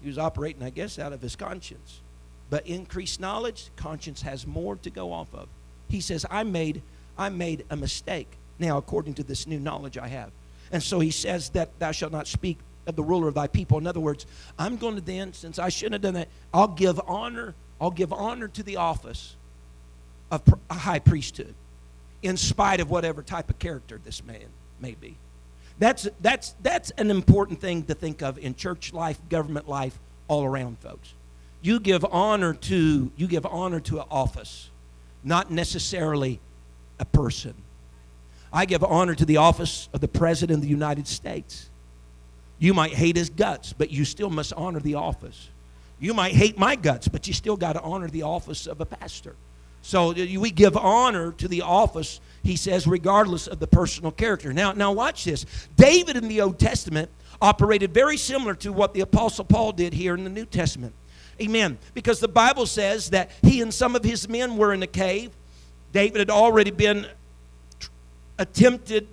He 0.01 0.07
was 0.07 0.17
operating, 0.17 0.63
I 0.63 0.69
guess, 0.69 0.97
out 0.97 1.13
of 1.13 1.21
his 1.21 1.35
conscience. 1.35 2.01
But 2.49 2.65
increased 2.67 3.19
knowledge, 3.19 3.69
conscience 3.75 4.21
has 4.23 4.47
more 4.47 4.75
to 4.77 4.89
go 4.89 5.13
off 5.13 5.33
of. 5.33 5.47
He 5.87 6.01
says, 6.01 6.25
I 6.29 6.43
made, 6.43 6.81
I 7.17 7.29
made 7.29 7.65
a 7.69 7.75
mistake 7.75 8.27
now 8.57 8.77
according 8.77 9.15
to 9.15 9.23
this 9.23 9.47
new 9.47 9.59
knowledge 9.59 9.97
I 9.97 10.07
have. 10.07 10.31
And 10.71 10.81
so 10.81 10.99
he 10.99 11.11
says 11.11 11.49
that 11.49 11.77
thou 11.79 11.91
shalt 11.91 12.11
not 12.11 12.27
speak 12.27 12.57
of 12.87 12.95
the 12.95 13.03
ruler 13.03 13.27
of 13.27 13.33
thy 13.35 13.47
people. 13.47 13.77
In 13.77 13.87
other 13.87 13.99
words, 13.99 14.25
I'm 14.57 14.77
going 14.77 14.95
to 14.95 15.01
then, 15.01 15.33
since 15.33 15.59
I 15.59 15.69
shouldn't 15.69 15.93
have 15.93 16.01
done 16.01 16.13
that, 16.15 16.27
I'll 16.53 16.67
give 16.67 16.99
honor, 17.07 17.55
I'll 17.79 17.91
give 17.91 18.11
honor 18.11 18.47
to 18.49 18.63
the 18.63 18.77
office 18.77 19.35
of 20.31 20.41
a 20.69 20.73
high 20.73 20.99
priesthood, 20.99 21.55
in 22.21 22.37
spite 22.37 22.79
of 22.79 22.89
whatever 22.89 23.23
type 23.23 23.49
of 23.49 23.57
character 23.57 23.99
this 24.03 24.23
man 24.23 24.45
may 24.79 24.93
be. 24.93 25.15
That's, 25.79 26.07
that's, 26.19 26.55
that's 26.61 26.91
an 26.91 27.09
important 27.09 27.61
thing 27.61 27.83
to 27.83 27.93
think 27.93 28.21
of 28.21 28.37
in 28.37 28.55
church 28.55 28.91
life, 28.93 29.17
government 29.29 29.67
life, 29.67 29.97
all 30.27 30.43
around, 30.43 30.77
folks. 30.79 31.13
You 31.61 31.79
give 31.79 32.05
honor 32.05 32.53
to 32.53 33.11
you 33.15 33.27
give 33.27 33.45
honor 33.45 33.79
to 33.81 33.99
an 33.99 34.05
office, 34.09 34.69
not 35.23 35.51
necessarily 35.51 36.39
a 36.99 37.05
person. 37.05 37.53
I 38.51 38.65
give 38.65 38.83
honor 38.83 39.13
to 39.15 39.25
the 39.25 39.37
office 39.37 39.89
of 39.93 40.01
the 40.01 40.07
President 40.07 40.57
of 40.57 40.61
the 40.63 40.69
United 40.69 41.07
States. 41.07 41.69
You 42.57 42.73
might 42.73 42.93
hate 42.93 43.15
his 43.15 43.29
guts, 43.29 43.73
but 43.73 43.89
you 43.91 44.05
still 44.05 44.29
must 44.29 44.53
honor 44.53 44.79
the 44.79 44.95
office. 44.95 45.49
You 45.99 46.13
might 46.13 46.33
hate 46.33 46.57
my 46.57 46.75
guts, 46.75 47.07
but 47.07 47.27
you 47.27 47.33
still 47.33 47.57
got 47.57 47.73
to 47.73 47.81
honor 47.81 48.09
the 48.09 48.23
office 48.23 48.67
of 48.67 48.81
a 48.81 48.85
pastor. 48.85 49.35
So 49.81 50.11
uh, 50.11 50.39
we 50.39 50.51
give 50.51 50.75
honor 50.75 51.31
to 51.33 51.47
the 51.47 51.61
office, 51.61 52.19
he 52.43 52.55
says, 52.55 52.87
regardless 52.87 53.47
of 53.47 53.59
the 53.59 53.67
personal 53.67 54.11
character. 54.11 54.53
Now, 54.53 54.71
now 54.73 54.91
watch 54.91 55.25
this. 55.25 55.45
David 55.75 56.17
in 56.17 56.27
the 56.27 56.41
Old 56.41 56.59
Testament 56.59 57.09
operated 57.41 57.93
very 57.93 58.17
similar 58.17 58.55
to 58.55 58.73
what 58.73 58.93
the 58.93 59.01
Apostle 59.01 59.45
Paul 59.45 59.71
did 59.71 59.93
here 59.93 60.15
in 60.15 60.23
the 60.23 60.29
New 60.29 60.45
Testament. 60.45 60.93
Amen. 61.41 61.77
Because 61.93 62.19
the 62.19 62.27
Bible 62.27 62.65
says 62.65 63.11
that 63.11 63.31
he 63.41 63.61
and 63.61 63.73
some 63.73 63.95
of 63.95 64.03
his 64.03 64.27
men 64.27 64.57
were 64.57 64.73
in 64.73 64.83
a 64.83 64.87
cave. 64.87 65.31
David 65.91 66.19
had 66.19 66.29
already 66.29 66.71
been 66.71 67.07
attempted 68.37 69.07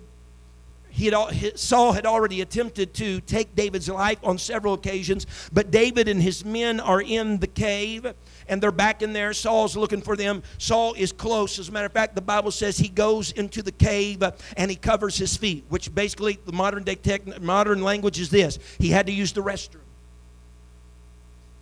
he 0.97 1.05
had, 1.05 1.59
Saul 1.59 1.91
had 1.91 2.07
already 2.07 2.41
attempted 2.41 2.95
to 2.95 3.21
take 3.21 3.55
David's 3.55 3.87
life 3.87 4.17
on 4.23 4.39
several 4.39 4.73
occasions, 4.73 5.27
but 5.53 5.69
David 5.69 6.07
and 6.07 6.19
his 6.19 6.43
men 6.43 6.79
are 6.79 6.99
in 6.99 7.37
the 7.37 7.45
cave 7.45 8.11
and 8.47 8.63
they're 8.63 8.71
back 8.71 9.03
in 9.03 9.13
there. 9.13 9.31
Saul's 9.31 9.77
looking 9.77 10.01
for 10.01 10.15
them. 10.15 10.41
Saul 10.57 10.95
is 10.95 11.11
close. 11.11 11.59
As 11.59 11.69
a 11.69 11.71
matter 11.71 11.85
of 11.85 11.91
fact, 11.91 12.15
the 12.15 12.21
Bible 12.21 12.49
says 12.49 12.79
he 12.79 12.89
goes 12.89 13.31
into 13.33 13.61
the 13.61 13.71
cave 13.71 14.23
uh, 14.23 14.31
and 14.55 14.71
he 14.71 14.75
covers 14.75 15.15
his 15.15 15.37
feet, 15.37 15.65
which 15.69 15.93
basically 15.93 16.39
the 16.45 16.51
modern 16.51 16.83
day 16.83 16.95
tech, 16.95 17.41
modern 17.43 17.83
language 17.83 18.19
is 18.19 18.31
this: 18.31 18.57
he 18.79 18.89
had 18.89 19.05
to 19.05 19.13
use 19.13 19.31
the 19.33 19.43
restroom. 19.43 19.86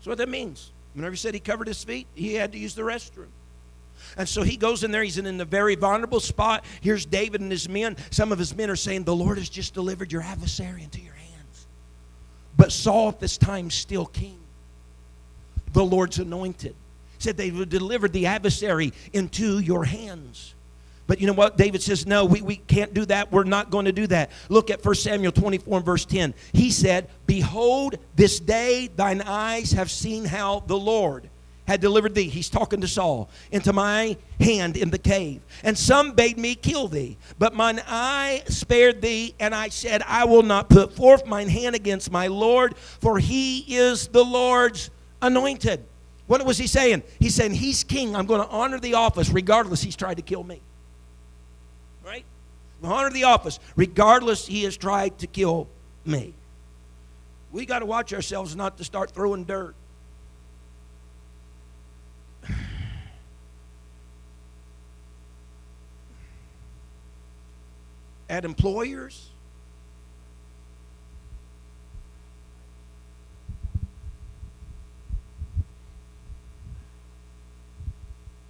That's 0.06 0.10
what 0.10 0.18
that 0.20 0.30
means. 0.30 0.72
Whenever 0.94 1.14
he 1.14 1.18
said 1.18 1.34
he 1.34 1.40
covered 1.40 1.68
his 1.68 1.84
feet, 1.84 2.06
he 2.14 2.36
had 2.36 2.52
to 2.52 2.60
use 2.60 2.76
the 2.76 2.84
restroom. 2.84 3.30
And 4.18 4.30
so 4.30 4.44
he 4.44 4.56
goes 4.56 4.84
in 4.84 4.92
there. 4.92 5.02
He's 5.02 5.18
in 5.18 5.42
a 5.42 5.46
very 5.46 5.74
vulnerable 5.74 6.20
spot. 6.20 6.64
Here's 6.80 7.08
David 7.08 7.42
and 7.42 7.50
his 7.50 7.68
men. 7.68 7.98
Some 8.12 8.32
of 8.32 8.38
his 8.38 8.56
men 8.56 8.70
are 8.70 8.76
saying, 8.76 9.06
The 9.06 9.16
Lord 9.16 9.40
has 9.40 9.50
just 9.50 9.74
delivered 9.74 10.12
your 10.12 10.22
adversary 10.22 10.84
into 10.84 11.02
your 11.02 11.16
hands. 11.16 11.66
But 12.56 12.72
Saul 12.72 13.10
at 13.10 13.20
this 13.20 13.36
time 13.36 13.72
still 13.72 14.06
king, 14.06 14.38
the 15.74 15.84
Lord's 15.84 16.20
anointed. 16.20 16.76
Said 17.18 17.36
they 17.36 17.50
delivered 17.50 18.14
the 18.14 18.28
adversary 18.28 18.94
into 19.12 19.58
your 19.58 19.86
hands. 19.86 20.54
But 21.08 21.22
you 21.22 21.28
know 21.28 21.34
what? 21.34 21.58
David 21.58 21.82
says, 21.82 22.06
No, 22.06 22.26
we, 22.26 22.42
we 22.42 22.56
can't 22.56 22.94
do 22.94 23.06
that. 23.06 23.32
We're 23.32 23.44
not 23.44 23.70
going 23.70 23.86
to 23.86 23.92
do 23.92 24.08
that. 24.08 24.32
Look 24.50 24.70
at 24.70 24.84
1 24.84 24.96
Samuel 24.96 25.32
24 25.32 25.78
and 25.78 25.86
verse 25.86 26.06
10. 26.06 26.34
He 26.54 26.72
said, 26.72 27.10
Behold, 27.28 27.98
this 28.16 28.40
day 28.40 28.90
thine 28.96 29.22
eyes 29.22 29.72
have 29.72 29.92
seen 29.92 30.26
how 30.26 30.62
the 30.62 30.78
Lord 30.78 31.30
had 31.68 31.82
delivered 31.82 32.14
thee. 32.14 32.30
He's 32.30 32.50
talking 32.50 32.82
to 32.82 32.88
Saul, 32.88 33.30
into 33.52 33.74
my 33.74 34.18
hand 34.40 34.78
in 34.78 34.92
the 34.92 35.00
cave. 35.00 35.42
And 35.64 35.78
some 35.78 36.14
bade 36.14 36.38
me 36.38 36.56
kill 36.56 36.88
thee. 36.88 37.18
But 37.40 37.54
mine 37.54 37.82
eye 37.88 38.44
spared 38.48 39.02
thee, 39.02 39.36
and 39.40 39.54
I 39.54 39.70
said, 39.70 40.04
I 40.06 40.26
will 40.26 40.44
not 40.44 40.70
put 40.70 40.94
forth 40.94 41.26
mine 41.26 41.50
hand 41.50 41.76
against 41.76 42.12
my 42.12 42.28
Lord, 42.28 42.78
for 42.78 43.20
he 43.20 43.60
is 43.76 44.08
the 44.08 44.24
Lord's 44.24 44.92
anointed. 45.22 45.84
What 46.28 46.46
was 46.46 46.58
he 46.58 46.68
saying? 46.68 47.04
He's 47.20 47.36
saying, 47.36 47.54
He's 47.54 47.84
king. 47.84 48.16
I'm 48.16 48.26
going 48.26 48.42
to 48.42 48.48
honor 48.48 48.80
the 48.80 48.96
office 48.96 49.30
regardless 49.30 49.82
he's 49.82 49.96
tried 49.96 50.16
to 50.16 50.24
kill 50.24 50.44
me. 50.44 50.62
Honor 52.84 53.10
the 53.10 53.24
office 53.24 53.60
regardless 53.76 54.46
he 54.46 54.64
has 54.64 54.78
tried 54.78 55.18
to 55.20 55.28
kill 55.28 55.68
me. 56.06 56.34
We 57.52 57.66
got 57.66 57.80
to 57.80 57.86
watch 57.86 58.14
ourselves 58.14 58.56
not 58.56 58.78
to 58.78 58.84
start 58.84 59.12
throwing 59.12 59.44
dirt 59.46 59.76
at 68.30 68.46
employers. 68.46 69.32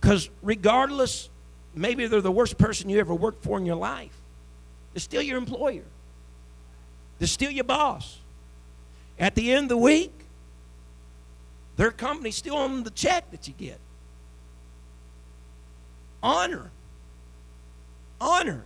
Because 0.05 0.29
regardless, 0.43 1.31
maybe 1.73 2.05
they're 2.05 2.21
the 2.21 2.31
worst 2.31 2.59
person 2.59 2.89
you 2.89 2.99
ever 2.99 3.15
worked 3.15 3.43
for 3.43 3.57
in 3.57 3.65
your 3.65 3.75
life, 3.75 4.14
they're 4.95 5.01
still 5.01 5.21
your 5.21 5.37
employer, 5.37 5.83
they're 7.19 7.27
still 7.27 7.51
your 7.51 7.65
boss. 7.65 8.19
At 9.19 9.35
the 9.35 9.51
end 9.51 9.65
of 9.65 9.69
the 9.69 9.77
week, 9.77 10.13
their 11.75 11.91
company's 11.91 12.37
still 12.37 12.55
on 12.55 12.83
the 12.83 12.91
check 12.91 13.29
that 13.31 13.45
you 13.45 13.53
get. 13.57 13.77
Honor. 16.23 16.71
Honor. 18.21 18.63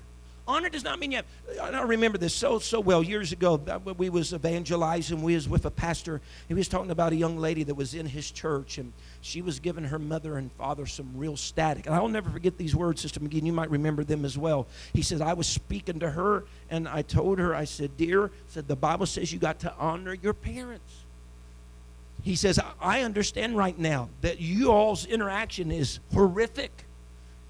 Honor 0.49 0.69
does 0.69 0.83
not 0.83 0.97
mean 0.97 1.11
you 1.11 1.17
have. 1.17 1.25
I 1.61 1.83
remember 1.83 2.17
this 2.17 2.33
so 2.33 2.57
so 2.57 2.79
well 2.79 3.03
years 3.03 3.31
ago. 3.31 3.61
Uh, 3.67 3.93
we 3.93 4.09
was 4.09 4.33
evangelizing. 4.33 5.21
We 5.21 5.35
was 5.35 5.47
with 5.47 5.67
a 5.67 5.69
pastor. 5.71 6.21
He 6.47 6.55
was 6.55 6.67
talking 6.67 6.89
about 6.89 7.13
a 7.13 7.15
young 7.15 7.37
lady 7.37 7.63
that 7.65 7.75
was 7.75 7.93
in 7.93 8.07
his 8.07 8.31
church, 8.31 8.79
and 8.79 8.91
she 9.21 9.43
was 9.43 9.59
giving 9.59 9.83
her 9.83 9.99
mother 9.99 10.37
and 10.37 10.51
father 10.53 10.87
some 10.87 11.11
real 11.15 11.37
static. 11.37 11.85
And 11.85 11.93
I'll 11.93 12.07
never 12.07 12.31
forget 12.31 12.57
these 12.57 12.75
words, 12.75 12.99
Sister 12.99 13.19
McGee. 13.19 13.43
You 13.43 13.53
might 13.53 13.69
remember 13.69 14.03
them 14.03 14.25
as 14.25 14.39
well. 14.39 14.65
He 14.91 15.03
said, 15.03 15.21
"I 15.21 15.33
was 15.33 15.45
speaking 15.45 15.99
to 15.99 16.09
her, 16.09 16.45
and 16.71 16.87
I 16.89 17.03
told 17.03 17.37
her, 17.37 17.53
I 17.53 17.65
said, 17.65 17.95
dear, 17.95 18.31
said 18.47 18.67
the 18.67 18.75
Bible 18.75 19.05
says 19.05 19.31
you 19.31 19.37
got 19.37 19.59
to 19.59 19.73
honor 19.77 20.15
your 20.15 20.33
parents." 20.33 21.05
He 22.23 22.35
says, 22.35 22.59
I 22.81 23.03
understand 23.03 23.55
right 23.55 23.77
now 23.77 24.09
that 24.21 24.41
you 24.41 24.71
all's 24.71 25.05
interaction 25.05 25.71
is 25.71 25.99
horrific 26.11 26.85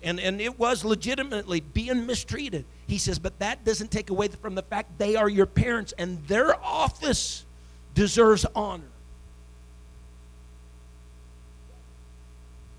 and, 0.02 0.20
and 0.20 0.40
it 0.40 0.58
was 0.58 0.86
legitimately 0.86 1.60
being 1.60 2.06
mistreated. 2.06 2.66
He 2.88 2.98
says, 2.98 3.20
but 3.20 3.38
that 3.40 3.66
doesn't 3.66 3.92
take 3.92 4.10
away 4.10 4.30
from 4.30 4.56
the 4.56 4.62
fact 4.62 4.98
they 4.98 5.16
are 5.16 5.28
your 5.28 5.46
parents 5.46 5.94
and 5.98 6.26
their 6.28 6.56
office 6.64 7.46
deserves 7.94 8.46
honor. 8.56 8.84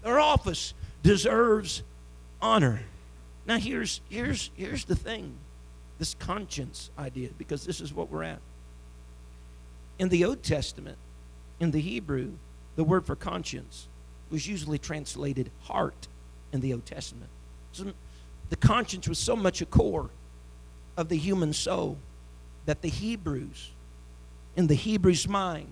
Their 0.02 0.18
office 0.18 0.72
deserves 1.02 1.82
honor. 2.40 2.80
Now 3.46 3.58
here's 3.58 4.00
here's 4.08 4.50
here's 4.54 4.84
the 4.84 4.96
thing. 4.96 5.34
This 5.98 6.14
conscience 6.14 6.90
idea 6.98 7.28
because 7.36 7.66
this 7.66 7.82
is 7.82 7.92
what 7.92 8.10
we're 8.10 8.22
at. 8.22 8.38
In 9.98 10.08
the 10.08 10.24
Old 10.24 10.42
Testament, 10.42 10.96
in 11.58 11.70
the 11.70 11.80
Hebrew, 11.80 12.32
the 12.76 12.84
word 12.84 13.04
for 13.04 13.14
conscience 13.14 13.88
was 14.30 14.46
usually 14.46 14.78
translated 14.78 15.50
heart 15.64 16.08
in 16.52 16.60
the 16.60 16.72
Old 16.72 16.86
Testament. 16.86 17.30
So 17.72 17.92
the 18.48 18.56
conscience 18.56 19.08
was 19.08 19.18
so 19.18 19.36
much 19.36 19.60
a 19.60 19.66
core 19.66 20.10
of 20.96 21.08
the 21.08 21.16
human 21.16 21.52
soul 21.52 21.96
that 22.66 22.82
the 22.82 22.88
Hebrews, 22.88 23.70
in 24.56 24.66
the 24.66 24.74
Hebrews' 24.74 25.28
mind, 25.28 25.68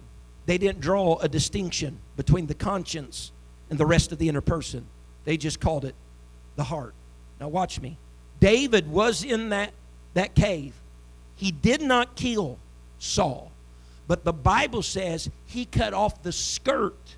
they 0.47 0.59
didn't 0.59 0.81
draw 0.81 1.17
a 1.19 1.29
distinction 1.29 1.99
between 2.17 2.47
the 2.47 2.55
conscience 2.55 3.33
and 3.69 3.79
the 3.79 3.87
rest 3.87 4.13
of 4.13 4.19
the 4.19 4.29
inner 4.29 4.41
person. 4.41 4.87
They 5.25 5.37
just 5.37 5.61
called 5.61 5.85
it 5.85 5.95
the 6.57 6.65
heart. 6.65 6.95
Now, 7.39 7.49
watch 7.49 7.81
me. 7.81 7.99
David 8.41 8.91
was 8.91 9.25
in 9.25 9.51
that, 9.51 9.73
that 10.15 10.35
cave. 10.35 10.75
He 11.37 11.53
did 11.53 11.83
not 11.83 12.17
kill 12.17 12.59
Saul, 12.99 13.53
but 14.07 14.25
the 14.25 14.33
Bible 14.33 14.83
says 14.83 15.29
he 15.47 15.65
cut 15.65 15.93
off 15.93 16.23
the 16.23 16.33
skirt 16.33 17.17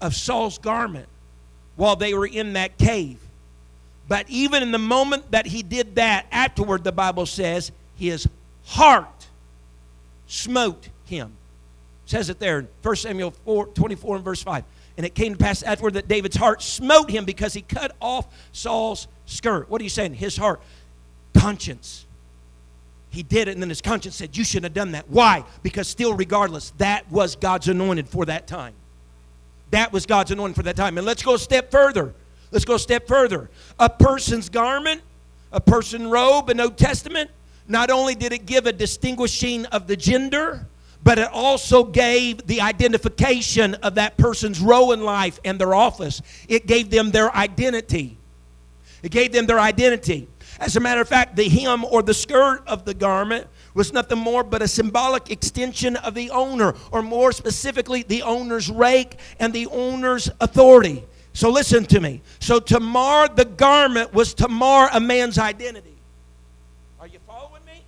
of 0.00 0.14
Saul's 0.14 0.58
garment 0.58 1.08
while 1.76 1.96
they 1.96 2.14
were 2.14 2.26
in 2.26 2.54
that 2.54 2.78
cave. 2.78 3.18
But 4.08 4.28
even 4.28 4.62
in 4.62 4.72
the 4.72 4.78
moment 4.78 5.30
that 5.30 5.46
he 5.46 5.62
did 5.62 5.94
that, 5.94 6.26
afterward, 6.30 6.84
the 6.84 6.92
Bible 6.92 7.26
says, 7.26 7.72
his 7.96 8.28
heart 8.64 9.26
smote 10.26 10.88
him. 11.04 11.32
It 12.04 12.10
says 12.10 12.30
it 12.30 12.38
there 12.38 12.58
in 12.58 12.68
1 12.82 12.96
Samuel 12.96 13.30
4, 13.30 13.68
24 13.68 14.16
and 14.16 14.24
verse 14.24 14.42
5. 14.42 14.64
And 14.96 15.06
it 15.06 15.14
came 15.14 15.32
to 15.32 15.38
pass 15.38 15.62
afterward 15.62 15.94
that 15.94 16.08
David's 16.08 16.36
heart 16.36 16.62
smote 16.62 17.10
him 17.10 17.24
because 17.24 17.54
he 17.54 17.62
cut 17.62 17.96
off 18.00 18.26
Saul's 18.52 19.08
skirt. 19.24 19.70
What 19.70 19.80
are 19.80 19.84
you 19.84 19.90
saying? 19.90 20.14
His 20.14 20.36
heart. 20.36 20.60
Conscience. 21.34 22.06
He 23.08 23.22
did 23.22 23.48
it, 23.48 23.52
and 23.52 23.62
then 23.62 23.68
his 23.68 23.80
conscience 23.80 24.16
said, 24.16 24.36
You 24.36 24.44
shouldn't 24.44 24.64
have 24.64 24.74
done 24.74 24.92
that. 24.92 25.08
Why? 25.08 25.44
Because 25.62 25.88
still, 25.88 26.14
regardless, 26.14 26.72
that 26.78 27.10
was 27.10 27.36
God's 27.36 27.68
anointed 27.68 28.08
for 28.08 28.24
that 28.26 28.46
time. 28.46 28.74
That 29.72 29.92
was 29.92 30.06
God's 30.06 30.30
anointing 30.30 30.54
for 30.54 30.62
that 30.62 30.76
time. 30.76 30.98
And 30.98 31.06
let's 31.06 31.22
go 31.22 31.34
a 31.34 31.38
step 31.38 31.70
further. 31.70 32.14
Let's 32.50 32.64
go 32.64 32.74
a 32.74 32.78
step 32.78 33.08
further. 33.08 33.50
A 33.78 33.88
person's 33.88 34.48
garment, 34.48 35.00
a 35.50 35.60
person 35.60 36.08
robe 36.08 36.50
in 36.50 36.60
Old 36.60 36.76
Testament, 36.76 37.30
not 37.66 37.90
only 37.90 38.14
did 38.14 38.32
it 38.32 38.44
give 38.44 38.66
a 38.66 38.72
distinguishing 38.72 39.64
of 39.66 39.86
the 39.86 39.96
gender, 39.96 40.66
but 41.02 41.18
it 41.18 41.28
also 41.32 41.84
gave 41.84 42.46
the 42.46 42.60
identification 42.60 43.74
of 43.76 43.94
that 43.94 44.18
person's 44.18 44.60
role 44.60 44.92
in 44.92 45.02
life 45.02 45.40
and 45.42 45.58
their 45.58 45.74
office. 45.74 46.20
It 46.48 46.66
gave 46.66 46.90
them 46.90 47.10
their 47.10 47.34
identity. 47.34 48.18
It 49.02 49.10
gave 49.10 49.32
them 49.32 49.46
their 49.46 49.58
identity. 49.58 50.28
As 50.60 50.76
a 50.76 50.80
matter 50.80 51.00
of 51.00 51.08
fact, 51.08 51.34
the 51.34 51.48
hem 51.48 51.84
or 51.86 52.02
the 52.02 52.14
skirt 52.14 52.62
of 52.66 52.84
the 52.84 52.94
garment 52.94 53.46
was 53.74 53.92
nothing 53.92 54.18
more 54.18 54.44
but 54.44 54.62
a 54.62 54.68
symbolic 54.68 55.30
extension 55.30 55.96
of 55.96 56.14
the 56.14 56.30
owner, 56.30 56.74
or 56.90 57.02
more 57.02 57.32
specifically, 57.32 58.02
the 58.02 58.22
owner's 58.22 58.70
rake 58.70 59.18
and 59.38 59.52
the 59.52 59.66
owner's 59.68 60.30
authority. 60.40 61.04
So 61.32 61.50
listen 61.50 61.84
to 61.86 62.00
me. 62.00 62.20
So 62.40 62.60
to 62.60 62.80
mar 62.80 63.28
the 63.28 63.44
garment 63.44 64.12
was 64.12 64.34
to 64.34 64.48
mar 64.48 64.90
a 64.92 65.00
man's 65.00 65.38
identity. 65.38 65.96
Are 67.00 67.06
you 67.06 67.18
following 67.26 67.64
me? 67.64 67.82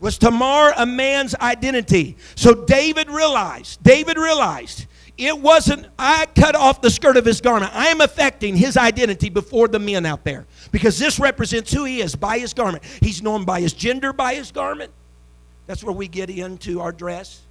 Was 0.00 0.18
to 0.18 0.30
mar 0.30 0.72
a 0.76 0.86
man's 0.86 1.34
identity. 1.34 2.16
So 2.34 2.54
David 2.54 3.10
realized, 3.10 3.82
David 3.82 4.16
realized 4.16 4.86
it 5.18 5.38
wasn't, 5.38 5.86
I 5.98 6.26
cut 6.34 6.54
off 6.54 6.82
the 6.82 6.90
skirt 6.90 7.16
of 7.16 7.24
his 7.24 7.40
garment. 7.40 7.74
I 7.74 7.86
am 7.86 8.00
affecting 8.00 8.56
his 8.56 8.76
identity 8.76 9.30
before 9.30 9.68
the 9.68 9.78
men 9.78 10.04
out 10.04 10.24
there 10.24 10.46
because 10.72 10.98
this 10.98 11.18
represents 11.18 11.72
who 11.72 11.84
he 11.84 12.00
is 12.00 12.14
by 12.14 12.38
his 12.38 12.52
garment. 12.54 12.84
He's 13.00 13.22
known 13.22 13.44
by 13.44 13.60
his 13.60 13.72
gender, 13.72 14.12
by 14.12 14.34
his 14.34 14.52
garment. 14.52 14.90
That's 15.66 15.82
where 15.82 15.94
we 15.94 16.08
get 16.08 16.30
into 16.30 16.80
our 16.80 16.92
dress. 16.92 17.42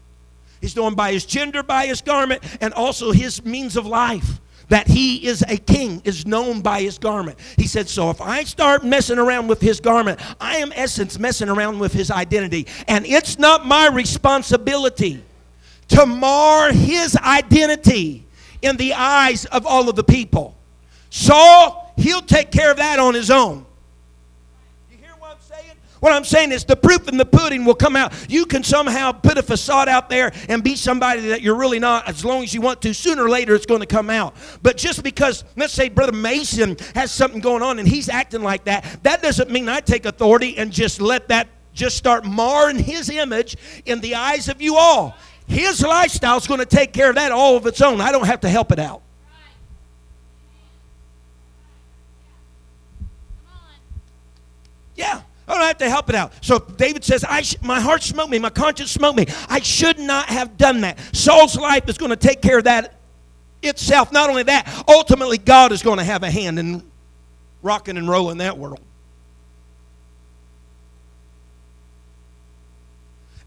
He's 0.62 0.76
known 0.76 0.96
by 0.96 1.12
his 1.12 1.26
gender, 1.26 1.64
by 1.64 1.86
his 1.88 2.02
garment, 2.02 2.42
and 2.62 2.74
also 2.74 3.12
his 3.12 3.44
means 3.44 3.76
of 3.76 3.86
life 3.86 4.40
that 4.70 4.88
he 4.88 5.28
is 5.28 5.44
a 5.48 5.58
king 5.58 6.02
is 6.06 6.26
known 6.26 6.62
by 6.62 6.82
his 6.82 6.98
garment. 6.98 7.38
He 7.58 7.68
said, 7.68 7.88
So 7.88 8.10
if 8.10 8.22
I 8.22 8.44
start 8.44 8.84
messing 8.84 9.20
around 9.20 9.48
with 9.48 9.62
his 9.62 9.80
garment, 9.80 10.20
I 10.40 10.58
am 10.58 10.72
essence 10.76 11.20
messing 11.20 11.50
around 11.50 11.80
with 11.80 11.94
his 11.94 12.10
identity. 12.10 12.68
And 12.88 13.06
it's 13.06 13.38
not 13.38 13.66
my 13.66 13.88
responsibility 13.88 15.24
to 15.90 16.06
mar 16.06 16.72
his 16.72 17.16
identity 17.18 18.26
in 18.62 18.78
the 18.78 18.94
eyes 18.94 19.46
of 19.46 19.66
all 19.66 19.88
of 19.90 19.96
the 19.96 20.04
people. 20.04 20.56
Saul, 21.10 21.94
he'll 21.98 22.22
take 22.22 22.52
care 22.52 22.72
of 22.72 22.78
that 22.78 23.00
on 23.00 23.14
his 23.14 23.30
own. 23.30 23.66
What 26.00 26.14
I'm 26.14 26.24
saying 26.24 26.52
is 26.52 26.66
the 26.66 26.76
proof 26.76 27.08
in 27.08 27.18
the 27.18 27.26
pudding 27.26 27.66
will 27.66 27.76
come 27.76 27.96
out. 27.96 28.14
You 28.30 28.46
can 28.46 28.64
somehow 28.64 29.12
put 29.12 29.38
a 29.38 29.44
facade 29.44 29.88
out 29.88 30.10
there 30.10 30.32
and 30.50 30.64
be 30.64 30.76
somebody 30.76 31.22
that 31.30 31.42
you're 31.42 31.56
really 31.56 31.80
not 31.80 32.08
as 32.08 32.24
long 32.24 32.44
as 32.44 32.54
you 32.54 32.62
want 32.62 32.82
to. 32.84 32.94
Sooner 32.94 33.24
or 33.24 33.30
later, 33.30 33.56
it's 33.56 33.66
going 33.66 33.80
to 33.80 33.88
come 33.88 34.10
out. 34.10 34.36
But 34.62 34.78
just 34.78 35.04
because, 35.04 35.44
let's 35.56 35.74
say, 35.74 35.90
Brother 35.90 36.12
Mason 36.12 36.78
has 36.94 37.12
something 37.12 37.40
going 37.40 37.64
on 37.64 37.80
and 37.80 37.88
he's 37.88 38.10
acting 38.10 38.44
like 38.44 38.66
that, 38.66 39.04
that 39.04 39.22
doesn't 39.22 39.50
mean 39.50 39.70
I 39.70 39.80
take 39.80 40.06
authority 40.06 40.58
and 40.58 40.72
just 40.72 41.02
let 41.02 41.30
that 41.30 41.48
just 41.74 41.98
start 41.98 42.26
marring 42.26 42.80
his 42.80 43.10
image 43.10 43.58
in 43.86 44.00
the 44.00 44.16
eyes 44.16 44.48
of 44.50 44.62
you 44.62 44.78
all. 44.78 45.16
His 45.48 45.82
lifestyle 45.82 46.38
is 46.38 46.48
going 46.48 46.60
to 46.60 46.66
take 46.66 46.94
care 46.94 47.10
of 47.10 47.16
that 47.16 47.32
all 47.32 47.56
of 47.58 47.66
its 47.68 47.82
own. 47.82 48.02
I 48.02 48.12
don't 48.12 48.26
have 48.26 48.42
to 48.42 48.50
help 48.50 48.72
it 48.72 48.80
out. 48.80 49.02
Yeah. 54.96 55.22
I 55.48 55.54
don't 55.54 55.68
have 55.68 55.78
to 55.78 55.90
help 55.90 56.10
it 56.10 56.16
out. 56.16 56.34
So 56.42 56.60
David 56.60 57.04
says, 57.04 57.24
I 57.24 57.42
sh- 57.42 57.56
My 57.62 57.80
heart 57.80 58.04
smote 58.04 58.30
me, 58.30 58.40
my 58.40 58.50
conscience 58.50 58.92
smote 58.92 59.16
me. 59.16 59.28
I 59.48 59.60
should 59.60 60.00
not 60.00 60.28
have 60.28 60.58
done 60.58 60.82
that. 60.82 60.98
Saul's 61.16 61.56
life 61.56 61.88
is 61.88 61.98
going 61.98 62.10
to 62.10 62.16
take 62.16 62.42
care 62.42 62.58
of 62.58 62.64
that 62.66 62.96
itself. 63.62 64.12
Not 64.12 64.30
only 64.30 64.44
that, 64.44 64.86
ultimately, 64.88 65.38
God 65.38 65.72
is 65.72 65.84
going 65.84 65.98
to 65.98 66.04
have 66.04 66.24
a 66.24 66.32
hand 66.32 66.60
in 66.60 66.84
rocking 67.62 67.98
and 67.98 68.08
rolling 68.10 68.40
that 68.40 68.58
world. 68.58 68.80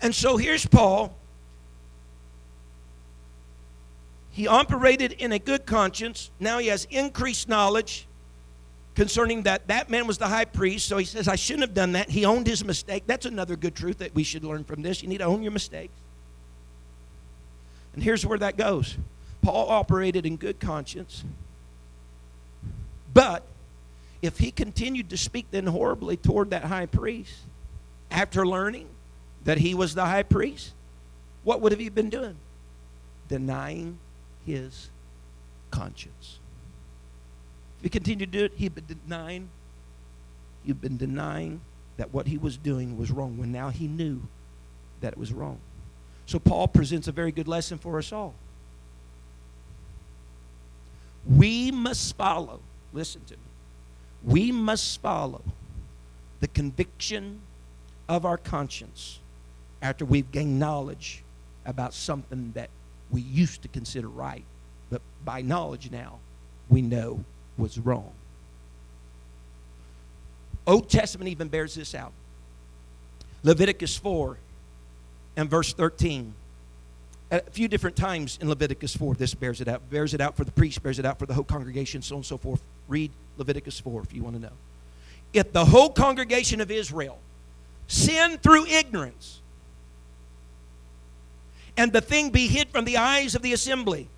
And 0.00 0.14
so 0.14 0.36
here's 0.36 0.66
Paul. 0.66 1.14
He 4.30 4.46
operated 4.46 5.12
in 5.12 5.32
a 5.32 5.38
good 5.38 5.66
conscience. 5.66 6.30
Now 6.38 6.58
he 6.58 6.68
has 6.68 6.86
increased 6.90 7.48
knowledge 7.48 8.07
concerning 8.98 9.44
that 9.44 9.68
that 9.68 9.88
man 9.88 10.08
was 10.08 10.18
the 10.18 10.26
high 10.26 10.44
priest. 10.44 10.88
So 10.88 10.98
he 10.98 11.04
says, 11.04 11.28
I 11.28 11.36
shouldn't 11.36 11.62
have 11.62 11.72
done 11.72 11.92
that. 11.92 12.10
He 12.10 12.24
owned 12.24 12.48
his 12.48 12.64
mistake. 12.64 13.04
That's 13.06 13.26
another 13.26 13.54
good 13.54 13.76
truth 13.76 13.98
that 13.98 14.12
we 14.12 14.24
should 14.24 14.42
learn 14.42 14.64
from 14.64 14.82
this. 14.82 15.04
You 15.04 15.08
need 15.08 15.18
to 15.18 15.24
own 15.24 15.40
your 15.40 15.52
mistakes. 15.52 15.94
And 17.94 18.02
here's 18.02 18.26
where 18.26 18.38
that 18.38 18.56
goes 18.56 18.98
Paul 19.40 19.70
operated 19.70 20.26
in 20.26 20.36
good 20.36 20.58
conscience. 20.58 21.22
But 23.14 23.44
if 24.20 24.38
he 24.38 24.50
continued 24.50 25.10
to 25.10 25.16
speak 25.16 25.46
then 25.52 25.68
horribly 25.68 26.16
toward 26.16 26.50
that 26.50 26.64
high 26.64 26.86
priest 26.86 27.34
after 28.10 28.44
learning 28.44 28.88
that 29.44 29.58
he 29.58 29.76
was 29.76 29.94
the 29.94 30.06
high 30.06 30.24
priest, 30.24 30.72
what 31.44 31.60
would 31.60 31.70
have 31.70 31.80
he 31.80 31.88
been 31.88 32.10
doing? 32.10 32.34
Denying 33.28 34.00
his 34.44 34.90
conscience. 35.70 36.37
If 37.78 37.84
he 37.84 37.88
continued 37.88 38.32
to 38.32 38.38
do 38.38 38.44
it, 38.44 38.52
he'd 38.56 38.74
been 38.74 38.86
denying, 38.86 39.48
he'd 40.64 40.80
been 40.80 40.96
denying 40.96 41.60
that 41.96 42.12
what 42.12 42.26
he 42.26 42.38
was 42.38 42.56
doing 42.56 42.98
was 42.98 43.10
wrong 43.10 43.38
when 43.38 43.52
now 43.52 43.70
he 43.70 43.86
knew 43.86 44.22
that 45.00 45.12
it 45.12 45.18
was 45.18 45.32
wrong. 45.32 45.58
So 46.26 46.38
Paul 46.38 46.68
presents 46.68 47.08
a 47.08 47.12
very 47.12 47.32
good 47.32 47.48
lesson 47.48 47.78
for 47.78 47.98
us 47.98 48.12
all. 48.12 48.34
We 51.26 51.70
must 51.70 52.16
follow, 52.16 52.60
listen 52.92 53.22
to 53.26 53.34
me, 53.34 53.42
we 54.24 54.52
must 54.52 55.00
follow 55.00 55.42
the 56.40 56.48
conviction 56.48 57.40
of 58.08 58.24
our 58.24 58.36
conscience 58.36 59.18
after 59.82 60.04
we've 60.04 60.30
gained 60.32 60.58
knowledge 60.58 61.22
about 61.66 61.94
something 61.94 62.52
that 62.54 62.70
we 63.10 63.20
used 63.20 63.62
to 63.62 63.68
consider 63.68 64.08
right, 64.08 64.44
but 64.90 65.02
by 65.24 65.42
knowledge 65.42 65.90
now 65.90 66.18
we 66.68 66.82
know 66.82 67.24
was 67.58 67.78
wrong. 67.78 68.12
Old 70.66 70.88
Testament 70.88 71.28
even 71.30 71.48
bears 71.48 71.74
this 71.74 71.94
out. 71.94 72.12
Leviticus 73.42 73.96
4 73.96 74.36
and 75.36 75.48
verse 75.48 75.72
13. 75.72 76.34
At 77.30 77.48
a 77.48 77.50
few 77.50 77.68
different 77.68 77.96
times 77.96 78.38
in 78.40 78.48
Leviticus 78.48 78.96
4, 78.96 79.14
this 79.14 79.34
bears 79.34 79.60
it 79.60 79.68
out. 79.68 79.88
Bears 79.90 80.14
it 80.14 80.20
out 80.20 80.36
for 80.36 80.44
the 80.44 80.52
priest, 80.52 80.82
bears 80.82 80.98
it 80.98 81.04
out 81.04 81.18
for 81.18 81.26
the 81.26 81.34
whole 81.34 81.44
congregation, 81.44 82.02
so 82.02 82.14
on 82.14 82.18
and 82.18 82.26
so 82.26 82.38
forth. 82.38 82.62
Read 82.86 83.10
Leviticus 83.36 83.80
4 83.80 84.02
if 84.02 84.14
you 84.14 84.22
want 84.22 84.36
to 84.36 84.42
know. 84.42 84.52
If 85.32 85.52
the 85.52 85.64
whole 85.64 85.90
congregation 85.90 86.60
of 86.60 86.70
Israel 86.70 87.18
sin 87.86 88.38
through 88.38 88.66
ignorance, 88.66 89.40
and 91.76 91.92
the 91.92 92.00
thing 92.00 92.30
be 92.30 92.48
hid 92.48 92.68
from 92.68 92.84
the 92.84 92.96
eyes 92.96 93.34
of 93.34 93.42
the 93.42 93.52
assembly, 93.52 94.08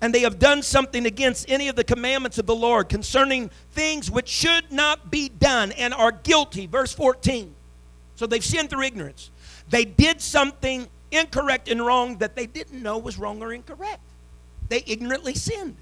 and 0.00 0.14
they 0.14 0.20
have 0.20 0.38
done 0.38 0.62
something 0.62 1.06
against 1.06 1.48
any 1.48 1.68
of 1.68 1.76
the 1.76 1.84
commandments 1.84 2.38
of 2.38 2.46
the 2.46 2.54
Lord 2.54 2.88
concerning 2.88 3.50
things 3.72 4.10
which 4.10 4.28
should 4.28 4.70
not 4.70 5.10
be 5.10 5.28
done 5.28 5.72
and 5.72 5.94
are 5.94 6.12
guilty. 6.12 6.66
Verse 6.66 6.92
14. 6.92 7.54
So 8.16 8.26
they've 8.26 8.44
sinned 8.44 8.70
through 8.70 8.82
ignorance. 8.82 9.30
They 9.68 9.84
did 9.84 10.20
something 10.20 10.88
incorrect 11.10 11.68
and 11.68 11.84
wrong 11.84 12.18
that 12.18 12.36
they 12.36 12.46
didn't 12.46 12.82
know 12.82 12.98
was 12.98 13.18
wrong 13.18 13.42
or 13.42 13.52
incorrect. 13.52 14.00
They 14.68 14.82
ignorantly 14.86 15.34
sinned. 15.34 15.76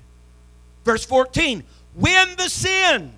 Verse 0.84 1.04
14. 1.04 1.64
When 1.94 2.36
the 2.36 2.48
sin 2.48 3.12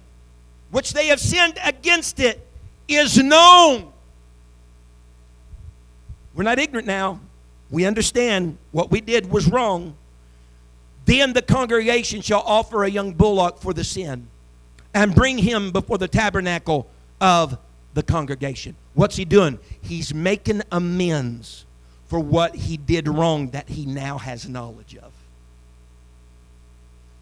which 0.71 0.93
they 0.93 1.07
have 1.09 1.21
sinned 1.21 1.59
against 1.65 2.21
it 2.21 2.47
is 2.89 3.17
known. 3.19 3.93
We're 6.35 6.45
not 6.45 6.59
ignorant 6.59 6.87
now. 6.87 7.21
We 7.71 7.87
understand 7.87 8.59
what 8.73 8.91
we 8.91 9.01
did 9.01 9.31
was 9.31 9.49
wrong 9.49 9.97
then 11.07 11.33
the 11.33 11.43
congregation 11.43 12.21
shall 12.21 12.43
offer 12.45 12.85
a 12.85 12.91
young 12.91 13.13
bullock 13.13 13.59
for 13.61 13.73
the 13.73 13.85
sin 13.85 14.29
and 14.93 15.15
bring 15.15 15.39
him 15.39 15.71
before 15.71 15.99
the 15.99 16.09
tabernacle 16.09 16.89
of 17.21 17.59
the 17.95 18.03
congregation. 18.03 18.75
What's 18.95 19.17
he 19.17 19.25
doing? 19.25 19.59
He's 19.81 20.13
making 20.13 20.63
amends 20.71 21.65
for 22.09 22.21
what 22.21 22.55
he 22.55 22.77
did 22.77 23.09
wrong 23.09 23.51
that 23.51 23.69
he 23.69 23.87
now 23.87 24.19
has 24.19 24.49
knowledge 24.49 24.97
of. 24.97 25.13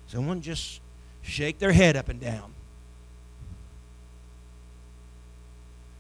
Someone 0.07 0.41
just 0.41 0.81
shake 1.23 1.59
their 1.59 1.73
head 1.73 1.97
up 1.97 2.09
and 2.09 2.21
down. 2.21 2.53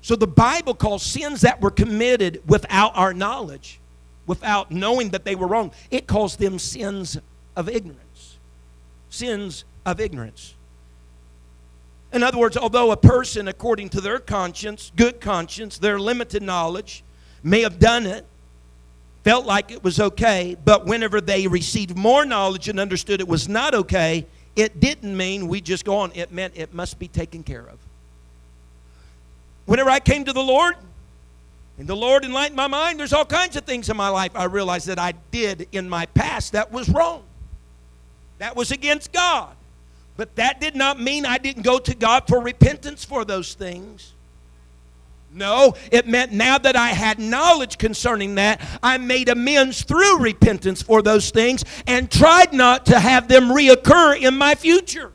So 0.00 0.16
the 0.16 0.26
Bible 0.26 0.74
calls 0.74 1.02
sins 1.02 1.42
that 1.42 1.60
were 1.60 1.70
committed 1.70 2.42
without 2.46 2.96
our 2.96 3.14
knowledge, 3.14 3.80
without 4.26 4.70
knowing 4.70 5.10
that 5.10 5.24
they 5.24 5.34
were 5.34 5.46
wrong, 5.46 5.72
it 5.90 6.06
calls 6.06 6.36
them 6.36 6.58
sins 6.58 7.18
of 7.56 7.68
ignorance. 7.68 8.38
sins 9.10 9.64
of 9.86 10.00
ignorance. 10.00 10.54
In 12.12 12.22
other 12.22 12.38
words, 12.38 12.56
although 12.56 12.90
a 12.90 12.96
person, 12.96 13.48
according 13.48 13.90
to 13.90 14.00
their 14.00 14.18
conscience, 14.18 14.90
good 14.96 15.20
conscience, 15.20 15.78
their 15.78 15.98
limited 15.98 16.42
knowledge, 16.42 17.04
may 17.42 17.62
have 17.62 17.78
done 17.78 18.06
it, 18.06 18.24
felt 19.24 19.46
like 19.46 19.70
it 19.70 19.82
was 19.82 20.00
okay, 20.00 20.56
but 20.64 20.86
whenever 20.86 21.20
they 21.20 21.46
received 21.46 21.96
more 21.96 22.24
knowledge 22.24 22.68
and 22.68 22.78
understood 22.78 23.20
it 23.20 23.28
was 23.28 23.48
not 23.48 23.74
okay, 23.74 24.26
it 24.54 24.80
didn't 24.80 25.16
mean 25.16 25.48
we 25.48 25.60
just 25.60 25.84
go 25.84 25.96
on. 25.96 26.12
It 26.14 26.30
meant 26.30 26.54
it 26.56 26.74
must 26.74 26.98
be 26.98 27.08
taken 27.08 27.42
care 27.42 27.66
of. 27.66 27.78
Whenever 29.66 29.90
I 29.90 29.98
came 29.98 30.24
to 30.24 30.32
the 30.32 30.42
Lord, 30.42 30.76
and 31.78 31.88
the 31.88 31.96
Lord 31.96 32.24
enlightened 32.24 32.56
my 32.56 32.68
mind, 32.68 33.00
there's 33.00 33.12
all 33.12 33.24
kinds 33.24 33.56
of 33.56 33.64
things 33.64 33.88
in 33.88 33.96
my 33.96 34.08
life 34.08 34.30
I 34.34 34.44
realized 34.44 34.86
that 34.86 34.98
I 34.98 35.14
did 35.32 35.68
in 35.72 35.88
my 35.88 36.06
past 36.06 36.52
that 36.52 36.70
was 36.70 36.88
wrong. 36.88 37.24
That 38.38 38.56
was 38.56 38.70
against 38.70 39.12
God. 39.12 39.54
But 40.16 40.36
that 40.36 40.60
did 40.60 40.76
not 40.76 41.00
mean 41.00 41.26
I 41.26 41.38
didn't 41.38 41.62
go 41.62 41.78
to 41.78 41.94
God 41.94 42.24
for 42.28 42.40
repentance 42.40 43.04
for 43.04 43.24
those 43.24 43.54
things. 43.54 44.12
No, 45.32 45.74
it 45.90 46.06
meant 46.06 46.30
now 46.30 46.58
that 46.58 46.76
I 46.76 46.90
had 46.90 47.18
knowledge 47.18 47.76
concerning 47.76 48.36
that, 48.36 48.60
I 48.80 48.98
made 48.98 49.28
amends 49.28 49.82
through 49.82 50.20
repentance 50.20 50.80
for 50.80 51.02
those 51.02 51.30
things 51.30 51.64
and 51.88 52.08
tried 52.08 52.52
not 52.52 52.86
to 52.86 53.00
have 53.00 53.26
them 53.26 53.48
reoccur 53.48 54.20
in 54.20 54.38
my 54.38 54.54
future. 54.54 55.10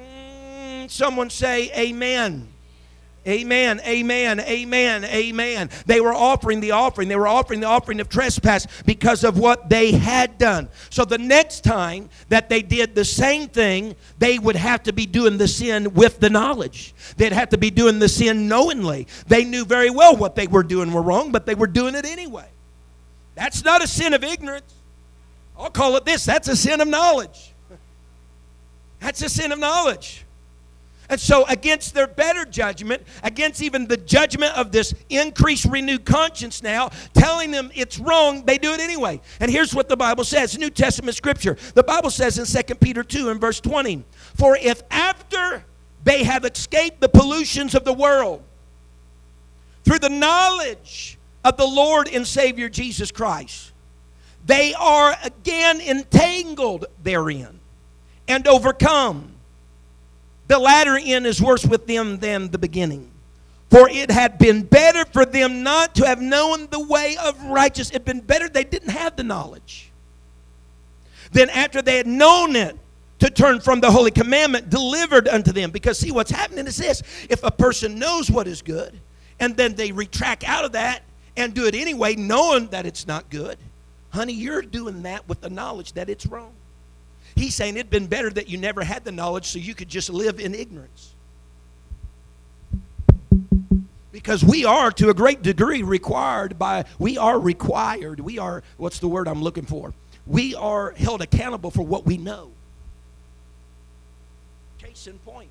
Mm, 0.00 0.90
someone 0.90 1.28
say, 1.28 1.70
Amen. 1.76 2.48
Amen, 3.28 3.78
amen, 3.86 4.40
amen, 4.40 5.04
amen. 5.04 5.68
They 5.84 6.00
were 6.00 6.14
offering 6.14 6.60
the 6.60 6.70
offering. 6.70 7.08
They 7.08 7.16
were 7.16 7.28
offering 7.28 7.60
the 7.60 7.66
offering 7.66 8.00
of 8.00 8.08
trespass 8.08 8.66
because 8.86 9.22
of 9.22 9.38
what 9.38 9.68
they 9.68 9.92
had 9.92 10.38
done. 10.38 10.70
So 10.88 11.04
the 11.04 11.18
next 11.18 11.62
time 11.62 12.08
that 12.30 12.48
they 12.48 12.62
did 12.62 12.94
the 12.94 13.04
same 13.04 13.48
thing, 13.48 13.96
they 14.18 14.38
would 14.38 14.56
have 14.56 14.82
to 14.84 14.94
be 14.94 15.04
doing 15.04 15.36
the 15.36 15.46
sin 15.46 15.92
with 15.92 16.20
the 16.20 16.30
knowledge. 16.30 16.94
They'd 17.18 17.34
have 17.34 17.50
to 17.50 17.58
be 17.58 17.70
doing 17.70 17.98
the 17.98 18.08
sin 18.08 18.48
knowingly. 18.48 19.06
They 19.26 19.44
knew 19.44 19.66
very 19.66 19.90
well 19.90 20.16
what 20.16 20.34
they 20.34 20.46
were 20.46 20.62
doing 20.62 20.90
were 20.90 21.02
wrong, 21.02 21.30
but 21.30 21.44
they 21.44 21.54
were 21.54 21.66
doing 21.66 21.94
it 21.94 22.06
anyway. 22.06 22.48
That's 23.34 23.62
not 23.62 23.84
a 23.84 23.86
sin 23.86 24.14
of 24.14 24.24
ignorance. 24.24 24.72
I'll 25.58 25.68
call 25.68 25.96
it 25.96 26.06
this 26.06 26.24
that's 26.24 26.48
a 26.48 26.56
sin 26.56 26.80
of 26.80 26.88
knowledge. 26.88 27.52
That's 29.00 29.20
a 29.22 29.28
sin 29.28 29.52
of 29.52 29.58
knowledge. 29.58 30.24
And 31.10 31.18
so, 31.18 31.46
against 31.46 31.94
their 31.94 32.06
better 32.06 32.44
judgment, 32.44 33.02
against 33.22 33.62
even 33.62 33.86
the 33.86 33.96
judgment 33.96 34.54
of 34.56 34.72
this 34.72 34.94
increased 35.08 35.64
renewed 35.64 36.04
conscience 36.04 36.62
now, 36.62 36.90
telling 37.14 37.50
them 37.50 37.70
it's 37.74 37.98
wrong, 37.98 38.44
they 38.44 38.58
do 38.58 38.72
it 38.72 38.80
anyway. 38.80 39.20
And 39.40 39.50
here's 39.50 39.74
what 39.74 39.88
the 39.88 39.96
Bible 39.96 40.24
says 40.24 40.58
New 40.58 40.68
Testament 40.68 41.16
scripture. 41.16 41.56
The 41.74 41.82
Bible 41.82 42.10
says 42.10 42.38
in 42.38 42.64
2 42.64 42.74
Peter 42.74 43.02
2 43.02 43.30
and 43.30 43.40
verse 43.40 43.58
20 43.60 44.04
For 44.34 44.56
if 44.56 44.82
after 44.90 45.64
they 46.04 46.24
have 46.24 46.44
escaped 46.44 47.00
the 47.00 47.08
pollutions 47.08 47.74
of 47.74 47.84
the 47.84 47.94
world, 47.94 48.42
through 49.84 50.00
the 50.00 50.10
knowledge 50.10 51.18
of 51.42 51.56
the 51.56 51.66
Lord 51.66 52.08
and 52.12 52.26
Savior 52.26 52.68
Jesus 52.68 53.10
Christ, 53.10 53.72
they 54.44 54.74
are 54.74 55.16
again 55.24 55.80
entangled 55.80 56.84
therein 57.02 57.60
and 58.26 58.46
overcome 58.46 59.32
the 60.48 60.58
latter 60.58 60.98
end 61.02 61.26
is 61.26 61.40
worse 61.40 61.64
with 61.64 61.86
them 61.86 62.18
than 62.18 62.50
the 62.50 62.58
beginning. 62.58 63.10
For 63.70 63.88
it 63.88 64.10
had 64.10 64.38
been 64.38 64.62
better 64.62 65.04
for 65.04 65.26
them 65.26 65.62
not 65.62 65.94
to 65.96 66.06
have 66.06 66.20
known 66.20 66.68
the 66.70 66.80
way 66.80 67.16
of 67.22 67.42
righteousness. 67.44 67.90
It 67.90 67.94
had 67.94 68.04
been 68.06 68.20
better 68.20 68.48
they 68.48 68.64
didn't 68.64 68.90
have 68.90 69.14
the 69.14 69.24
knowledge. 69.24 69.90
Then 71.32 71.50
after 71.50 71.82
they 71.82 71.98
had 71.98 72.06
known 72.06 72.56
it, 72.56 72.78
to 73.18 73.30
turn 73.30 73.60
from 73.60 73.80
the 73.80 73.90
holy 73.90 74.10
commandment 74.10 74.70
delivered 74.70 75.28
unto 75.28 75.52
them. 75.52 75.70
Because 75.70 75.98
see, 75.98 76.12
what's 76.12 76.30
happening 76.30 76.66
is 76.66 76.76
this 76.76 77.02
if 77.28 77.42
a 77.42 77.50
person 77.50 77.98
knows 77.98 78.30
what 78.30 78.46
is 78.46 78.62
good, 78.62 78.98
and 79.40 79.56
then 79.56 79.74
they 79.74 79.92
retract 79.92 80.44
out 80.44 80.64
of 80.64 80.72
that 80.72 81.02
and 81.36 81.54
do 81.54 81.66
it 81.66 81.74
anyway, 81.74 82.14
knowing 82.16 82.68
that 82.68 82.86
it's 82.86 83.06
not 83.06 83.28
good, 83.30 83.58
honey, 84.10 84.32
you're 84.32 84.62
doing 84.62 85.02
that 85.02 85.28
with 85.28 85.40
the 85.40 85.50
knowledge 85.50 85.92
that 85.94 86.08
it's 86.08 86.26
wrong. 86.26 86.52
He's 87.38 87.54
saying 87.54 87.76
it'd 87.76 87.88
been 87.88 88.08
better 88.08 88.30
that 88.30 88.48
you 88.48 88.58
never 88.58 88.82
had 88.82 89.04
the 89.04 89.12
knowledge 89.12 89.46
so 89.46 89.60
you 89.60 89.72
could 89.72 89.88
just 89.88 90.10
live 90.10 90.40
in 90.40 90.56
ignorance. 90.56 91.14
Because 94.10 94.42
we 94.44 94.64
are, 94.64 94.90
to 94.92 95.10
a 95.10 95.14
great 95.14 95.42
degree, 95.42 95.84
required 95.84 96.58
by, 96.58 96.84
we 96.98 97.16
are 97.16 97.38
required, 97.38 98.18
we 98.18 98.40
are, 98.40 98.64
what's 98.76 98.98
the 98.98 99.06
word 99.06 99.28
I'm 99.28 99.40
looking 99.40 99.66
for? 99.66 99.94
We 100.26 100.56
are 100.56 100.90
held 100.90 101.22
accountable 101.22 101.70
for 101.70 101.86
what 101.86 102.04
we 102.04 102.16
know. 102.16 102.50
Case 104.78 105.06
in 105.06 105.20
point. 105.20 105.50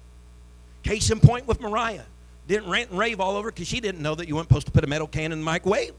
Case 0.84 1.10
in 1.10 1.22
point 1.22 1.48
with 1.48 1.62
Mariah. 1.62 2.04
Didn't 2.50 2.70
rant 2.70 2.90
and 2.90 3.00
rave 3.00 3.22
all 3.22 3.38
over 3.38 3.50
because 3.50 3.68
she 3.68 3.80
didn't 3.80 4.02
know 4.02 4.14
that 4.14 4.28
you 4.28 4.36
weren't 4.36 4.50
supposed 4.50 4.68
to 4.68 4.74
put 4.74 4.84
a 4.84 4.88
metal 4.88 5.08
can 5.08 5.32
in 5.32 5.40
the 5.40 5.46
microwave. 5.46 5.94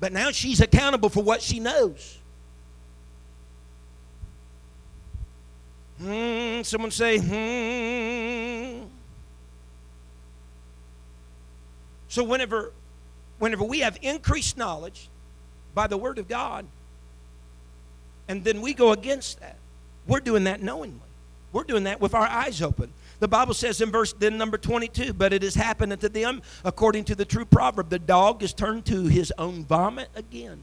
But 0.00 0.12
now 0.12 0.32
she's 0.32 0.60
accountable 0.60 1.08
for 1.08 1.22
what 1.22 1.40
she 1.40 1.60
knows. 1.60 2.18
Hmm, 5.98 6.62
someone 6.62 6.90
say, 6.90 7.18
hmm. 7.18 8.86
So 12.08 12.24
whenever 12.24 12.72
whenever 13.38 13.64
we 13.64 13.80
have 13.80 13.98
increased 14.00 14.56
knowledge 14.56 15.08
by 15.74 15.86
the 15.86 15.96
word 15.96 16.18
of 16.18 16.28
God, 16.28 16.64
and 18.28 18.42
then 18.42 18.62
we 18.62 18.74
go 18.74 18.92
against 18.92 19.40
that, 19.40 19.56
we're 20.06 20.20
doing 20.20 20.44
that 20.44 20.62
knowingly. 20.62 21.00
We're 21.52 21.64
doing 21.64 21.84
that 21.84 22.00
with 22.00 22.14
our 22.14 22.26
eyes 22.26 22.60
open. 22.62 22.92
The 23.18 23.28
Bible 23.28 23.54
says 23.54 23.80
in 23.80 23.90
verse 23.90 24.12
then 24.12 24.36
number 24.36 24.58
22, 24.58 25.14
but 25.14 25.32
it 25.32 25.42
has 25.42 25.54
happened 25.54 25.92
unto 25.92 26.08
them 26.08 26.42
according 26.64 27.04
to 27.04 27.14
the 27.14 27.24
true 27.24 27.44
proverb, 27.46 27.88
the 27.88 27.98
dog 27.98 28.42
is 28.42 28.52
turned 28.52 28.84
to 28.86 29.04
his 29.04 29.32
own 29.38 29.64
vomit 29.64 30.08
again, 30.14 30.62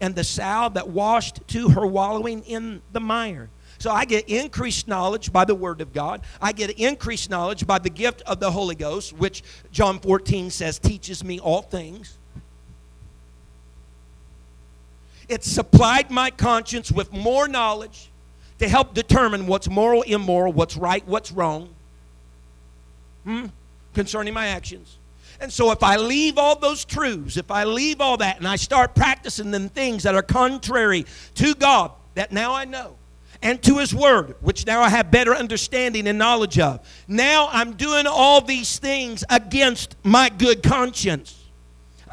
and 0.00 0.14
the 0.14 0.24
sow 0.24 0.70
that 0.74 0.88
washed 0.88 1.46
to 1.48 1.70
her 1.70 1.86
wallowing 1.86 2.42
in 2.44 2.82
the 2.92 3.00
mire. 3.00 3.48
So 3.82 3.90
I 3.90 4.04
get 4.04 4.28
increased 4.28 4.86
knowledge 4.86 5.32
by 5.32 5.44
the 5.44 5.56
Word 5.56 5.80
of 5.80 5.92
God. 5.92 6.20
I 6.40 6.52
get 6.52 6.70
increased 6.78 7.28
knowledge 7.28 7.66
by 7.66 7.80
the 7.80 7.90
gift 7.90 8.22
of 8.26 8.38
the 8.38 8.48
Holy 8.48 8.76
Ghost, 8.76 9.12
which 9.12 9.42
John 9.72 9.98
14 9.98 10.50
says 10.50 10.78
teaches 10.78 11.24
me 11.24 11.40
all 11.40 11.62
things. 11.62 12.16
It 15.28 15.42
supplied 15.42 16.12
my 16.12 16.30
conscience 16.30 16.92
with 16.92 17.12
more 17.12 17.48
knowledge 17.48 18.08
to 18.60 18.68
help 18.68 18.94
determine 18.94 19.48
what's 19.48 19.68
moral, 19.68 20.02
immoral, 20.02 20.52
what's 20.52 20.76
right, 20.76 21.04
what's 21.08 21.32
wrong 21.32 21.68
hmm? 23.24 23.46
concerning 23.94 24.32
my 24.32 24.46
actions. 24.46 24.96
And 25.40 25.52
so, 25.52 25.72
if 25.72 25.82
I 25.82 25.96
leave 25.96 26.38
all 26.38 26.54
those 26.54 26.84
truths, 26.84 27.36
if 27.36 27.50
I 27.50 27.64
leave 27.64 28.00
all 28.00 28.18
that 28.18 28.38
and 28.38 28.46
I 28.46 28.54
start 28.54 28.94
practicing 28.94 29.50
them 29.50 29.68
things 29.68 30.04
that 30.04 30.14
are 30.14 30.22
contrary 30.22 31.04
to 31.34 31.56
God, 31.56 31.90
that 32.14 32.30
now 32.30 32.54
I 32.54 32.64
know, 32.64 32.94
and 33.42 33.62
to 33.64 33.78
his 33.78 33.94
word, 33.94 34.36
which 34.40 34.66
now 34.66 34.80
I 34.80 34.88
have 34.88 35.10
better 35.10 35.34
understanding 35.34 36.06
and 36.06 36.18
knowledge 36.18 36.58
of. 36.58 36.86
Now 37.08 37.48
I'm 37.50 37.72
doing 37.74 38.06
all 38.06 38.40
these 38.40 38.78
things 38.78 39.24
against 39.28 39.96
my 40.04 40.28
good 40.28 40.62
conscience. 40.62 41.38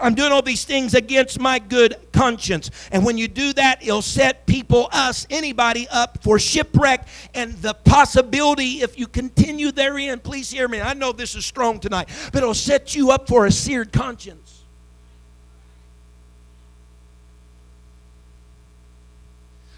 I'm 0.01 0.15
doing 0.15 0.32
all 0.32 0.41
these 0.41 0.63
things 0.63 0.93
against 0.93 1.39
my 1.39 1.59
good 1.59 1.97
conscience. 2.13 2.71
And 2.91 3.05
when 3.05 3.17
you 3.17 3.27
do 3.27 3.53
that, 3.53 3.84
it'll 3.84 4.01
set 4.01 4.45
people, 4.45 4.88
us, 4.91 5.27
anybody 5.30 5.88
up 5.89 6.23
for 6.23 6.39
shipwreck 6.39 7.07
and 7.34 7.53
the 7.55 7.73
possibility, 7.73 8.82
if 8.82 8.97
you 8.97 9.07
continue 9.07 9.71
therein, 9.71 10.19
please 10.19 10.49
hear 10.49 10.67
me. 10.67 10.80
I 10.80 10.93
know 10.93 11.11
this 11.11 11.36
is 11.36 11.45
strong 11.45 11.80
tonight, 11.80 12.09
but 12.32 12.41
it'll 12.41 12.53
set 12.53 12.95
you 12.95 13.11
up 13.11 13.27
for 13.27 13.45
a 13.45 13.51
seared 13.51 13.91
conscience. 13.91 14.49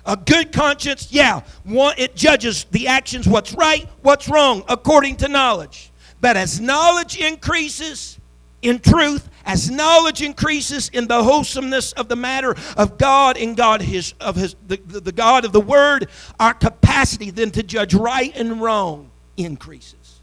A 0.06 0.18
good 0.18 0.52
conscience, 0.52 1.10
yeah, 1.12 1.41
one, 1.64 1.95
it 1.97 2.16
judges 2.16 2.66
the 2.72 2.88
actions, 2.88 3.28
what's 3.28 3.54
right, 3.54 3.88
what's 4.02 4.28
wrong, 4.28 4.64
according 4.68 5.18
to 5.18 5.28
knowledge. 5.28 5.91
But 6.20 6.38
as 6.38 6.60
knowledge 6.60 7.18
increases 7.18 8.20
in 8.62 8.80
truth, 8.80 9.30
as 9.45 9.70
knowledge 9.70 10.22
increases 10.22 10.89
in 10.89 11.08
the 11.08 11.24
wholesomeness 11.24 11.93
of 11.93 12.08
the 12.08 12.16
matter 12.16 12.56
of 12.78 12.97
God 12.97 13.38
and 13.38 13.58
God 13.58 13.82
his 13.82 14.14
of 14.20 14.36
his 14.36 14.56
the, 14.68 14.78
the, 14.86 14.99
the 14.99 15.12
God 15.12 15.45
of 15.45 15.52
the 15.52 15.62
Word, 15.62 16.10
our 16.39 16.54
capacity 16.54 17.32
then 17.32 17.52
to 17.52 17.64
judge 17.64 17.93
right 17.93 18.36
and 18.36 18.62
wrong 18.62 19.10
increases. 19.38 20.20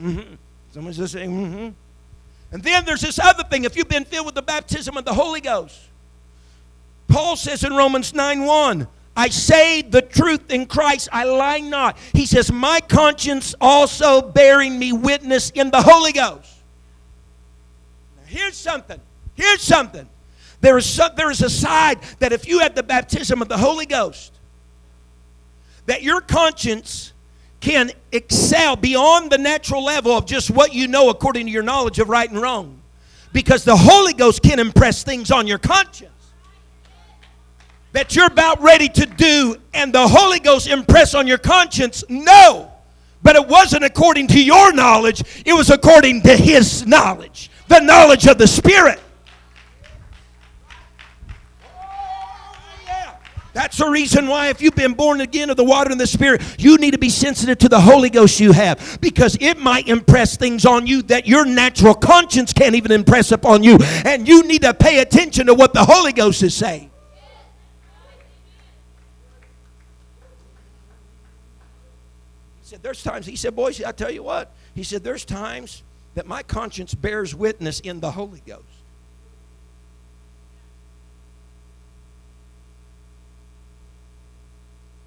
Mm-hmm. 0.00 0.34
Someone's 0.72 0.98
just 0.98 1.14
saying, 1.14 1.30
mm-hmm. 1.30 1.68
And 2.52 2.62
then 2.62 2.84
there's 2.84 3.00
this 3.00 3.18
other 3.18 3.44
thing. 3.44 3.64
If 3.64 3.76
you've 3.76 3.88
been 3.88 4.04
filled 4.04 4.26
with 4.26 4.34
the 4.34 4.42
baptism 4.42 4.96
of 4.96 5.04
the 5.04 5.14
Holy 5.14 5.40
Ghost, 5.40 5.78
Paul 7.08 7.36
says 7.36 7.64
in 7.64 7.72
Romans 7.72 8.14
9 8.14 8.44
1, 8.44 8.88
I 9.16 9.28
say 9.30 9.80
the 9.80 10.02
truth 10.02 10.50
in 10.50 10.66
Christ, 10.66 11.08
I 11.10 11.24
lie 11.24 11.60
not. 11.60 11.96
He 12.12 12.26
says, 12.26 12.52
My 12.52 12.80
conscience 12.80 13.54
also 13.60 14.20
bearing 14.20 14.78
me 14.78 14.92
witness 14.92 15.50
in 15.50 15.70
the 15.70 15.80
Holy 15.80 16.12
Ghost. 16.12 16.54
Now, 18.16 18.24
here's 18.26 18.56
something. 18.56 19.00
Here's 19.34 19.62
something. 19.62 20.06
There 20.60 20.76
is, 20.76 20.86
some, 20.86 21.12
there 21.16 21.30
is 21.30 21.42
a 21.42 21.50
side 21.50 22.00
that 22.18 22.32
if 22.32 22.46
you 22.46 22.58
had 22.58 22.74
the 22.74 22.82
baptism 22.82 23.40
of 23.40 23.48
the 23.48 23.56
Holy 23.56 23.86
Ghost, 23.86 24.32
that 25.86 26.02
your 26.02 26.20
conscience 26.20 27.12
can 27.60 27.90
excel 28.12 28.76
beyond 28.76 29.30
the 29.30 29.38
natural 29.38 29.82
level 29.82 30.12
of 30.12 30.26
just 30.26 30.50
what 30.50 30.74
you 30.74 30.88
know 30.88 31.08
according 31.08 31.46
to 31.46 31.52
your 31.52 31.62
knowledge 31.62 31.98
of 31.98 32.08
right 32.08 32.28
and 32.28 32.40
wrong. 32.40 32.80
Because 33.32 33.64
the 33.64 33.76
Holy 33.76 34.12
Ghost 34.12 34.42
can 34.42 34.58
impress 34.58 35.02
things 35.02 35.30
on 35.30 35.46
your 35.46 35.58
conscience 35.58 36.10
that 37.96 38.14
you're 38.14 38.26
about 38.26 38.60
ready 38.60 38.90
to 38.90 39.06
do, 39.06 39.56
and 39.72 39.90
the 39.90 40.06
Holy 40.06 40.38
Ghost 40.38 40.68
impress 40.68 41.14
on 41.14 41.26
your 41.26 41.38
conscience. 41.38 42.04
No. 42.10 42.70
But 43.22 43.36
it 43.36 43.48
wasn't 43.48 43.84
according 43.84 44.26
to 44.28 44.44
your 44.44 44.70
knowledge, 44.74 45.22
it 45.46 45.54
was 45.54 45.70
according 45.70 46.20
to 46.24 46.36
His 46.36 46.86
knowledge, 46.86 47.50
the 47.68 47.80
knowledge 47.80 48.26
of 48.26 48.36
the 48.36 48.46
Spirit. 48.46 49.00
That's 53.54 53.78
the 53.78 53.88
reason 53.88 54.26
why, 54.26 54.50
if 54.50 54.60
you've 54.60 54.74
been 54.74 54.92
born 54.92 55.22
again 55.22 55.48
of 55.48 55.56
the 55.56 55.64
water 55.64 55.90
and 55.90 55.98
the 55.98 56.06
Spirit, 56.06 56.42
you 56.58 56.76
need 56.76 56.90
to 56.90 56.98
be 56.98 57.08
sensitive 57.08 57.56
to 57.60 57.70
the 57.70 57.80
Holy 57.80 58.10
Ghost 58.10 58.38
you 58.38 58.52
have 58.52 58.98
because 59.00 59.38
it 59.40 59.56
might 59.56 59.88
impress 59.88 60.36
things 60.36 60.66
on 60.66 60.86
you 60.86 61.00
that 61.04 61.26
your 61.26 61.46
natural 61.46 61.94
conscience 61.94 62.52
can't 62.52 62.74
even 62.74 62.92
impress 62.92 63.32
upon 63.32 63.62
you. 63.62 63.78
And 64.04 64.28
you 64.28 64.42
need 64.42 64.60
to 64.62 64.74
pay 64.74 64.98
attention 64.98 65.46
to 65.46 65.54
what 65.54 65.72
the 65.72 65.86
Holy 65.86 66.12
Ghost 66.12 66.42
is 66.42 66.54
saying. 66.54 66.90
He 72.66 72.70
said, 72.70 72.82
There's 72.82 73.00
times, 73.00 73.26
he 73.26 73.36
said, 73.36 73.54
Boys, 73.54 73.80
I 73.80 73.92
tell 73.92 74.10
you 74.10 74.24
what, 74.24 74.52
he 74.74 74.82
said, 74.82 75.04
There's 75.04 75.24
times 75.24 75.84
that 76.16 76.26
my 76.26 76.42
conscience 76.42 76.96
bears 76.96 77.32
witness 77.32 77.78
in 77.78 78.00
the 78.00 78.10
Holy 78.10 78.42
Ghost. 78.44 78.64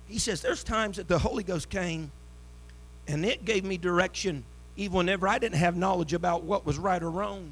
He 0.08 0.20
says, 0.20 0.42
There's 0.42 0.64
times 0.64 0.96
that 0.96 1.10
the 1.10 1.20
Holy 1.20 1.44
Ghost 1.44 1.70
came 1.70 2.14
and 3.10 3.26
it 3.26 3.44
gave 3.44 3.66
me 3.66 3.78
direction 3.78 4.46
even 4.78 4.96
whenever 4.96 5.28
I 5.28 5.38
didn't 5.38 5.58
have 5.58 5.76
knowledge 5.76 6.14
about 6.14 6.44
what 6.44 6.66
was 6.66 6.78
right 6.78 7.04
or 7.04 7.12
wrong. 7.12 7.52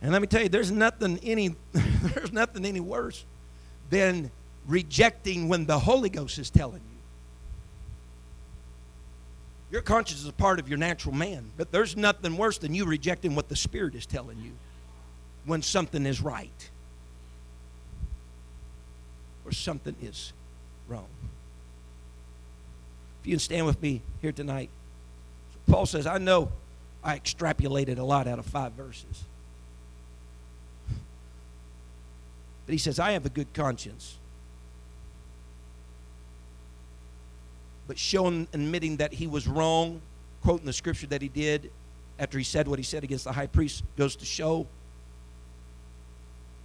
And 0.00 0.12
let 0.12 0.22
me 0.22 0.28
tell 0.28 0.44
you, 0.44 0.48
there's 0.48 0.70
nothing 0.70 1.20
any 1.22 1.56
there's 1.72 2.32
nothing 2.32 2.64
any 2.64 2.80
worse 2.80 3.26
than 3.90 4.30
rejecting 4.68 5.48
when 5.48 5.66
the 5.66 5.78
Holy 5.78 6.10
Ghost 6.10 6.38
is 6.38 6.50
telling 6.50 6.74
you. 6.74 6.98
Your 9.70 9.82
conscience 9.82 10.20
is 10.20 10.28
a 10.28 10.32
part 10.32 10.60
of 10.60 10.68
your 10.68 10.78
natural 10.78 11.14
man, 11.14 11.50
but 11.56 11.72
there's 11.72 11.96
nothing 11.96 12.36
worse 12.36 12.58
than 12.58 12.74
you 12.74 12.84
rejecting 12.84 13.34
what 13.34 13.48
the 13.48 13.56
Spirit 13.56 13.94
is 13.94 14.06
telling 14.06 14.38
you 14.38 14.52
when 15.44 15.62
something 15.62 16.06
is 16.06 16.20
right 16.20 16.70
or 19.44 19.52
something 19.52 19.96
is 20.02 20.32
wrong. 20.86 21.08
If 23.20 23.26
you 23.26 23.32
can 23.32 23.40
stand 23.40 23.66
with 23.66 23.80
me 23.82 24.02
here 24.22 24.32
tonight, 24.32 24.70
Paul 25.66 25.86
says, 25.86 26.06
I 26.06 26.18
know 26.18 26.50
I 27.02 27.18
extrapolated 27.18 27.98
a 27.98 28.04
lot 28.04 28.26
out 28.26 28.38
of 28.38 28.46
five 28.46 28.72
verses. 28.72 29.24
But 32.66 32.72
he 32.72 32.78
says, 32.78 32.98
I 32.98 33.12
have 33.12 33.24
a 33.24 33.30
good 33.30 33.52
conscience. 33.54 34.18
But 37.88 37.98
showing, 37.98 38.46
admitting 38.52 38.98
that 38.98 39.14
he 39.14 39.26
was 39.26 39.48
wrong, 39.48 40.00
quoting 40.42 40.66
the 40.66 40.72
scripture 40.72 41.08
that 41.08 41.22
he 41.22 41.28
did 41.28 41.72
after 42.18 42.38
he 42.38 42.44
said 42.44 42.68
what 42.68 42.78
he 42.78 42.84
said 42.84 43.02
against 43.02 43.24
the 43.24 43.32
high 43.32 43.46
priest, 43.46 43.82
goes 43.96 44.14
to 44.16 44.24
show 44.24 44.66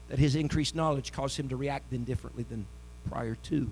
that 0.09 0.19
his 0.19 0.36
increased 0.36 0.76
knowledge 0.76 1.11
caused 1.11 1.39
him 1.39 1.47
to 1.49 1.55
react 1.55 1.89
then 1.89 2.03
differently 2.03 2.45
than 2.49 2.65
prior 3.09 3.36
to. 3.43 3.69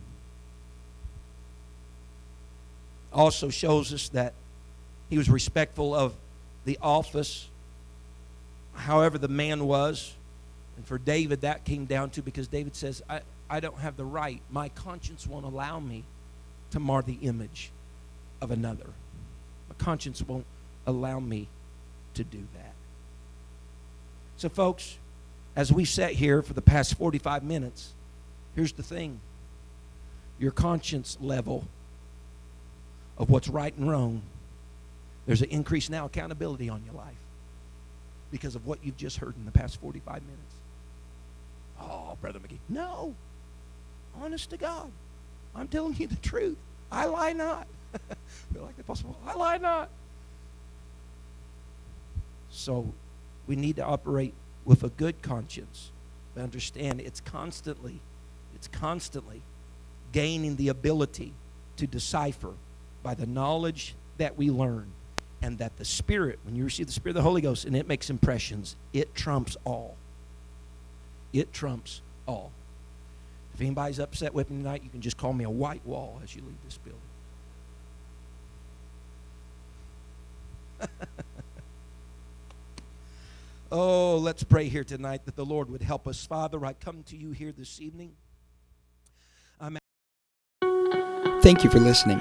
Also 3.11 3.49
shows 3.49 3.93
us 3.93 4.09
that 4.09 4.33
he 5.09 5.17
was 5.17 5.29
respectful 5.29 5.93
of 5.93 6.13
the 6.63 6.79
office, 6.81 7.49
however, 8.73 9.17
the 9.17 9.27
man 9.27 9.65
was. 9.65 10.13
And 10.77 10.85
for 10.85 10.97
David, 10.97 11.41
that 11.41 11.65
came 11.65 11.85
down 11.85 12.11
to 12.11 12.21
because 12.21 12.47
David 12.47 12.75
says, 12.75 13.03
I, 13.09 13.21
I 13.49 13.59
don't 13.59 13.77
have 13.79 13.97
the 13.97 14.05
right. 14.05 14.41
My 14.49 14.69
conscience 14.69 15.27
won't 15.27 15.45
allow 15.45 15.81
me 15.81 16.05
to 16.71 16.79
mar 16.79 17.01
the 17.01 17.17
image 17.21 17.71
of 18.41 18.51
another. 18.51 18.87
My 19.69 19.75
conscience 19.77 20.21
won't 20.21 20.45
allow 20.87 21.19
me 21.19 21.47
to 22.15 22.23
do 22.23 22.39
that. 22.55 22.73
So, 24.37 24.49
folks, 24.49 24.97
as 25.55 25.71
we 25.71 25.85
sat 25.85 26.13
here 26.13 26.41
for 26.41 26.53
the 26.53 26.61
past 26.61 26.95
45 26.95 27.43
minutes, 27.43 27.93
here's 28.55 28.73
the 28.73 28.83
thing 28.83 29.19
your 30.39 30.51
conscience 30.51 31.17
level 31.21 31.65
of 33.17 33.29
what's 33.29 33.47
right 33.47 33.75
and 33.77 33.89
wrong, 33.89 34.23
there's 35.27 35.43
an 35.43 35.49
increase 35.49 35.89
now 35.89 36.05
accountability 36.05 36.67
on 36.67 36.81
your 36.83 36.95
life 36.95 37.13
because 38.31 38.55
of 38.55 38.65
what 38.65 38.79
you've 38.83 38.97
just 38.97 39.17
heard 39.17 39.35
in 39.35 39.45
the 39.45 39.51
past 39.51 39.79
45 39.79 40.23
minutes. 40.23 40.55
Oh, 41.79 42.17
Brother 42.21 42.39
McGee. 42.39 42.57
No. 42.69 43.13
Honest 44.19 44.49
to 44.49 44.57
God. 44.57 44.89
I'm 45.55 45.67
telling 45.67 45.95
you 45.97 46.07
the 46.07 46.15
truth. 46.17 46.57
I 46.91 47.05
lie 47.05 47.33
not. 47.33 47.67
Feel 48.53 48.63
like 48.63 48.75
the 48.75 48.81
apostle. 48.81 49.17
I 49.25 49.33
lie 49.35 49.57
not. 49.57 49.89
So 52.49 52.93
we 53.47 53.55
need 53.55 53.77
to 53.77 53.85
operate 53.85 54.33
with 54.65 54.83
a 54.83 54.89
good 54.89 55.21
conscience. 55.21 55.91
But 56.33 56.43
understand 56.43 57.01
it's 57.01 57.19
constantly, 57.19 57.99
it's 58.55 58.67
constantly 58.67 59.41
gaining 60.11 60.55
the 60.55 60.69
ability 60.69 61.33
to 61.77 61.87
decipher 61.87 62.53
by 63.03 63.13
the 63.13 63.25
knowledge 63.25 63.95
that 64.17 64.37
we 64.37 64.49
learn 64.49 64.87
and 65.41 65.57
that 65.57 65.77
the 65.77 65.85
Spirit, 65.85 66.39
when 66.43 66.55
you 66.55 66.63
receive 66.63 66.85
the 66.85 66.93
Spirit 66.93 67.11
of 67.11 67.23
the 67.23 67.27
Holy 67.29 67.41
Ghost 67.41 67.65
and 67.65 67.75
it 67.75 67.87
makes 67.87 68.09
impressions, 68.09 68.75
it 68.93 69.15
trumps 69.15 69.57
all. 69.65 69.95
It 71.33 71.51
trumps 71.51 72.01
all. 72.27 72.51
If 73.53 73.61
anybody's 73.61 73.99
upset 73.99 74.33
with 74.33 74.49
me 74.49 74.57
tonight, 74.57 74.83
you 74.83 74.89
can 74.89 75.01
just 75.01 75.17
call 75.17 75.33
me 75.33 75.43
a 75.43 75.49
white 75.49 75.85
wall 75.85 76.19
as 76.23 76.35
you 76.35 76.41
leave 76.41 76.57
this 76.63 76.77
building. 76.77 76.99
Oh, 83.73 84.17
let's 84.17 84.43
pray 84.43 84.67
here 84.67 84.83
tonight 84.83 85.23
that 85.25 85.37
the 85.37 85.45
Lord 85.45 85.69
would 85.69 85.81
help 85.81 86.05
us. 86.05 86.25
Father, 86.25 86.65
I 86.65 86.73
come 86.73 87.03
to 87.03 87.15
you 87.15 87.31
here 87.31 87.53
this 87.53 87.79
evening. 87.79 88.11
I'm 89.61 89.77
Thank 91.41 91.63
you 91.63 91.69
for 91.69 91.79
listening. 91.79 92.19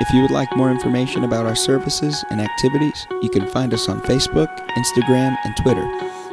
If 0.00 0.12
you 0.12 0.22
would 0.22 0.30
like 0.30 0.54
more 0.56 0.70
information 0.70 1.24
about 1.24 1.44
our 1.44 1.56
services 1.56 2.24
and 2.30 2.40
activities, 2.40 3.04
you 3.20 3.30
can 3.30 3.48
find 3.48 3.74
us 3.74 3.88
on 3.88 4.00
Facebook, 4.02 4.48
Instagram, 4.76 5.36
and 5.44 5.56
Twitter 5.56 6.21